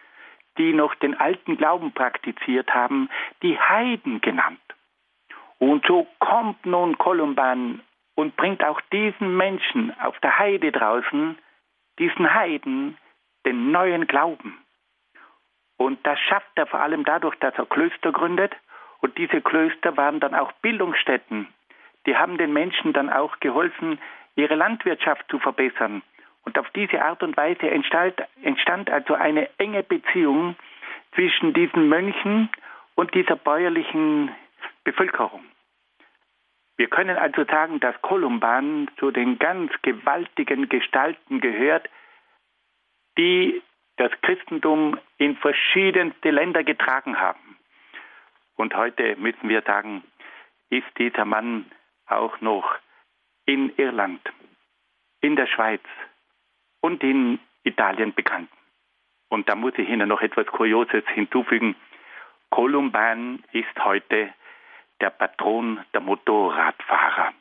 die 0.59 0.73
noch 0.73 0.97
den 0.97 1.15
alten 1.19 1.57
Glauben 1.57 1.93
praktiziert 1.93 2.75
haben, 2.75 3.09
die 3.43 3.57
Heiden 3.59 4.21
genannt. 4.21 4.61
Und 5.59 5.87
so 5.87 6.09
kommt 6.19 6.67
nun 6.67 6.99
Kolumban 6.99 7.81
und 8.17 8.35
bringt 8.37 8.65
auch 8.65 8.81
diesen 8.93 9.37
Menschen 9.37 9.95
auf 10.01 10.19
der 10.19 10.37
Heide 10.37 10.73
draußen, 10.73 11.39
diesen 12.01 12.35
Heiden, 12.35 12.99
den 13.47 13.71
neuen 13.71 14.09
Glauben. 14.09 14.59
Und 15.77 16.05
das 16.05 16.19
schafft 16.19 16.51
er 16.57 16.67
vor 16.67 16.81
allem 16.81 17.05
dadurch, 17.05 17.37
dass 17.37 17.55
er 17.55 17.67
Klöster 17.67 18.11
gründet. 18.11 18.53
Und 18.99 19.17
diese 19.17 19.41
Klöster 19.43 19.97
waren 19.97 20.19
dann 20.19 20.35
auch 20.35 20.51
Bildungsstätten. 20.61 21.47
Die 22.07 22.17
haben 22.17 22.37
den 22.37 22.53
Menschen 22.53 22.93
dann 22.93 23.11
auch 23.11 23.39
geholfen, 23.39 24.01
ihre 24.35 24.57
Landwirtschaft 24.57 25.25
zu 25.31 25.39
verbessern. 25.39 26.03
Und 26.47 26.59
auf 26.59 26.71
diese 26.71 27.03
Art 27.03 27.23
und 27.25 27.37
Weise 27.37 27.69
entstand, 27.69 28.23
entstand 28.43 28.89
also 28.89 29.15
eine 29.15 29.51
enge 29.59 29.83
Beziehung 29.83 30.55
zwischen 31.15 31.53
diesen 31.53 31.89
Mönchen 31.89 32.49
und 32.95 33.13
dieser 33.15 33.35
bäuerlichen 33.37 34.31
Bevölkerung. 34.85 35.45
Wir 36.77 36.89
können 36.89 37.17
also 37.17 37.45
sagen, 37.45 37.81
dass 37.81 38.01
Kolumban 38.01 38.89
zu 38.99 39.11
den 39.11 39.39
ganz 39.41 39.73
gewaltigen 39.83 40.69
Gestalten 40.69 41.41
gehört, 41.41 41.89
die 43.19 43.61
das 43.97 44.13
Christentum 44.23 44.99
in 45.19 45.37
verschiedenste 45.37 46.31
Länder 46.31 46.63
getragen 46.63 47.19
haben. 47.19 47.59
Und 48.55 48.75
heute 48.77 49.17
müssen 49.17 49.49
wir 49.49 49.63
sagen, 49.63 50.05
ist 50.71 50.87
dieser 50.97 51.25
Mann 51.25 51.67
auch 52.07 52.41
noch 52.41 52.77
in 53.47 53.75
Irland. 53.77 54.21
in 55.21 55.35
der 55.35 55.47
Schweiz 55.47 55.83
und 56.87 57.03
in 57.03 57.41
Italien 57.65 58.15
bekannt. 58.15 58.49
Und 59.29 59.49
da 59.49 59.57
muss 59.57 59.73
ich 59.77 59.89
Ihnen 59.89 60.09
noch 60.09 60.23
etwas 60.23 60.47
Kurioses 60.47 61.03
hinzufügen. 61.15 61.75
Kolumban 62.51 63.43
ist 63.51 63.77
heute 63.85 64.33
der 65.01 65.11
Patron 65.11 65.81
der 65.93 66.01
Motorradfahrer. 66.01 67.33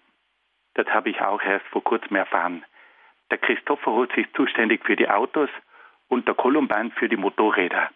Das 0.74 0.88
habe 0.88 1.12
ich 1.12 1.22
auch 1.22 1.42
erst 1.44 1.68
vor 1.68 1.84
kurzem 1.84 2.16
erfahren. 2.16 2.66
Der 3.30 3.38
Christophorus 3.38 4.10
ist 4.16 4.36
zuständig 4.36 4.84
für 4.84 4.96
die 4.96 5.10
Autos 5.10 5.50
und 6.08 6.28
der 6.28 6.34
Kolumban 6.34 6.92
für 6.94 7.08
die 7.08 7.16
Motorräder. 7.16 7.92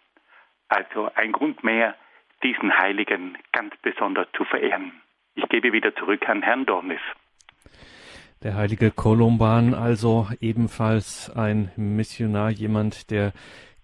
Also 0.67 1.09
ein 1.15 1.31
Grund 1.31 1.63
mehr, 1.63 1.95
diesen 2.43 2.77
Heiligen 2.77 3.37
ganz 3.53 3.75
besonders 3.81 4.27
zu 4.33 4.45
verehren. 4.45 5.01
Ich 5.33 5.49
gebe 5.49 5.73
wieder 5.73 5.95
zurück 5.95 6.29
an 6.29 6.43
Herrn 6.43 6.67
Dornis. 6.67 7.01
Der 8.41 8.55
heilige 8.55 8.89
Kolumban, 8.89 9.73
also 9.73 10.29
ebenfalls 10.39 11.29
ein 11.29 11.71
Missionar, 11.75 12.49
jemand, 12.49 13.11
der 13.11 13.33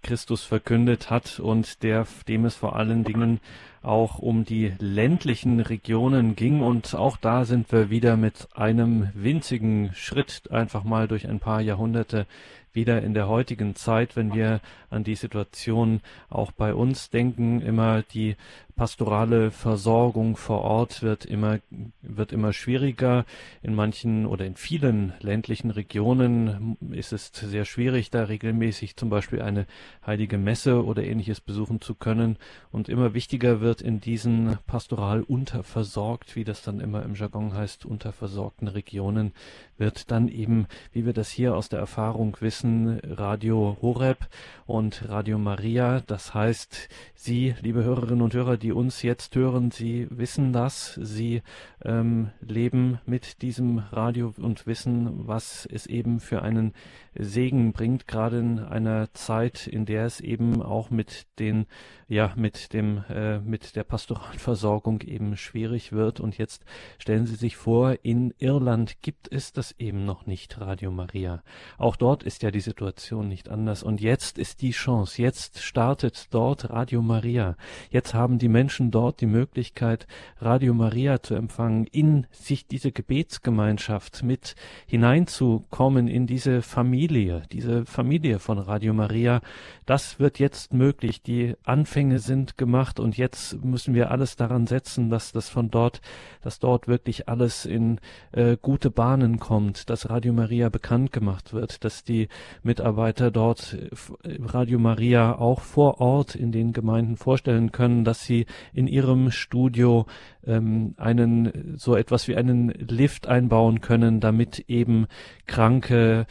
Christus 0.02 0.46
verkündet 0.46 1.10
hat 1.10 1.42
und 1.42 1.84
der, 1.84 2.08
dem 2.30 2.46
es 2.46 2.56
vor 2.56 2.78
allen 2.78 3.04
Dingen 3.04 3.42
auch 3.82 4.18
um 4.18 4.46
die 4.46 4.72
ländlichen 4.80 5.60
Regionen 5.60 6.38
ging. 6.38 6.62
Und 6.62 6.96
auch 6.96 7.18
da 7.18 7.44
sind 7.44 7.70
wir 7.74 7.90
wieder 7.90 8.16
mit 8.16 8.48
einem 8.54 9.10
winzigen 9.14 9.92
Schritt 9.94 10.50
einfach 10.52 10.86
mal 10.86 11.10
durch 11.10 11.28
ein 11.28 11.40
paar 11.40 11.60
Jahrhunderte 11.60 12.26
wieder 12.72 13.02
in 13.02 13.14
der 13.14 13.28
heutigen 13.28 13.76
Zeit, 13.76 14.16
wenn 14.16 14.34
wir 14.34 14.62
an 14.90 15.04
die 15.04 15.16
Situation 15.16 16.02
auch 16.30 16.52
bei 16.52 16.74
uns 16.74 17.10
denken, 17.10 17.62
immer 17.62 18.04
die 18.04 18.36
pastorale 18.76 19.52
Versorgung 19.52 20.36
vor 20.36 20.62
Ort 20.62 21.02
wird 21.02 21.26
immer, 21.26 21.60
wird 22.02 22.34
immer 22.34 22.52
schwieriger. 22.52 23.26
In 23.62 23.74
manchen 23.74 24.26
oder 24.26 24.46
in 24.46 24.56
vielen 24.56 25.14
ländlichen 25.22 25.72
Regionen 25.72 26.78
ist 26.92 27.14
es 27.14 27.32
sehr 27.34 27.64
schwierig, 27.66 28.10
da 28.10 28.26
regelmäßig 28.26 28.98
zum 28.98 29.10
Beispiel 29.10 29.42
eine 29.42 29.66
heilige 30.06 30.38
Messe 30.38 30.84
oder 30.84 31.04
ähnliches 31.04 31.40
besuchen 31.40 31.80
zu 31.80 31.96
können. 31.96 32.38
Und 32.72 32.90
immer 32.90 33.14
wichtiger 33.14 33.62
wird 33.62 33.82
in 33.82 34.02
diesen 34.02 34.58
pastoral 34.68 35.22
unterversorgt, 35.24 36.36
wie 36.36 36.44
das 36.44 36.62
dann 36.62 36.82
immer 36.82 37.04
im 37.04 37.16
Jargon 37.16 37.54
heißt, 37.54 37.86
unterversorgten 37.86 38.68
Regionen, 38.68 39.32
wird 39.78 40.12
dann 40.12 40.28
eben, 40.28 40.68
wie 40.92 41.06
wir 41.06 41.14
das 41.14 41.30
hier 41.30 41.56
aus 41.56 41.70
der 41.70 41.80
Erfahrung 41.80 42.36
wissen, 42.42 43.00
Radio 43.04 43.78
Horeb 43.82 44.28
und 44.66 45.08
Radio 45.08 45.38
Maria. 45.38 46.02
Das 46.06 46.34
heißt, 46.34 46.90
Sie, 47.16 47.56
liebe 47.62 47.84
Hörerinnen 47.84 48.22
und 48.22 48.34
Hörer, 48.34 48.58
die 48.66 48.72
uns 48.72 49.04
jetzt 49.04 49.36
hören, 49.36 49.70
Sie 49.70 50.08
wissen 50.10 50.52
das, 50.52 51.00
Sie 51.00 51.44
ähm, 51.84 52.32
leben 52.42 53.00
mit 53.06 53.44
diesem 53.44 53.78
Radio 53.78 54.34
und 54.38 54.66
wissen, 54.66 55.28
was 55.28 55.68
es 55.72 55.86
eben 55.86 56.20
für 56.20 56.42
einen 56.42 56.74
Segen 57.18 57.72
bringt, 57.72 58.08
gerade 58.08 58.40
in 58.40 58.60
einer 58.60 59.14
Zeit, 59.14 59.68
in 59.68 59.86
der 59.86 60.06
es 60.06 60.20
eben 60.20 60.62
auch 60.62 60.90
mit 60.90 61.28
den, 61.40 61.66
ja, 62.08 62.34
mit 62.36 62.74
dem, 62.74 63.04
äh, 63.10 63.40
mit 63.40 63.76
der 63.76 63.84
Pastoralversorgung 63.84 65.02
eben 65.02 65.38
schwierig 65.38 65.94
wird. 65.94 66.20
Und 66.20 66.38
jetzt 66.38 66.66
stellen 66.98 67.26
Sie 67.26 67.36
sich 67.36 67.56
vor, 67.56 67.96
in 68.04 68.34
Irland 68.38 69.02
gibt 69.02 69.32
es 69.32 69.54
das 69.54 69.74
eben 69.80 70.06
noch 70.06 70.26
nicht, 70.26 70.60
Radio 70.60 70.92
Maria. 70.92 71.42
Auch 71.78 71.96
dort 71.96 72.24
ist 72.24 72.44
ja 72.44 72.52
die 72.52 72.60
Situation 72.60 73.30
nicht 73.30 73.50
anders. 73.50 73.82
Und 73.82 74.02
jetzt 74.02 74.38
ist 74.38 74.62
die 74.62 74.72
Chance, 74.72 75.22
jetzt 75.22 75.60
startet 75.60 76.34
dort 76.34 76.70
Radio 76.70 77.02
Maria. 77.02 77.56
Jetzt 77.90 78.14
haben 78.14 78.40
die 78.40 78.50
Menschen 78.50 78.92
dort 78.92 79.22
die 79.22 79.26
Möglichkeit, 79.26 80.06
Radio 80.40 80.74
Maria 80.74 81.22
zu 81.22 81.36
empfangen, 81.36 81.86
in 81.86 82.28
sich 82.32 82.68
diese 82.68 82.92
Gebetsgemeinschaft 82.92 84.24
mit 84.24 84.56
hineinzukommen, 84.86 86.08
in 86.08 86.28
diese 86.28 86.62
Familie 86.62 87.05
Familie, 87.06 87.44
diese 87.52 87.86
Familie 87.86 88.40
von 88.40 88.58
Radio 88.58 88.92
Maria, 88.92 89.42
das 89.86 90.20
wird 90.20 90.40
jetzt 90.40 90.74
möglich. 90.74 91.22
Die 91.22 91.54
Anfänge 91.64 92.18
sind 92.18 92.58
gemacht 92.58 93.00
und 93.00 93.16
jetzt 93.16 93.64
müssen 93.64 93.94
wir 93.94 94.10
alles 94.10 94.38
daran 94.38 94.66
setzen, 94.66 95.12
dass 95.12 95.32
das 95.32 95.48
von 95.48 95.70
dort, 95.70 96.02
dass 96.42 96.58
dort 96.58 96.88
wirklich 96.88 97.30
alles 97.30 97.68
in 97.68 98.00
äh, 98.32 98.58
gute 98.60 98.90
Bahnen 98.90 99.38
kommt, 99.38 99.92
dass 99.92 100.10
Radio 100.10 100.34
Maria 100.34 100.70
bekannt 100.70 101.12
gemacht 101.12 101.54
wird, 101.54 101.84
dass 101.84 102.04
die 102.04 102.28
Mitarbeiter 102.64 103.30
dort 103.30 103.78
äh, 104.24 104.40
Radio 104.44 104.80
Maria 104.80 105.38
auch 105.38 105.60
vor 105.60 106.02
Ort 106.02 106.34
in 106.34 106.52
den 106.52 106.74
Gemeinden 106.74 107.18
vorstellen 107.18 107.72
können, 107.72 108.04
dass 108.04 108.26
sie 108.26 108.48
in 108.74 108.88
ihrem 108.88 109.30
Studio 109.30 110.08
ähm, 110.48 110.96
einen 110.98 111.76
so 111.78 111.96
etwas 111.96 112.28
wie 112.28 112.36
einen 112.36 112.70
Lift 112.70 113.28
einbauen 113.28 113.82
können, 113.82 114.22
damit 114.22 114.66
eben 114.68 115.06
kranke, 115.46 116.26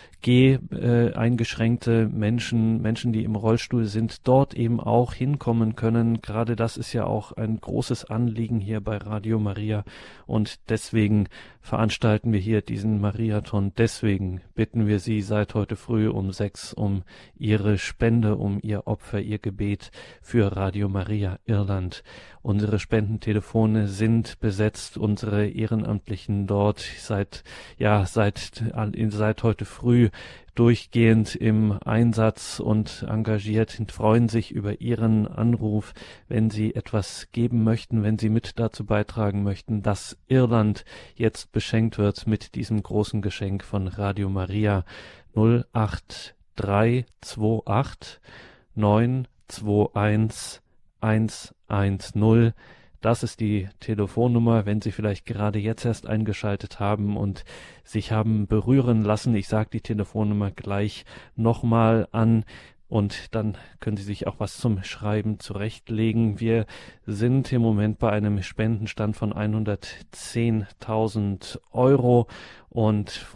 eingeschränkte 1.15 2.09
Menschen, 2.09 2.81
Menschen, 2.81 3.13
die 3.13 3.25
im 3.25 3.37
Rollstuhl 3.37 3.85
sind, 3.85 4.27
dort 4.27 4.55
eben 4.55 4.81
auch 4.81 5.13
hinkommen 5.13 5.77
können. 5.77 6.23
Gerade 6.23 6.57
das 6.57 6.77
ist 6.77 6.93
ja 6.93 7.05
auch 7.05 7.33
ein 7.33 7.61
großes 7.61 8.07
Anliegen 8.07 8.61
hier 8.61 8.81
bei 8.81 8.97
Radio 8.97 9.39
Maria 9.39 9.85
und 10.27 10.71
deswegen 10.71 11.29
veranstalten 11.61 12.33
wir 12.33 12.41
hier 12.41 12.61
diesen 12.61 13.01
Mariathon. 13.01 13.73
Deswegen 13.77 14.43
bitten 14.55 14.87
wir 14.87 14.99
Sie 14.99 15.23
seit 15.23 15.55
heute 15.55 15.77
früh 15.77 16.09
um 16.09 16.33
sechs 16.33 16.73
um 16.73 17.05
Ihre 17.39 17.79
Spende, 17.79 18.37
um 18.37 18.59
Ihr 18.63 18.87
Opfer, 18.87 19.21
Ihr 19.21 19.39
Gebet 19.39 19.91
für 20.23 20.57
Radio 20.57 20.89
Maria 20.89 21.39
Irland. 21.47 22.03
Unsere 22.43 22.79
Spendentelefone 22.79 23.89
sind 23.89 24.39
besetzt, 24.41 24.99
unsere 24.99 25.49
Ehrenamtlichen 25.49 26.47
dort 26.47 26.81
seit, 26.99 27.43
ja, 27.79 28.05
seit, 28.05 28.63
seit 29.09 29.43
heute 29.43 29.65
früh 29.65 30.11
durchgehend 30.55 31.35
im 31.35 31.79
Einsatz 31.85 32.61
und 32.61 33.05
engagiert, 33.09 33.77
freuen 33.89 34.29
sich 34.29 34.53
über 34.53 34.81
Ihren 34.81 35.27
Anruf, 35.27 35.95
wenn 36.29 36.51
Sie 36.51 36.75
etwas 36.75 37.29
geben 37.33 37.65
möchten, 37.65 38.03
wenn 38.03 38.19
Sie 38.19 38.29
mit 38.29 38.59
dazu 38.59 38.85
beitragen 38.87 39.43
möchten, 39.43 39.83
dass 39.83 40.19
Irland 40.29 40.85
jetzt 41.17 41.53
beschenkt 41.53 41.99
wird 41.99 42.27
mit 42.27 42.55
diesem 42.55 42.83
großen 42.83 43.23
Geschenk 43.23 43.65
von 43.65 43.89
Radio 43.89 44.29
Maria 44.29 44.85
08328 45.35 48.21
921 48.77 50.61
110. 51.01 52.53
Das 53.05 53.23
ist 53.23 53.39
die 53.41 53.69
Telefonnummer, 53.81 54.65
wenn 54.65 54.81
Sie 54.81 54.91
vielleicht 54.91 55.27
gerade 55.27 55.59
jetzt 55.59 55.85
erst 55.85 56.07
eingeschaltet 56.07 56.81
haben 56.81 57.19
und 57.19 57.45
sich 57.85 58.13
haben 58.13 58.47
berühren 58.47 59.03
lassen. 59.03 59.35
Ich 59.35 59.47
sage 59.47 59.69
die 59.75 59.83
Telefonnummer 59.83 60.51
gleich 60.51 61.05
nochmal 61.37 62.09
an 62.13 62.47
und 62.89 63.35
dann 63.35 63.59
können 63.79 63.99
Sie 63.99 64.05
sich 64.05 64.27
auch 64.27 64.41
was 64.41 64.57
zum 64.57 64.83
Schreiben 64.85 65.39
zurechtlegen. 65.39 66.41
Wir 66.41 66.65
sind 67.05 67.53
im 67.53 67.61
Moment 67.61 67.99
bei 67.99 68.11
einem 68.11 68.43
Spendenstand 68.43 69.19
von 69.19 69.35
110.000 69.35 71.59
Euro 71.73 72.27
und 72.71 73.27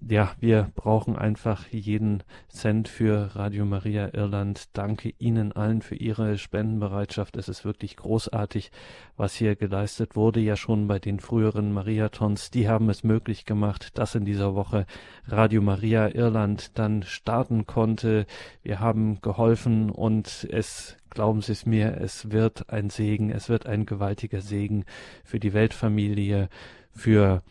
ja, 0.00 0.32
wir 0.38 0.70
brauchen 0.74 1.16
einfach 1.16 1.66
jeden 1.68 2.22
Cent 2.48 2.88
für 2.88 3.34
Radio 3.34 3.64
Maria 3.64 4.14
Irland. 4.14 4.68
Danke 4.72 5.12
Ihnen 5.18 5.52
allen 5.52 5.82
für 5.82 5.96
Ihre 5.96 6.38
Spendenbereitschaft. 6.38 7.36
Es 7.36 7.48
ist 7.48 7.64
wirklich 7.64 7.96
großartig, 7.96 8.70
was 9.16 9.34
hier 9.34 9.56
geleistet 9.56 10.14
wurde. 10.14 10.40
Ja 10.40 10.56
schon 10.56 10.86
bei 10.86 10.98
den 10.98 11.18
früheren 11.18 11.72
Mariathons. 11.72 12.50
Die 12.50 12.68
haben 12.68 12.88
es 12.90 13.02
möglich 13.02 13.44
gemacht, 13.44 13.98
dass 13.98 14.14
in 14.14 14.24
dieser 14.24 14.54
Woche 14.54 14.86
Radio 15.26 15.62
Maria 15.62 16.08
Irland 16.14 16.78
dann 16.78 17.02
starten 17.02 17.66
konnte. 17.66 18.26
Wir 18.62 18.80
haben 18.80 19.20
geholfen 19.20 19.90
und 19.90 20.46
es 20.50 20.96
Glauben 21.10 21.40
Sie 21.40 21.52
es 21.52 21.64
mir, 21.64 21.96
es 22.00 22.30
wird 22.30 22.68
ein 22.70 22.90
Segen, 22.90 23.30
es 23.30 23.48
wird 23.48 23.66
ein 23.66 23.86
gewaltiger 23.86 24.42
Segen 24.42 24.84
für 25.24 25.40
die 25.40 25.54
Weltfamilie, 25.54 26.50
für 26.92 27.42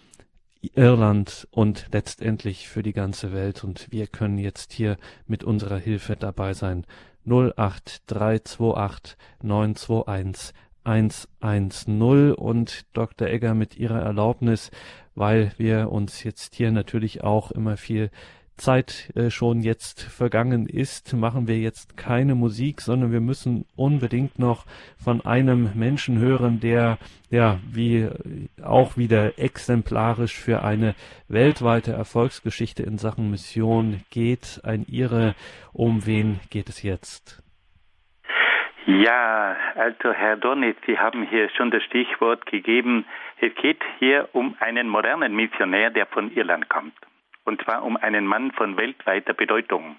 Irland 0.76 1.48
und 1.52 1.88
letztendlich 1.92 2.68
für 2.70 2.84
die 2.84 2.94
ganze 2.94 3.34
Welt. 3.34 3.64
Und 3.64 3.92
wir 3.92 4.08
können 4.08 4.38
jetzt 4.38 4.74
hier 4.74 4.98
mit 5.26 5.44
unserer 5.44 5.78
Hilfe 5.78 6.16
dabei 6.16 6.54
sein. 6.54 6.86
08328 7.26 9.18
921 9.42 10.54
110 10.88 12.34
und 12.34 12.86
Dr. 12.94 13.28
Egger 13.28 13.54
mit 13.54 13.76
Ihrer 13.78 14.00
Erlaubnis, 14.02 14.72
weil 15.16 15.52
wir 15.58 15.92
uns 15.92 16.24
jetzt 16.24 16.56
hier 16.56 16.72
natürlich 16.72 17.24
auch 17.24 17.52
immer 17.52 17.76
viel 17.76 18.10
Zeit 18.58 19.12
äh, 19.16 19.30
schon 19.30 19.62
jetzt 19.62 20.02
vergangen 20.02 20.68
ist, 20.68 21.14
machen 21.14 21.48
wir 21.48 21.58
jetzt 21.58 21.98
keine 21.98 22.36
Musik, 22.36 22.82
sondern 22.82 23.12
wir 23.12 23.22
müssen 23.22 23.66
unbedingt 23.76 24.40
noch 24.40 24.66
von 25.04 25.26
einem 25.26 25.72
Menschen 25.76 26.20
hören, 26.20 26.60
der 26.60 26.98
ja 27.30 27.60
wie 27.72 28.10
auch 28.64 28.98
wieder 28.98 29.40
exemplarisch 29.40 30.36
für 30.38 30.64
eine 30.64 30.96
weltweite 31.28 31.94
Erfolgsgeschichte 31.94 32.84
in 32.84 32.98
Sachen 32.98 33.32
Mission 33.32 34.02
geht. 34.10 34.62
Ein 34.64 34.86
Ihre, 34.88 35.36
um 35.74 36.06
wen 36.06 36.40
geht 36.50 36.70
es 36.70 36.84
jetzt? 36.84 37.44
Ja, 38.86 39.58
also 39.76 40.14
Herr 40.14 40.38
Dornitz, 40.38 40.78
Sie 40.86 40.98
haben 40.98 41.28
hier 41.28 41.50
schon 41.50 41.72
das 41.72 41.84
Stichwort 41.84 42.46
gegeben. 42.46 43.06
Es 43.40 43.54
geht 43.56 43.84
hier 44.00 44.30
um 44.32 44.56
einen 44.60 44.88
modernen 44.88 45.36
Missionär, 45.36 45.90
der 45.90 46.06
von 46.06 46.32
Irland 46.32 46.70
kommt. 46.70 46.94
Und 47.48 47.64
zwar 47.64 47.84
um 47.84 47.96
einen 47.96 48.28
Mann 48.28 48.52
von 48.52 48.76
weltweiter 48.76 49.34
Bedeutung. 49.34 49.96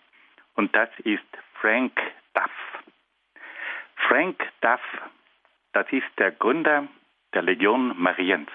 Und 0.55 0.77
das 0.77 0.91
ist 1.05 1.25
Frank 1.61 1.99
Duff. 2.35 2.51
Frank 3.97 4.47
Duff, 4.61 4.81
das 5.73 5.87
ist 5.91 6.07
der 6.19 6.31
Gründer 6.33 6.87
der 7.33 7.43
Legion 7.43 8.01
Mariens. 8.01 8.51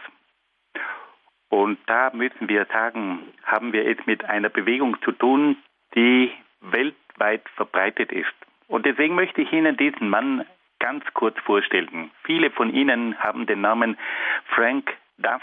Und 1.50 1.80
da 1.88 2.12
müssen 2.14 2.48
wir 2.48 2.66
sagen, 2.66 3.34
haben 3.44 3.74
wir 3.74 3.86
es 3.88 3.98
mit 4.06 4.26
einer 4.26 4.50
Bewegung 4.50 5.02
zu 5.02 5.12
tun, 5.12 5.58
die 5.96 6.32
weltweit 6.62 7.48
verbreitet 7.56 8.12
ist. 8.12 8.34
Und 8.68 8.86
deswegen 8.86 9.16
möchte 9.16 9.42
ich 9.42 9.52
Ihnen 9.52 9.76
diesen 9.76 10.10
Mann 10.10 10.46
ganz 10.80 11.04
kurz 11.14 11.40
vorstellen. 11.40 12.12
Viele 12.24 12.52
von 12.52 12.74
Ihnen 12.74 13.18
haben 13.20 13.48
den 13.48 13.62
Namen 13.62 13.98
Frank 14.50 14.94
Duff 15.18 15.42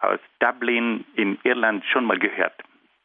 aus 0.00 0.20
Dublin 0.38 1.04
in 1.14 1.38
Irland 1.42 1.84
schon 1.86 2.04
mal 2.04 2.18
gehört. 2.18 2.54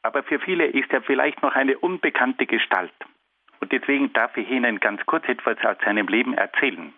Aber 0.04 0.24
für 0.24 0.40
viele 0.40 0.66
ist 0.66 0.92
er 0.92 1.02
vielleicht 1.02 1.42
noch 1.42 1.56
eine 1.56 1.78
unbekannte 1.78 2.46
Gestalt. 2.46 2.94
Und 3.60 3.72
deswegen 3.72 4.12
darf 4.14 4.36
ich 4.36 4.50
Ihnen 4.50 4.80
ganz 4.80 5.06
kurz 5.06 5.28
etwas 5.30 5.58
aus 5.64 5.78
seinem 5.86 6.08
Leben 6.08 6.34
erzählen. 6.34 6.94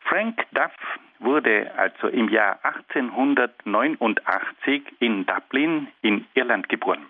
Frank 0.00 0.44
Duff 0.52 0.72
wurde 1.18 1.72
also 1.76 2.08
im 2.08 2.28
Jahr 2.28 2.58
1889 2.64 4.82
in 5.00 5.26
Dublin 5.26 5.88
in 6.02 6.26
Irland 6.34 6.68
geboren. 6.68 7.06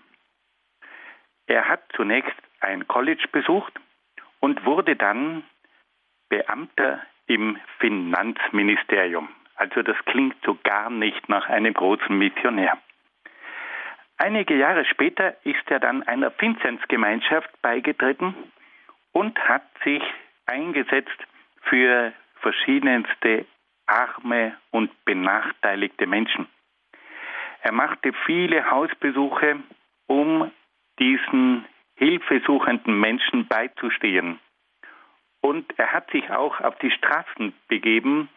Er 1.47 1.67
hat 1.67 1.81
zunächst 1.95 2.35
ein 2.59 2.87
College 2.87 3.27
besucht 3.31 3.73
und 4.39 4.63
wurde 4.65 4.95
dann 4.95 5.43
Beamter 6.29 7.01
im 7.27 7.57
Finanzministerium. 7.79 9.29
Also 9.57 9.81
das 9.81 9.97
klingt 10.05 10.37
so 10.45 10.57
gar 10.63 10.89
nicht 10.89 11.27
nach 11.29 11.49
einem 11.49 11.73
großen 11.73 12.17
Missionär. 12.17 12.77
Einige 14.17 14.55
Jahre 14.55 14.85
später 14.85 15.35
ist 15.43 15.69
er 15.69 15.79
dann 15.79 16.03
einer 16.03 16.31
Vinzenzgemeinschaft 16.39 17.49
beigetreten 17.61 18.35
und 19.11 19.37
hat 19.39 19.63
sich 19.83 20.01
eingesetzt 20.45 21.17
für 21.61 22.13
verschiedenste 22.41 23.45
arme 23.87 24.55
und 24.71 24.91
benachteiligte 25.05 26.07
Menschen. 26.07 26.47
Er 27.61 27.71
machte 27.71 28.13
viele 28.25 28.69
Hausbesuche, 28.69 29.57
um 30.07 30.51
diesen 30.99 31.65
hilfesuchenden 31.95 32.99
Menschen 32.99 33.47
beizustehen. 33.47 34.39
Und 35.41 35.65
er 35.77 35.93
hat 35.93 36.09
sich 36.11 36.29
auch 36.31 36.59
auf 36.61 36.77
die 36.79 36.91
Straßen 36.91 37.53
begeben, 37.67 38.29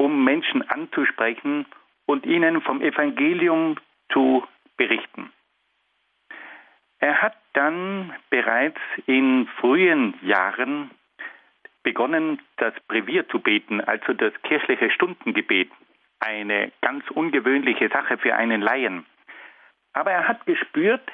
um 0.00 0.24
Menschen 0.24 0.66
anzusprechen 0.70 1.66
und 2.06 2.24
ihnen 2.24 2.62
vom 2.62 2.80
Evangelium 2.80 3.76
zu 4.10 4.42
berichten. 4.78 5.30
Er 7.00 7.20
hat 7.20 7.36
dann 7.52 8.14
bereits 8.30 8.80
in 9.04 9.46
frühen 9.60 10.14
Jahren 10.22 10.90
begonnen, 11.82 12.40
das 12.56 12.72
Brevier 12.88 13.28
zu 13.28 13.40
beten, 13.40 13.82
also 13.82 14.14
das 14.14 14.32
kirchliche 14.42 14.90
Stundengebet. 14.90 15.70
Eine 16.18 16.72
ganz 16.80 17.04
ungewöhnliche 17.10 17.90
Sache 17.90 18.16
für 18.16 18.34
einen 18.34 18.62
Laien. 18.62 19.04
Aber 19.92 20.12
er 20.12 20.26
hat 20.26 20.46
gespürt, 20.46 21.06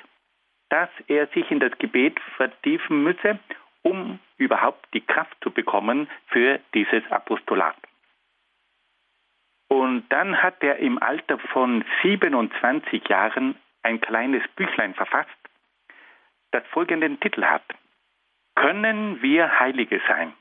dass 0.68 0.91
er 1.09 1.26
sich 1.28 1.51
in 1.51 1.59
das 1.59 1.76
Gebet 1.78 2.20
vertiefen 2.37 3.03
müsse, 3.03 3.41
um 3.82 4.20
überhaupt 4.37 4.87
die 4.95 5.01
Kraft 5.01 5.37
zu 5.43 5.51
bekommen 5.51 6.09
für 6.28 6.61
dieses 6.72 7.03
Apostolat. 7.11 7.76
Und 9.68 10.08
dann 10.10 10.42
hat 10.42 10.62
er 10.62 10.76
im 10.78 11.02
Alter 11.02 11.38
von 11.38 11.84
27 12.02 13.08
Jahren 13.08 13.56
ein 13.82 14.00
kleines 14.00 14.42
Büchlein 14.56 14.94
verfasst, 14.94 15.30
das 16.52 16.64
folgenden 16.68 17.20
Titel 17.20 17.44
hat. 17.44 17.64
Können 18.54 19.22
wir 19.22 19.60
Heilige 19.60 20.00
sein? 20.08 20.32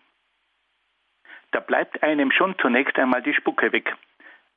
Da 1.51 1.59
bleibt 1.59 2.03
einem 2.03 2.31
schon 2.31 2.57
zunächst 2.59 2.97
einmal 2.97 3.21
die 3.21 3.33
Spucke 3.33 3.71
weg. 3.71 3.95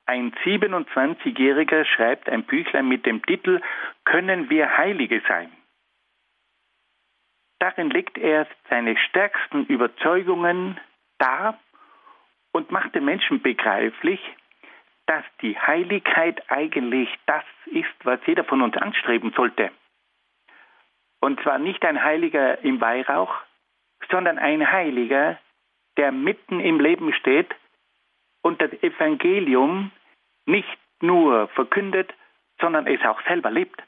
Ein 0.06 0.32
27-Jähriger 0.44 1.84
schreibt 1.84 2.28
ein 2.28 2.44
Büchlein 2.44 2.88
mit 2.88 3.04
dem 3.04 3.22
Titel 3.22 3.60
Können 4.04 4.48
wir 4.48 4.78
Heilige 4.78 5.22
sein? 5.28 5.52
Darin 7.58 7.90
legt 7.90 8.16
er 8.16 8.46
seine 8.70 8.96
stärksten 8.96 9.66
Überzeugungen 9.66 10.80
dar 11.18 11.58
und 12.52 12.70
macht 12.70 12.94
den 12.94 13.04
Menschen 13.04 13.42
begreiflich, 13.42 14.20
dass 15.08 15.24
die 15.40 15.58
Heiligkeit 15.58 16.42
eigentlich 16.50 17.08
das 17.24 17.44
ist, 17.64 18.04
was 18.04 18.20
jeder 18.26 18.44
von 18.44 18.60
uns 18.60 18.76
anstreben 18.76 19.32
sollte. 19.34 19.70
Und 21.20 21.40
zwar 21.40 21.58
nicht 21.58 21.82
ein 21.84 22.04
Heiliger 22.04 22.62
im 22.62 22.80
Weihrauch, 22.82 23.34
sondern 24.10 24.38
ein 24.38 24.70
Heiliger, 24.70 25.38
der 25.96 26.12
mitten 26.12 26.60
im 26.60 26.78
Leben 26.78 27.14
steht 27.14 27.48
und 28.42 28.60
das 28.60 28.70
Evangelium 28.82 29.90
nicht 30.44 30.78
nur 31.00 31.48
verkündet, 31.48 32.12
sondern 32.60 32.86
es 32.86 33.00
auch 33.02 33.20
selber 33.22 33.50
lebt. 33.50 33.82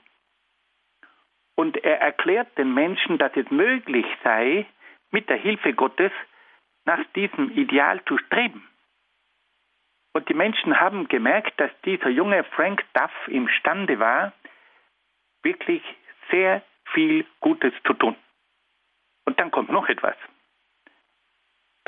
Und 1.54 1.76
er 1.84 2.00
erklärt 2.00 2.56
den 2.56 2.72
Menschen, 2.72 3.18
dass 3.18 3.36
es 3.36 3.50
möglich 3.50 4.06
sei, 4.24 4.64
mit 5.10 5.28
der 5.28 5.36
Hilfe 5.36 5.74
Gottes 5.74 6.12
nach 6.86 7.04
diesem 7.14 7.50
Ideal 7.50 8.02
zu 8.06 8.16
streben. 8.16 8.66
Und 10.12 10.28
die 10.28 10.34
Menschen 10.34 10.80
haben 10.80 11.08
gemerkt, 11.08 11.58
dass 11.60 11.70
dieser 11.84 12.08
junge 12.08 12.44
Frank 12.44 12.84
Duff 12.94 13.12
imstande 13.28 13.98
war, 13.98 14.32
wirklich 15.42 15.82
sehr 16.30 16.62
viel 16.92 17.24
Gutes 17.40 17.72
zu 17.86 17.94
tun. 17.94 18.16
Und 19.24 19.38
dann 19.38 19.50
kommt 19.50 19.70
noch 19.70 19.88
etwas 19.88 20.16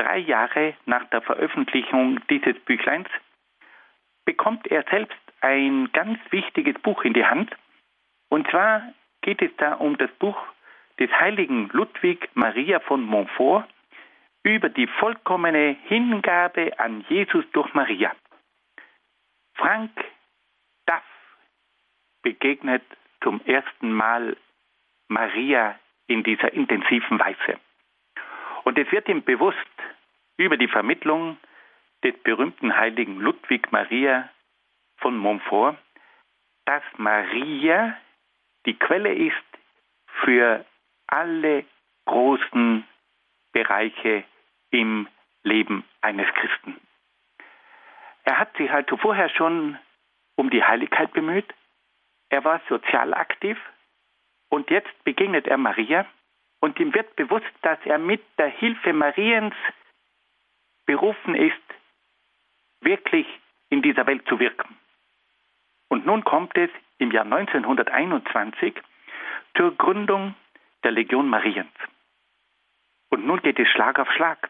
drei 0.03 0.19
Jahre 0.19 0.75
nach 0.87 1.05
der 1.11 1.23
Veröffentlichung 1.23 2.21
dieses 2.29 2.59
Büchleins 2.61 3.09
bekommt 4.25 4.67
er 4.69 4.85
selbst 4.91 5.19
ein 5.41 5.91
ganz 5.93 6.19
wichtiges 6.31 6.75
Buch 6.83 7.05
in 7.05 7.13
die 7.13 7.25
Hand. 7.25 7.51
Und 8.29 8.49
zwar 8.51 8.83
geht 9.23 9.43
es 9.43 9.51
da 9.59 9.75
um 9.75 9.99
das 9.99 10.11
Buch 10.19 10.37
des 10.99 11.11
heiligen 11.11 11.69
Ludwig 11.73 12.29
Maria 12.35 12.81
von 12.81 13.03
Montfort 13.03 13.67
über 14.45 14.69
die 14.69 14.87
vollkommene 14.87 15.77
Hingabe 15.85 16.79
an 16.79 17.05
Jesus 17.09 17.45
durch 17.53 17.73
Maria. 17.75 18.15
Frank 19.55 19.93
Duff 20.87 21.03
begegnet 22.23 22.83
zum 23.23 23.41
ersten 23.45 23.93
Mal 23.93 24.37
Maria 25.09 25.79
in 26.07 26.23
dieser 26.25 26.53
intensiven 26.53 27.19
Weise. 27.19 27.61
Und 28.65 28.79
es 28.79 28.91
wird 28.91 29.09
ihm 29.09 29.23
bewusst 29.23 29.59
über 30.37 30.57
die 30.57 30.69
Vermittlung 30.69 31.37
des 32.03 32.17
berühmten 32.23 32.77
heiligen 32.77 33.21
Ludwig 33.21 33.71
Maria 33.71 34.29
von 34.97 35.17
Montfort, 35.17 35.77
dass 36.65 36.83
Maria 36.97 37.97
die 38.67 38.75
Quelle 38.75 39.15
ist 39.15 39.37
für 40.25 40.65
alle 41.07 41.65
großen 42.07 42.85
Bereiche 43.53 44.25
im 44.73 45.07
Leben 45.45 45.85
eines 46.01 46.27
Christen. 46.35 46.77
Er 48.25 48.39
hat 48.39 48.57
sich 48.57 48.71
halt 48.71 48.91
vorher 49.01 49.29
schon 49.29 49.79
um 50.35 50.51
die 50.51 50.65
Heiligkeit 50.65 51.13
bemüht, 51.13 51.53
er 52.31 52.45
war 52.45 52.61
sozial 52.69 53.15
aktiv 53.15 53.59
und 54.49 54.71
jetzt 54.71 55.05
begegnet 55.05 55.47
er 55.47 55.59
Maria 55.59 56.07
und 56.61 56.81
ihm 56.81 56.95
wird 56.95 57.15
bewusst, 57.17 57.53
dass 57.61 57.79
er 57.85 57.99
mit 57.99 58.23
der 58.39 58.49
Hilfe 58.49 58.93
Mariens 58.93 59.55
berufen 60.87 61.35
ist, 61.35 61.63
wirklich 62.81 63.27
in 63.69 63.83
dieser 63.83 64.07
Welt 64.07 64.27
zu 64.29 64.39
wirken. 64.39 64.77
Und 65.89 66.07
nun 66.07 66.25
kommt 66.25 66.57
es 66.57 66.71
im 66.99 67.11
Jahr 67.11 67.25
1921 67.25 68.75
zur 69.57 69.77
Gründung 69.77 70.35
der 70.85 70.93
Legion 70.93 71.29
Mariens. 71.29 71.73
Und 73.11 73.27
nun 73.27 73.43
geht 73.43 73.59
es 73.59 73.69
Schlag 73.69 73.99
auf 73.99 74.11
Schlag. 74.13 74.49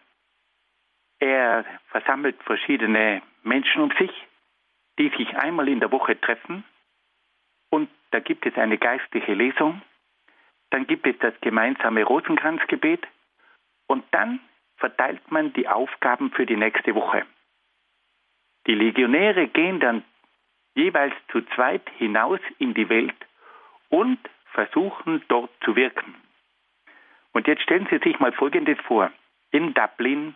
Er 1.22 1.64
versammelt 1.88 2.42
verschiedene 2.42 3.22
Menschen 3.42 3.82
um 3.82 3.90
sich, 3.92 4.10
die 4.98 5.08
sich 5.10 5.36
einmal 5.36 5.68
in 5.68 5.80
der 5.80 5.92
Woche 5.92 6.20
treffen. 6.20 6.64
Und 7.70 7.88
da 8.10 8.20
gibt 8.20 8.44
es 8.44 8.54
eine 8.56 8.76
geistliche 8.76 9.34
Lesung 9.34 9.80
dann 10.72 10.86
gibt 10.86 11.06
es 11.06 11.18
das 11.18 11.34
gemeinsame 11.42 12.02
Rosenkranzgebet 12.02 13.06
und 13.86 14.04
dann 14.10 14.40
verteilt 14.78 15.30
man 15.30 15.52
die 15.52 15.68
Aufgaben 15.68 16.30
für 16.30 16.46
die 16.46 16.56
nächste 16.56 16.94
Woche. 16.94 17.26
Die 18.66 18.74
Legionäre 18.74 19.48
gehen 19.48 19.80
dann 19.80 20.02
jeweils 20.74 21.14
zu 21.30 21.42
zweit 21.54 21.86
hinaus 21.98 22.40
in 22.58 22.72
die 22.72 22.88
Welt 22.88 23.14
und 23.90 24.18
versuchen 24.52 25.22
dort 25.28 25.50
zu 25.62 25.76
wirken. 25.76 26.14
Und 27.32 27.46
jetzt 27.46 27.62
stellen 27.62 27.86
Sie 27.90 27.98
sich 27.98 28.18
mal 28.18 28.32
Folgendes 28.32 28.78
vor. 28.86 29.12
In 29.50 29.74
Dublin 29.74 30.34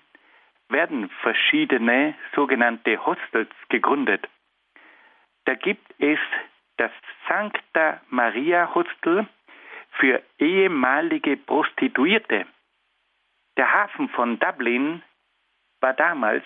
werden 0.69 1.09
verschiedene 1.23 2.15
sogenannte 2.35 3.05
Hostels 3.05 3.51
gegründet. 3.69 4.29
Da 5.45 5.55
gibt 5.55 5.95
es 5.99 6.19
das 6.77 6.91
Sancta 7.29 8.01
Maria 8.09 8.75
Hostel 8.75 9.27
für 9.93 10.23
ehemalige 10.39 11.37
Prostituierte. 11.37 12.47
Der 13.57 13.73
Hafen 13.73 14.09
von 14.11 14.39
Dublin 14.39 15.03
war 15.81 15.95
damals 15.95 16.45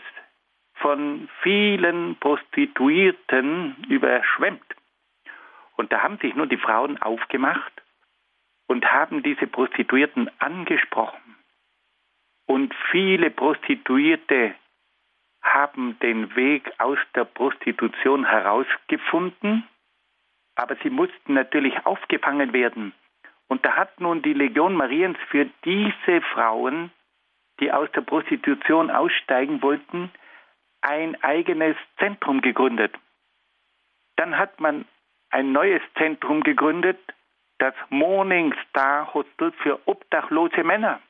von 0.75 1.29
vielen 1.43 2.17
Prostituierten 2.17 3.85
überschwemmt. 3.89 4.65
Und 5.77 5.93
da 5.93 6.03
haben 6.03 6.19
sich 6.19 6.35
nur 6.35 6.47
die 6.47 6.57
Frauen 6.59 7.01
aufgemacht 7.01 7.73
und 8.67 8.85
haben 8.85 9.23
diese 9.23 9.47
Prostituierten 9.47 10.31
angesprochen. 10.39 11.30
Und 12.51 12.75
viele 12.91 13.31
Prostituierte 13.31 14.57
haben 15.41 15.97
den 16.01 16.35
Weg 16.35 16.69
aus 16.79 16.99
der 17.15 17.25
Prostitution 17.25 18.27
herausgefunden, 18.27 19.69
aber 20.57 20.75
sie 20.83 20.91
mussten 20.91 21.35
natürlich 21.35 21.87
aufgefangen 21.87 22.53
werden. 22.53 22.93
Und 23.47 23.65
da 23.65 23.77
hat 23.77 24.01
nun 24.01 24.23
die 24.23 24.33
Legion 24.33 24.75
Mariens 24.75 25.17
für 25.29 25.49
diese 25.65 26.23
Frauen, 26.23 26.91
die 27.61 27.71
aus 27.71 27.89
der 27.93 28.01
Prostitution 28.01 28.91
aussteigen 28.91 29.63
wollten, 29.63 30.11
ein 30.81 31.23
eigenes 31.23 31.77
Zentrum 32.01 32.41
gegründet. 32.41 32.93
Dann 34.17 34.37
hat 34.37 34.59
man 34.59 34.87
ein 35.31 35.53
neues 35.53 35.83
Zentrum 35.97 36.43
gegründet, 36.43 36.99
das 37.59 37.75
Morning 37.91 38.53
Star 38.69 39.15
Hotel 39.15 39.53
für 39.63 39.79
obdachlose 39.87 40.65
Männer. 40.65 41.01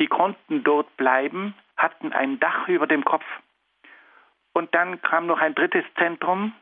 Die 0.00 0.06
konnten 0.06 0.64
dort 0.64 0.96
bleiben, 0.96 1.54
hatten 1.76 2.12
ein 2.12 2.40
Dach 2.40 2.66
über 2.68 2.86
dem 2.86 3.04
Kopf. 3.04 3.24
Und 4.54 4.74
dann 4.74 5.00
kam 5.02 5.26
noch 5.26 5.40
ein 5.40 5.54
drittes 5.54 5.84
Zentrum, 5.98 6.54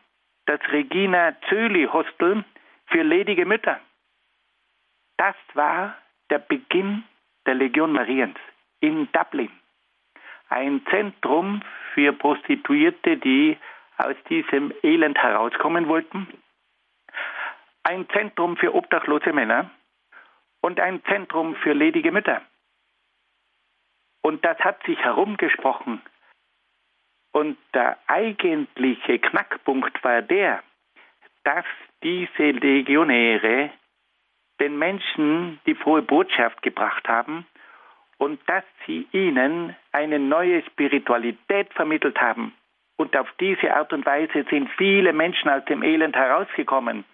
das 0.46 0.60
Regina 0.72 1.36
Zöli 1.48 1.86
Hostel 1.86 2.44
für 2.86 3.02
ledige 3.02 3.46
Mütter. 3.46 3.80
Das 5.16 5.36
war 5.54 5.96
der 6.30 6.40
Beginn 6.40 7.04
der 7.46 7.54
Legion 7.54 7.92
Mariens 7.92 8.36
in 8.80 9.08
Dublin. 9.12 9.50
Ein 10.48 10.84
Zentrum 10.90 11.62
für 11.94 12.12
Prostituierte, 12.12 13.18
die 13.18 13.56
aus 13.98 14.16
diesem 14.28 14.72
Elend 14.82 15.18
herauskommen 15.18 15.88
wollten. 15.88 16.26
Ein 17.84 18.08
Zentrum 18.10 18.56
für 18.56 18.74
obdachlose 18.74 19.32
Männer 19.32 19.70
und 20.60 20.80
ein 20.80 21.04
Zentrum 21.04 21.54
für 21.56 21.72
ledige 21.72 22.12
Mütter. 22.12 22.42
Und 24.28 24.44
das 24.44 24.58
hat 24.58 24.82
sich 24.84 24.98
herumgesprochen. 24.98 26.02
Und 27.32 27.56
der 27.72 27.96
eigentliche 28.08 29.18
Knackpunkt 29.18 30.04
war 30.04 30.20
der, 30.20 30.62
dass 31.44 31.64
diese 32.02 32.50
Legionäre 32.50 33.70
den 34.60 34.78
Menschen 34.78 35.60
die 35.64 35.74
frohe 35.74 36.02
Botschaft 36.02 36.60
gebracht 36.60 37.08
haben 37.08 37.46
und 38.18 38.38
dass 38.46 38.64
sie 38.84 39.08
ihnen 39.12 39.74
eine 39.92 40.18
neue 40.18 40.62
Spiritualität 40.66 41.72
vermittelt 41.72 42.20
haben. 42.20 42.52
Und 42.98 43.16
auf 43.16 43.32
diese 43.40 43.74
Art 43.74 43.94
und 43.94 44.04
Weise 44.04 44.44
sind 44.50 44.68
viele 44.76 45.14
Menschen 45.14 45.48
aus 45.48 45.64
dem 45.64 45.82
Elend 45.82 46.16
herausgekommen. 46.16 47.06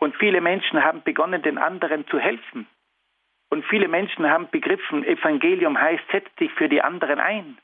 Und 0.00 0.16
viele 0.16 0.40
Menschen 0.40 0.82
haben 0.82 1.04
begonnen, 1.04 1.40
den 1.42 1.58
anderen 1.58 2.04
zu 2.08 2.18
helfen. 2.18 2.66
Und 3.52 3.66
viele 3.66 3.86
Menschen 3.86 4.30
haben 4.30 4.48
begriffen, 4.50 5.04
Evangelium 5.04 5.78
heißt, 5.78 6.02
setz 6.10 6.24
dich 6.36 6.50
für 6.52 6.70
die 6.70 6.80
anderen 6.80 7.20
ein. 7.20 7.58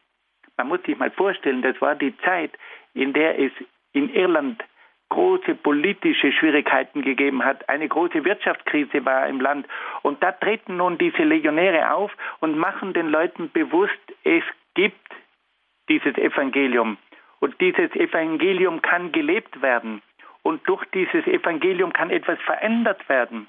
Man 0.58 0.68
muss 0.68 0.82
sich 0.82 0.98
mal 0.98 1.10
vorstellen, 1.10 1.62
das 1.62 1.80
war 1.80 1.94
die 1.94 2.14
Zeit, 2.18 2.50
in 2.92 3.14
der 3.14 3.38
es 3.38 3.52
in 3.94 4.12
Irland 4.12 4.62
große 5.08 5.54
politische 5.54 6.30
Schwierigkeiten 6.30 7.00
gegeben 7.00 7.42
hat, 7.42 7.66
eine 7.70 7.88
große 7.88 8.22
Wirtschaftskrise 8.22 9.02
war 9.06 9.28
im 9.28 9.40
Land. 9.40 9.66
Und 10.02 10.22
da 10.22 10.32
treten 10.32 10.76
nun 10.76 10.98
diese 10.98 11.22
Legionäre 11.22 11.90
auf 11.94 12.14
und 12.40 12.58
machen 12.58 12.92
den 12.92 13.08
Leuten 13.08 13.50
bewusst, 13.50 13.98
es 14.24 14.44
gibt 14.74 15.10
dieses 15.88 16.18
Evangelium. 16.18 16.98
Und 17.40 17.58
dieses 17.62 17.90
Evangelium 17.94 18.82
kann 18.82 19.10
gelebt 19.10 19.62
werden. 19.62 20.02
Und 20.42 20.68
durch 20.68 20.84
dieses 20.92 21.26
Evangelium 21.26 21.94
kann 21.94 22.10
etwas 22.10 22.38
verändert 22.42 23.08
werden. 23.08 23.46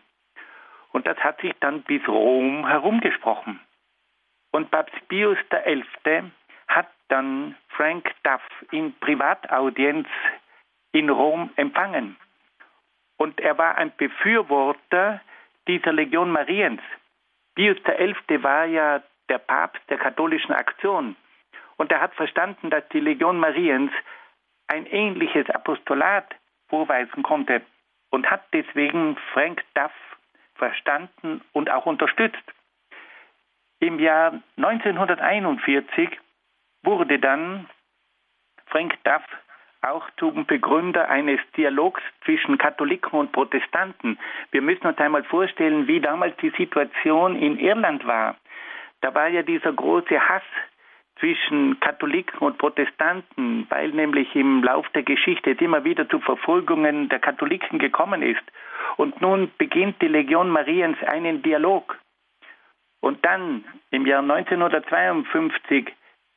Und 0.92 1.06
das 1.06 1.18
hat 1.18 1.40
sich 1.42 1.54
dann 1.60 1.84
bis 1.84 2.08
Rom 2.08 2.68
herumgesprochen. 2.68 3.60
Und 4.52 4.72
Papst 4.72 4.96
Pius 5.08 5.38
XI. 5.50 6.32
hat 6.68 6.90
dann 7.08 7.56
Frank 7.70 8.12
Duff 8.24 8.42
in 8.72 8.94
Privataudienz 9.00 10.08
in 10.92 11.10
Rom 11.10 11.52
empfangen. 11.56 12.18
Und 13.18 13.40
er 13.40 13.58
war 13.58 13.78
ein 13.78 13.92
Befürworter 13.98 15.22
dieser 15.68 15.94
Legion 15.94 16.32
Mariens. 16.32 16.82
Pius 17.56 17.78
XI. 17.84 18.44
war 18.44 18.66
ja 18.66 19.04
der 19.30 19.38
Papst 19.38 19.82
der 19.90 19.98
katholischen 19.98 20.54
Aktion. 20.54 21.16
Und 21.78 21.92
er 21.92 22.02
hat 22.02 22.16
verstanden, 22.16 22.70
dass 22.70 22.88
die 22.90 23.00
Legion 23.00 23.40
Mariens 23.40 23.92
ein 24.68 24.86
ähnliches 24.86 25.50
Apostolat 25.50 26.36
vorweisen 26.68 27.24
konnte 27.24 27.62
und 28.10 28.30
hat 28.30 28.44
deswegen 28.54 29.18
Frank 29.34 29.64
Duff 29.74 29.92
verstanden 30.60 31.42
und 31.54 31.72
auch 31.72 31.88
unterstützt. 31.88 32.44
Im 33.80 33.98
Jahr 34.00 34.42
1941 34.58 36.10
wurde 36.84 37.18
dann 37.18 37.68
Frank 38.68 38.96
Duff 39.04 39.24
auch 39.82 40.06
zum 40.18 40.46
Begründer 40.46 41.10
eines 41.10 41.40
Dialogs 41.56 42.02
zwischen 42.26 42.58
Katholiken 42.58 43.18
und 43.18 43.32
Protestanten. 43.32 44.20
Wir 44.52 44.62
müssen 44.62 44.86
uns 44.86 44.98
einmal 44.98 45.24
vorstellen, 45.24 45.88
wie 45.88 46.02
damals 46.02 46.36
die 46.38 46.52
Situation 46.52 47.42
in 47.42 47.58
Irland 47.58 48.06
war. 48.06 48.36
Da 49.02 49.16
war 49.16 49.30
ja 49.30 49.42
dieser 49.42 49.72
große 49.72 50.20
Hass 50.20 50.44
zwischen 51.20 51.80
Katholiken 51.80 52.40
und 52.40 52.58
Protestanten, 52.58 53.68
weil 53.70 53.90
nämlich 53.90 54.36
im 54.36 54.64
Lauf 54.64 54.88
der 54.90 55.04
Geschichte 55.04 55.52
es 55.52 55.62
immer 55.62 55.84
wieder 55.84 56.08
zu 56.10 56.20
Verfolgungen 56.20 57.10
der 57.10 57.20
Katholiken 57.20 57.80
gekommen 57.80 58.22
ist. 58.22 58.44
Und 58.98 59.22
nun 59.22 59.52
beginnt 59.58 60.02
die 60.02 60.08
Legion 60.08 60.50
Mariens 60.50 60.98
einen 61.04 61.42
Dialog. 61.42 61.98
Und 63.02 63.24
dann 63.26 63.64
im 63.92 64.06
Jahr 64.06 64.22
1952 64.22 65.94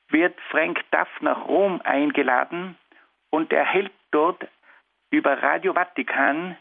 wird 0.09 0.39
Frank 0.51 0.81
Duff 0.91 1.09
nach 1.21 1.49
Rom 1.49 1.81
eingeladen 1.85 2.77
und 3.31 3.53
er 3.53 3.65
hält 3.65 3.93
dort 4.11 4.47
über 5.11 5.43
Radio 5.43 5.73
Vatikan 5.73 6.57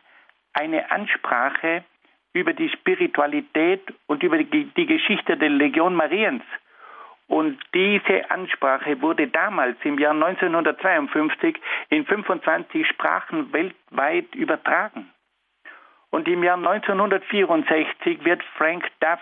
eine 0.54 0.92
Ansprache 0.92 1.84
über 2.34 2.54
die 2.54 2.70
Spiritualität 2.70 3.82
und 4.08 4.24
über 4.24 4.38
die 4.38 4.86
Geschichte 4.86 5.38
der 5.38 5.50
Legion 5.50 5.96
Mariens. 5.96 6.44
Und 7.32 7.58
diese 7.74 8.30
Ansprache 8.30 9.02
wurde 9.02 9.30
damals 9.30 9.78
im 9.86 9.98
Jahr 9.98 10.12
1952 10.12 11.56
in 11.88 12.06
25 12.06 12.86
Sprachen 12.86 13.54
weltweit 13.54 14.36
übertragen. 14.36 15.10
Und 16.10 16.28
im 16.28 16.44
Jahr 16.44 16.58
1964 16.58 18.26
wird 18.26 18.44
Frank 18.58 18.86
Duff 19.00 19.22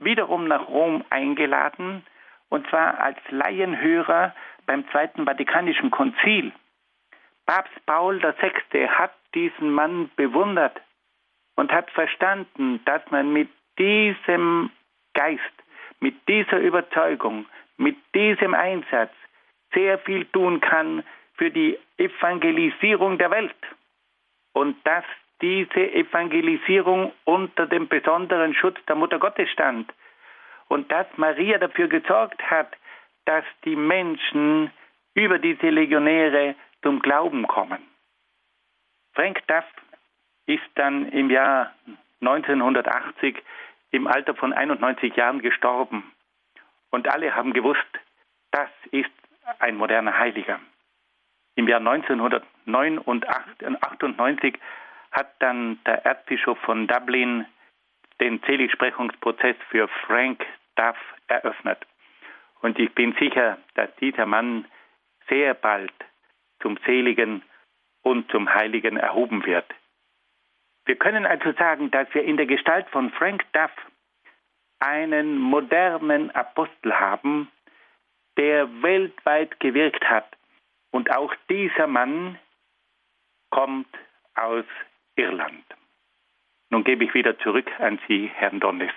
wiederum 0.00 0.48
nach 0.48 0.66
Rom 0.66 1.04
eingeladen, 1.10 2.04
und 2.48 2.68
zwar 2.68 2.98
als 2.98 3.18
Laienhörer 3.30 4.34
beim 4.66 4.84
Zweiten 4.90 5.24
Vatikanischen 5.24 5.92
Konzil. 5.92 6.50
Papst 7.46 7.86
Paul 7.86 8.20
VI. 8.20 8.88
hat 8.88 9.14
diesen 9.36 9.70
Mann 9.70 10.10
bewundert 10.16 10.80
und 11.54 11.70
hat 11.70 11.92
verstanden, 11.92 12.84
dass 12.86 13.08
man 13.12 13.32
mit 13.32 13.48
diesem 13.78 14.72
Geist, 15.14 15.40
mit 16.00 16.14
dieser 16.28 16.58
Überzeugung, 16.58 17.46
mit 17.76 17.96
diesem 18.14 18.54
Einsatz 18.54 19.12
sehr 19.74 19.98
viel 19.98 20.24
tun 20.26 20.60
kann 20.60 21.02
für 21.34 21.50
die 21.50 21.78
Evangelisierung 21.98 23.18
der 23.18 23.30
Welt. 23.30 23.56
Und 24.52 24.76
dass 24.86 25.04
diese 25.42 25.92
Evangelisierung 25.92 27.12
unter 27.24 27.66
dem 27.66 27.88
besonderen 27.88 28.54
Schutz 28.54 28.78
der 28.88 28.96
Mutter 28.96 29.18
Gottes 29.18 29.50
stand. 29.50 29.92
Und 30.68 30.90
dass 30.90 31.06
Maria 31.16 31.58
dafür 31.58 31.88
gesorgt 31.88 32.42
hat, 32.50 32.74
dass 33.26 33.44
die 33.64 33.76
Menschen 33.76 34.70
über 35.14 35.38
diese 35.38 35.68
Legionäre 35.68 36.54
zum 36.82 37.00
Glauben 37.00 37.46
kommen. 37.46 37.78
Frank 39.14 39.46
Duff 39.46 39.64
ist 40.46 40.64
dann 40.74 41.08
im 41.08 41.30
Jahr 41.30 41.72
1980 42.20 43.42
im 43.90 44.06
Alter 44.06 44.34
von 44.34 44.52
91 44.52 45.16
Jahren 45.16 45.40
gestorben. 45.40 46.12
Und 46.90 47.08
alle 47.08 47.34
haben 47.34 47.52
gewusst, 47.52 47.80
das 48.50 48.68
ist 48.90 49.10
ein 49.58 49.76
moderner 49.76 50.18
Heiliger. 50.18 50.60
Im 51.54 51.68
Jahr 51.68 51.80
1998 51.80 54.58
hat 55.12 55.40
dann 55.40 55.78
der 55.84 56.04
Erzbischof 56.04 56.58
von 56.60 56.86
Dublin 56.86 57.46
den 58.20 58.40
Seligsprechungsprozess 58.46 59.56
für 59.70 59.88
Frank 60.06 60.44
Duff 60.74 60.98
eröffnet. 61.28 61.78
Und 62.60 62.78
ich 62.78 62.94
bin 62.94 63.14
sicher, 63.18 63.58
dass 63.74 63.94
dieser 63.96 64.26
Mann 64.26 64.66
sehr 65.28 65.54
bald 65.54 65.92
zum 66.60 66.78
seligen 66.86 67.42
und 68.02 68.30
zum 68.30 68.52
Heiligen 68.52 68.96
erhoben 68.96 69.44
wird. 69.44 69.66
Wir 70.86 70.96
können 70.96 71.26
also 71.26 71.52
sagen, 71.52 71.90
dass 71.90 72.12
wir 72.14 72.24
in 72.24 72.36
der 72.36 72.46
Gestalt 72.46 72.88
von 72.90 73.10
Frank 73.10 73.44
Duff 73.52 73.72
einen 74.78 75.38
modernen 75.38 76.30
Apostel 76.30 76.98
haben, 76.98 77.50
der 78.36 78.82
weltweit 78.82 79.58
gewirkt 79.60 80.08
hat. 80.08 80.26
Und 80.92 81.10
auch 81.14 81.34
dieser 81.50 81.86
Mann 81.86 82.38
kommt 83.50 83.88
aus 84.34 84.64
Irland. 85.16 85.64
Nun 86.70 86.84
gebe 86.84 87.04
ich 87.04 87.14
wieder 87.14 87.38
zurück 87.38 87.70
an 87.80 87.98
Sie, 88.06 88.30
Herrn 88.34 88.60
Donnis. 88.60 88.92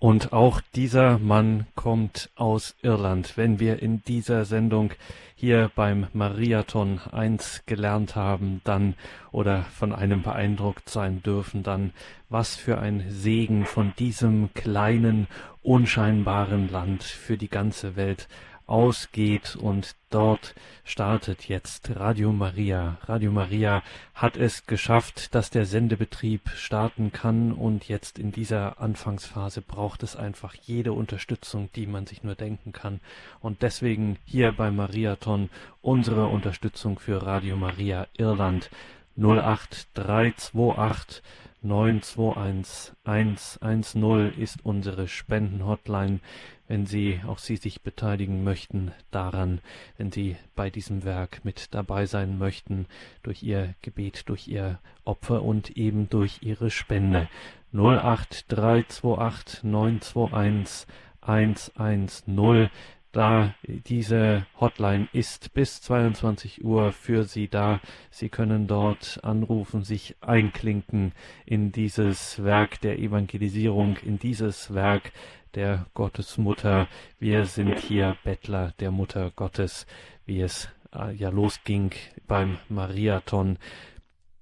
Und 0.00 0.32
auch 0.32 0.60
dieser 0.76 1.18
Mann 1.18 1.66
kommt 1.74 2.30
aus 2.36 2.76
Irland. 2.82 3.36
Wenn 3.36 3.58
wir 3.58 3.82
in 3.82 4.00
dieser 4.04 4.44
Sendung 4.44 4.92
hier 5.34 5.72
beim 5.74 6.06
Mariathon 6.12 7.00
eins 7.10 7.64
gelernt 7.66 8.14
haben, 8.14 8.60
dann 8.62 8.94
oder 9.32 9.62
von 9.62 9.92
einem 9.92 10.22
beeindruckt 10.22 10.88
sein 10.88 11.20
dürfen, 11.24 11.64
dann 11.64 11.92
was 12.28 12.54
für 12.54 12.78
ein 12.78 13.06
Segen 13.08 13.66
von 13.66 13.92
diesem 13.98 14.54
kleinen, 14.54 15.26
unscheinbaren 15.62 16.70
Land 16.70 17.02
für 17.02 17.36
die 17.36 17.48
ganze 17.48 17.96
Welt 17.96 18.28
ausgeht 18.68 19.56
und 19.56 19.96
dort 20.10 20.54
startet 20.84 21.48
jetzt 21.48 21.96
Radio 21.96 22.32
Maria. 22.32 22.98
Radio 23.06 23.32
Maria 23.32 23.82
hat 24.14 24.36
es 24.36 24.66
geschafft, 24.66 25.34
dass 25.34 25.50
der 25.50 25.64
Sendebetrieb 25.64 26.50
starten 26.50 27.10
kann 27.10 27.52
und 27.52 27.88
jetzt 27.88 28.18
in 28.18 28.30
dieser 28.30 28.80
Anfangsphase 28.80 29.62
braucht 29.62 30.02
es 30.02 30.16
einfach 30.16 30.54
jede 30.54 30.92
Unterstützung, 30.92 31.70
die 31.74 31.86
man 31.86 32.06
sich 32.06 32.22
nur 32.22 32.34
denken 32.34 32.72
kann. 32.72 33.00
Und 33.40 33.62
deswegen 33.62 34.18
hier 34.26 34.52
bei 34.52 34.70
Mariathon 34.70 35.48
unsere 35.80 36.26
Unterstützung 36.26 36.98
für 36.98 37.24
Radio 37.24 37.56
Maria 37.56 38.06
Irland 38.16 38.70
08328 39.16 41.22
921 41.62 42.94
110 43.04 44.32
ist 44.38 44.64
unsere 44.64 45.08
Spendenhotline 45.08 46.20
wenn 46.68 46.86
Sie, 46.86 47.20
auch 47.26 47.38
Sie 47.38 47.56
sich 47.56 47.82
beteiligen 47.82 48.44
möchten 48.44 48.92
daran, 49.10 49.60
wenn 49.96 50.12
Sie 50.12 50.36
bei 50.54 50.70
diesem 50.70 51.02
Werk 51.02 51.44
mit 51.44 51.74
dabei 51.74 52.06
sein 52.06 52.38
möchten, 52.38 52.86
durch 53.22 53.42
Ihr 53.42 53.74
Gebet, 53.82 54.28
durch 54.28 54.46
Ihr 54.46 54.78
Opfer 55.04 55.42
und 55.42 55.70
eben 55.76 56.08
durch 56.10 56.42
Ihre 56.42 56.70
Spende. 56.70 57.28
08328 57.72 59.64
921 59.64 60.86
110 61.22 62.70
da 63.12 63.54
diese 63.64 64.46
Hotline 64.60 65.08
ist 65.12 65.54
bis 65.54 65.80
22 65.80 66.64
Uhr 66.64 66.92
für 66.92 67.24
Sie 67.24 67.48
da. 67.48 67.80
Sie 68.10 68.28
können 68.28 68.66
dort 68.66 69.20
anrufen, 69.22 69.82
sich 69.82 70.16
einklinken 70.20 71.12
in 71.46 71.72
dieses 71.72 72.42
Werk 72.44 72.80
der 72.82 72.98
Evangelisierung, 72.98 73.96
in 74.04 74.18
dieses 74.18 74.74
Werk 74.74 75.12
der 75.54 75.86
Gottesmutter. 75.94 76.86
Wir 77.18 77.46
sind 77.46 77.78
hier 77.78 78.16
Bettler 78.24 78.74
der 78.78 78.90
Mutter 78.90 79.32
Gottes, 79.34 79.86
wie 80.26 80.40
es 80.40 80.68
äh, 80.94 81.14
ja 81.14 81.30
losging 81.30 81.92
beim 82.26 82.58
Mariathon. 82.68 83.58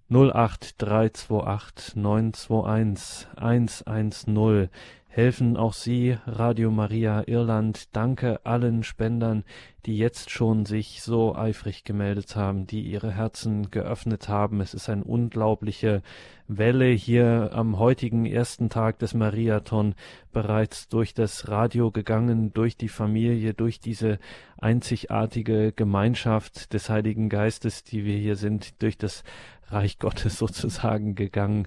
08328 0.08 1.96
921 1.96 3.26
110 3.36 4.68
helfen 5.16 5.56
auch 5.56 5.72
Sie, 5.72 6.18
Radio 6.26 6.70
Maria 6.70 7.22
Irland. 7.26 7.96
Danke 7.96 8.44
allen 8.44 8.82
Spendern, 8.82 9.44
die 9.86 9.96
jetzt 9.96 10.28
schon 10.28 10.66
sich 10.66 11.00
so 11.00 11.34
eifrig 11.34 11.84
gemeldet 11.84 12.36
haben, 12.36 12.66
die 12.66 12.82
ihre 12.82 13.12
Herzen 13.12 13.70
geöffnet 13.70 14.28
haben. 14.28 14.60
Es 14.60 14.74
ist 14.74 14.90
eine 14.90 15.04
unglaubliche 15.04 16.02
Welle 16.48 16.90
hier 16.90 17.52
am 17.54 17.78
heutigen 17.78 18.26
ersten 18.26 18.68
Tag 18.68 18.98
des 18.98 19.14
Mariathon 19.14 19.94
bereits 20.34 20.88
durch 20.88 21.14
das 21.14 21.48
Radio 21.48 21.90
gegangen, 21.90 22.52
durch 22.52 22.76
die 22.76 22.90
Familie, 22.90 23.54
durch 23.54 23.80
diese 23.80 24.18
einzigartige 24.58 25.72
Gemeinschaft 25.72 26.74
des 26.74 26.90
Heiligen 26.90 27.30
Geistes, 27.30 27.84
die 27.84 28.04
wir 28.04 28.18
hier 28.18 28.36
sind, 28.36 28.82
durch 28.82 28.98
das 28.98 29.24
Reich 29.68 29.98
Gottes 29.98 30.38
sozusagen 30.38 31.14
gegangen 31.14 31.66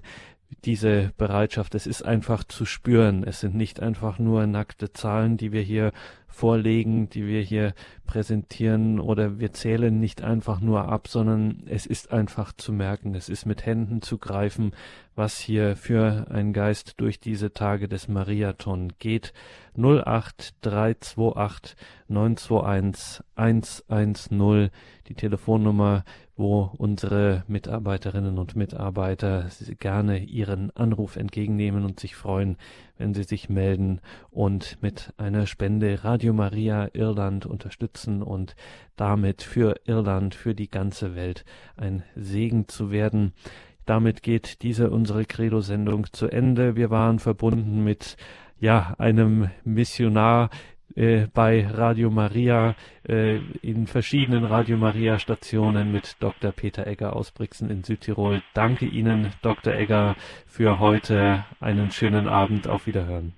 diese 0.64 1.12
Bereitschaft, 1.16 1.74
es 1.74 1.86
ist 1.86 2.02
einfach 2.02 2.44
zu 2.44 2.64
spüren. 2.64 3.24
Es 3.24 3.40
sind 3.40 3.54
nicht 3.54 3.80
einfach 3.80 4.18
nur 4.18 4.46
nackte 4.46 4.92
Zahlen, 4.92 5.36
die 5.36 5.52
wir 5.52 5.62
hier 5.62 5.92
vorlegen, 6.26 7.10
die 7.10 7.26
wir 7.26 7.42
hier 7.42 7.74
präsentieren 8.06 9.00
oder 9.00 9.38
wir 9.38 9.52
zählen 9.52 9.98
nicht 9.98 10.22
einfach 10.22 10.60
nur 10.60 10.88
ab, 10.88 11.08
sondern 11.08 11.64
es 11.66 11.86
ist 11.86 12.12
einfach 12.12 12.52
zu 12.52 12.72
merken, 12.72 13.14
es 13.14 13.28
ist 13.28 13.46
mit 13.46 13.66
Händen 13.66 14.00
zu 14.00 14.18
greifen, 14.18 14.72
was 15.14 15.38
hier 15.38 15.76
für 15.76 16.26
ein 16.30 16.52
Geist 16.52 16.94
durch 16.98 17.20
diese 17.20 17.52
Tage 17.52 17.88
des 17.88 18.08
Mariathon 18.08 18.92
geht. 18.98 19.32
08328 19.76 21.76
921 22.08 23.24
110, 23.36 24.70
die 25.08 25.14
Telefonnummer 25.14 26.04
wo 26.40 26.70
unsere 26.78 27.44
Mitarbeiterinnen 27.48 28.38
und 28.38 28.56
Mitarbeiter 28.56 29.46
gerne 29.78 30.24
Ihren 30.24 30.74
Anruf 30.74 31.16
entgegennehmen 31.16 31.84
und 31.84 32.00
sich 32.00 32.16
freuen, 32.16 32.56
wenn 32.96 33.12
Sie 33.12 33.24
sich 33.24 33.50
melden 33.50 34.00
und 34.30 34.78
mit 34.80 35.12
einer 35.18 35.46
Spende 35.46 36.02
Radio 36.02 36.32
Maria 36.32 36.88
Irland 36.94 37.44
unterstützen 37.44 38.22
und 38.22 38.56
damit 38.96 39.42
für 39.42 39.76
Irland, 39.84 40.34
für 40.34 40.54
die 40.54 40.70
ganze 40.70 41.14
Welt 41.14 41.44
ein 41.76 42.02
Segen 42.16 42.68
zu 42.68 42.90
werden. 42.90 43.34
Damit 43.84 44.22
geht 44.22 44.62
diese 44.62 44.90
unsere 44.90 45.26
Credo-Sendung 45.26 46.06
zu 46.10 46.28
Ende. 46.28 46.74
Wir 46.74 46.88
waren 46.88 47.18
verbunden 47.18 47.84
mit 47.84 48.16
ja, 48.58 48.94
einem 48.98 49.50
Missionar, 49.64 50.48
äh, 50.94 51.26
bei 51.32 51.66
Radio 51.66 52.10
Maria 52.10 52.74
äh, 53.08 53.38
in 53.62 53.86
verschiedenen 53.86 54.44
Radio 54.44 54.76
Maria 54.76 55.18
Stationen 55.18 55.92
mit 55.92 56.16
Dr. 56.20 56.52
Peter 56.52 56.86
Egger 56.86 57.14
aus 57.16 57.30
Brixen 57.30 57.70
in 57.70 57.84
Südtirol. 57.84 58.42
Danke 58.54 58.86
Ihnen, 58.86 59.32
Dr. 59.42 59.74
Egger, 59.74 60.16
für 60.46 60.78
heute 60.78 61.44
einen 61.60 61.90
schönen 61.90 62.28
Abend. 62.28 62.68
Auf 62.68 62.86
Wiederhören. 62.86 63.34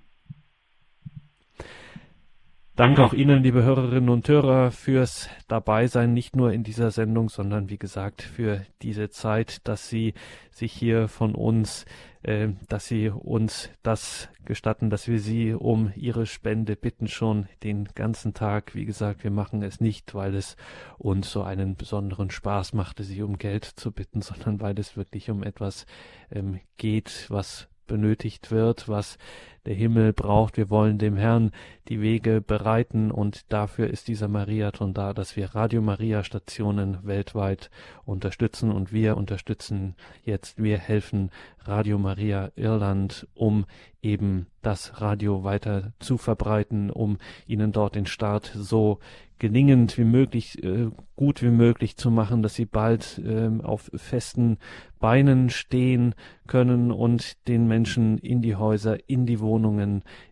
Danke 2.75 3.05
auch 3.05 3.13
Ihnen, 3.13 3.43
liebe 3.43 3.63
Hörerinnen 3.63 4.09
und 4.09 4.27
Hörer, 4.27 4.71
fürs 4.71 5.29
Dabeisein, 5.47 6.15
nicht 6.15 6.35
nur 6.35 6.53
in 6.53 6.65
dieser 6.65 6.91
Sendung, 6.91 7.29
sondern 7.29 7.69
wie 7.69 7.77
gesagt 7.77 8.23
für 8.23 8.65
diese 8.81 9.11
Zeit, 9.11 9.69
dass 9.69 9.91
Sie 9.91 10.15
sich 10.51 10.73
hier 10.73 11.09
von 11.09 11.35
uns 11.35 11.85
äh, 12.23 12.49
dass 12.69 12.87
Sie 12.87 13.09
uns 13.09 13.71
das 13.83 14.29
gestatten, 14.45 14.91
dass 14.91 15.09
wir 15.09 15.19
Sie 15.19 15.53
um 15.53 15.93
Ihre 15.97 16.27
Spende 16.27 16.77
bitten 16.77 17.09
schon 17.09 17.49
den 17.63 17.87
ganzen 17.95 18.35
Tag. 18.35 18.75
Wie 18.75 18.85
gesagt, 18.85 19.25
wir 19.25 19.31
machen 19.31 19.63
es 19.63 19.81
nicht, 19.81 20.15
weil 20.15 20.35
es 20.35 20.57
uns 20.99 21.31
so 21.31 21.43
einen 21.43 21.77
besonderen 21.77 22.31
Spaß 22.31 22.73
machte, 22.73 23.05
Sie 23.05 23.23
um 23.23 23.39
Geld 23.39 23.65
zu 23.65 23.93
bitten, 23.93 24.23
sondern 24.23 24.61
weil 24.61 24.79
es 24.79 24.97
wirklich 24.97 25.31
um 25.31 25.43
etwas 25.43 25.87
ähm, 26.31 26.61
geht, 26.77 27.27
was 27.29 27.69
benötigt 27.87 28.51
wird, 28.51 28.89
was 28.89 29.19
der 29.67 29.75
Himmel 29.75 30.13
braucht. 30.13 30.57
Wir 30.57 30.71
wollen 30.71 30.99
dem 30.99 31.17
Herrn 31.17 31.53
die 31.89 32.01
Wege 32.01 32.41
bereiten 32.41 33.11
und 33.11 33.53
dafür 33.53 33.89
ist 33.89 34.09
dieser 34.09 34.29
Mariathon 34.29 34.95
da, 34.95 35.13
dass 35.13 35.37
wir 35.37 35.55
Radio 35.55 35.83
Maria 35.83 36.25
Stationen 36.25 36.99
weltweit 37.03 37.71
unterstützen 38.05 38.71
und 38.71 38.93
wir 38.93 39.17
unterstützen 39.17 39.95
jetzt, 40.25 40.63
wir 40.63 40.79
helfen 40.79 41.31
Radio 41.61 41.99
Maria 41.99 42.51
Irland, 42.57 43.27
um 43.35 43.67
eben 44.03 44.47
das 44.63 45.01
Radio 45.01 45.45
weiter 45.45 45.93
zu 46.01 46.19
verbreiten, 46.19 46.91
um 46.91 47.19
ihnen 47.47 47.73
dort 47.73 47.95
den 47.95 48.07
Start 48.07 48.53
so 48.55 48.99
gelingend 49.43 49.99
wie 49.99 50.05
möglich, 50.05 50.63
äh, 50.63 50.89
gut 51.17 51.43
wie 51.43 51.51
möglich 51.51 51.97
zu 51.97 52.13
machen, 52.13 52.45
dass 52.45 52.55
sie 52.55 52.65
bald 52.65 53.21
äh, 53.25 53.51
auf 53.65 53.91
festen 53.93 54.59
Beinen 55.01 55.51
stehen 55.51 56.15
können 56.47 56.93
und 56.93 57.49
den 57.49 57.67
Menschen 57.67 58.19
in 58.19 58.41
die 58.41 58.55
Häuser, 58.55 59.09
in 59.09 59.27
die 59.27 59.41
Wohnungen 59.41 59.52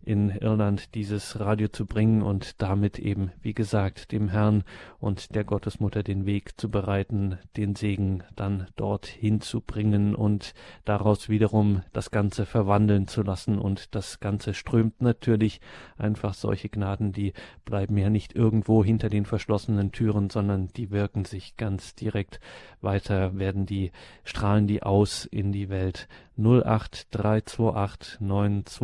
in 0.03 0.31
Irland 0.31 0.95
dieses 0.95 1.39
Radio 1.41 1.69
zu 1.69 1.87
bringen 1.87 2.23
und 2.23 2.61
damit 2.63 2.99
eben, 2.99 3.33
wie 3.43 3.55
gesagt, 3.55 4.13
dem 4.13 4.29
Herrn 4.29 4.65
und 4.99 5.35
der 5.35 5.45
Gottesmutter 5.45 6.03
den 6.03 6.27
Weg 6.27 6.61
zu 6.61 6.71
bereiten, 6.71 7.39
den 7.57 7.75
Segen 7.75 8.23
dann 8.37 8.67
dorthin 8.77 9.41
zu 9.41 9.61
bringen 9.61 10.15
und 10.15 10.55
daraus 10.85 11.29
wiederum 11.29 11.83
das 11.93 12.11
Ganze 12.11 12.47
verwandeln 12.47 13.09
zu 13.09 13.23
lassen. 13.23 13.59
Und 13.59 13.95
das 13.95 14.21
Ganze 14.21 14.55
strömt 14.55 15.01
natürlich 15.01 15.61
einfach 15.99 16.35
solche 16.35 16.69
Gnaden, 16.69 17.13
die 17.13 17.33
bleiben 17.65 17.97
ja 17.99 18.11
nicht 18.11 18.35
irgendwo 18.35 18.85
hinter 18.85 19.09
den 19.09 19.27
verschlossenen 19.27 19.93
Türen, 19.93 20.31
sondern 20.31 20.69
die 20.69 20.91
wirken 20.91 21.25
sich 21.25 21.57
ganz 21.57 21.95
direkt 21.95 22.41
weiter, 22.81 23.39
werden 23.39 23.67
die 23.67 23.93
strahlen 24.25 24.67
die 24.67 24.83
aus 24.83 25.25
in 25.25 25.53
die 25.53 25.69
Welt. 25.69 26.09
08328 26.37 28.21
921 28.21 28.81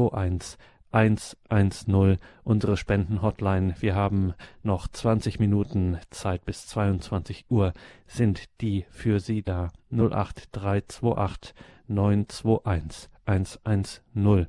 110 0.92 2.18
unsere 2.44 2.76
Spendenhotline. 2.76 3.74
Wir 3.80 3.94
haben 3.94 4.34
noch 4.62 4.88
20 4.88 5.38
Minuten 5.38 5.98
Zeit 6.10 6.44
bis 6.44 6.66
22 6.66 7.46
Uhr 7.50 7.72
sind 8.06 8.44
die 8.60 8.86
für 8.90 9.20
Sie 9.20 9.42
da. 9.42 9.70
08328 9.90 11.54
921 11.88 13.10
110. 13.26 14.46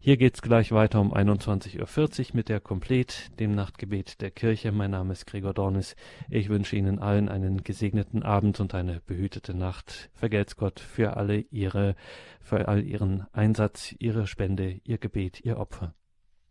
Hier 0.00 0.16
geht's 0.16 0.42
gleich 0.42 0.70
weiter 0.70 1.00
um 1.00 1.12
21.40 1.12 2.30
Uhr 2.30 2.36
mit 2.36 2.48
der 2.48 2.60
Komplet, 2.60 3.32
dem 3.40 3.50
Nachtgebet 3.50 4.20
der 4.20 4.30
Kirche. 4.30 4.70
Mein 4.70 4.92
Name 4.92 5.12
ist 5.12 5.26
Gregor 5.26 5.52
Dornis. 5.52 5.96
Ich 6.30 6.48
wünsche 6.48 6.76
Ihnen 6.76 7.00
allen 7.00 7.28
einen 7.28 7.64
gesegneten 7.64 8.22
Abend 8.22 8.60
und 8.60 8.74
eine 8.74 9.00
behütete 9.06 9.54
Nacht. 9.54 10.08
Vergelt's 10.14 10.56
Gott 10.56 10.78
für 10.78 11.16
alle 11.16 11.40
Ihre, 11.50 11.96
für 12.40 12.68
all 12.68 12.84
Ihren 12.84 13.26
Einsatz, 13.32 13.92
Ihre 13.98 14.28
Spende, 14.28 14.80
Ihr 14.84 14.98
Gebet, 14.98 15.44
Ihr 15.44 15.58
Opfer. 15.58 15.94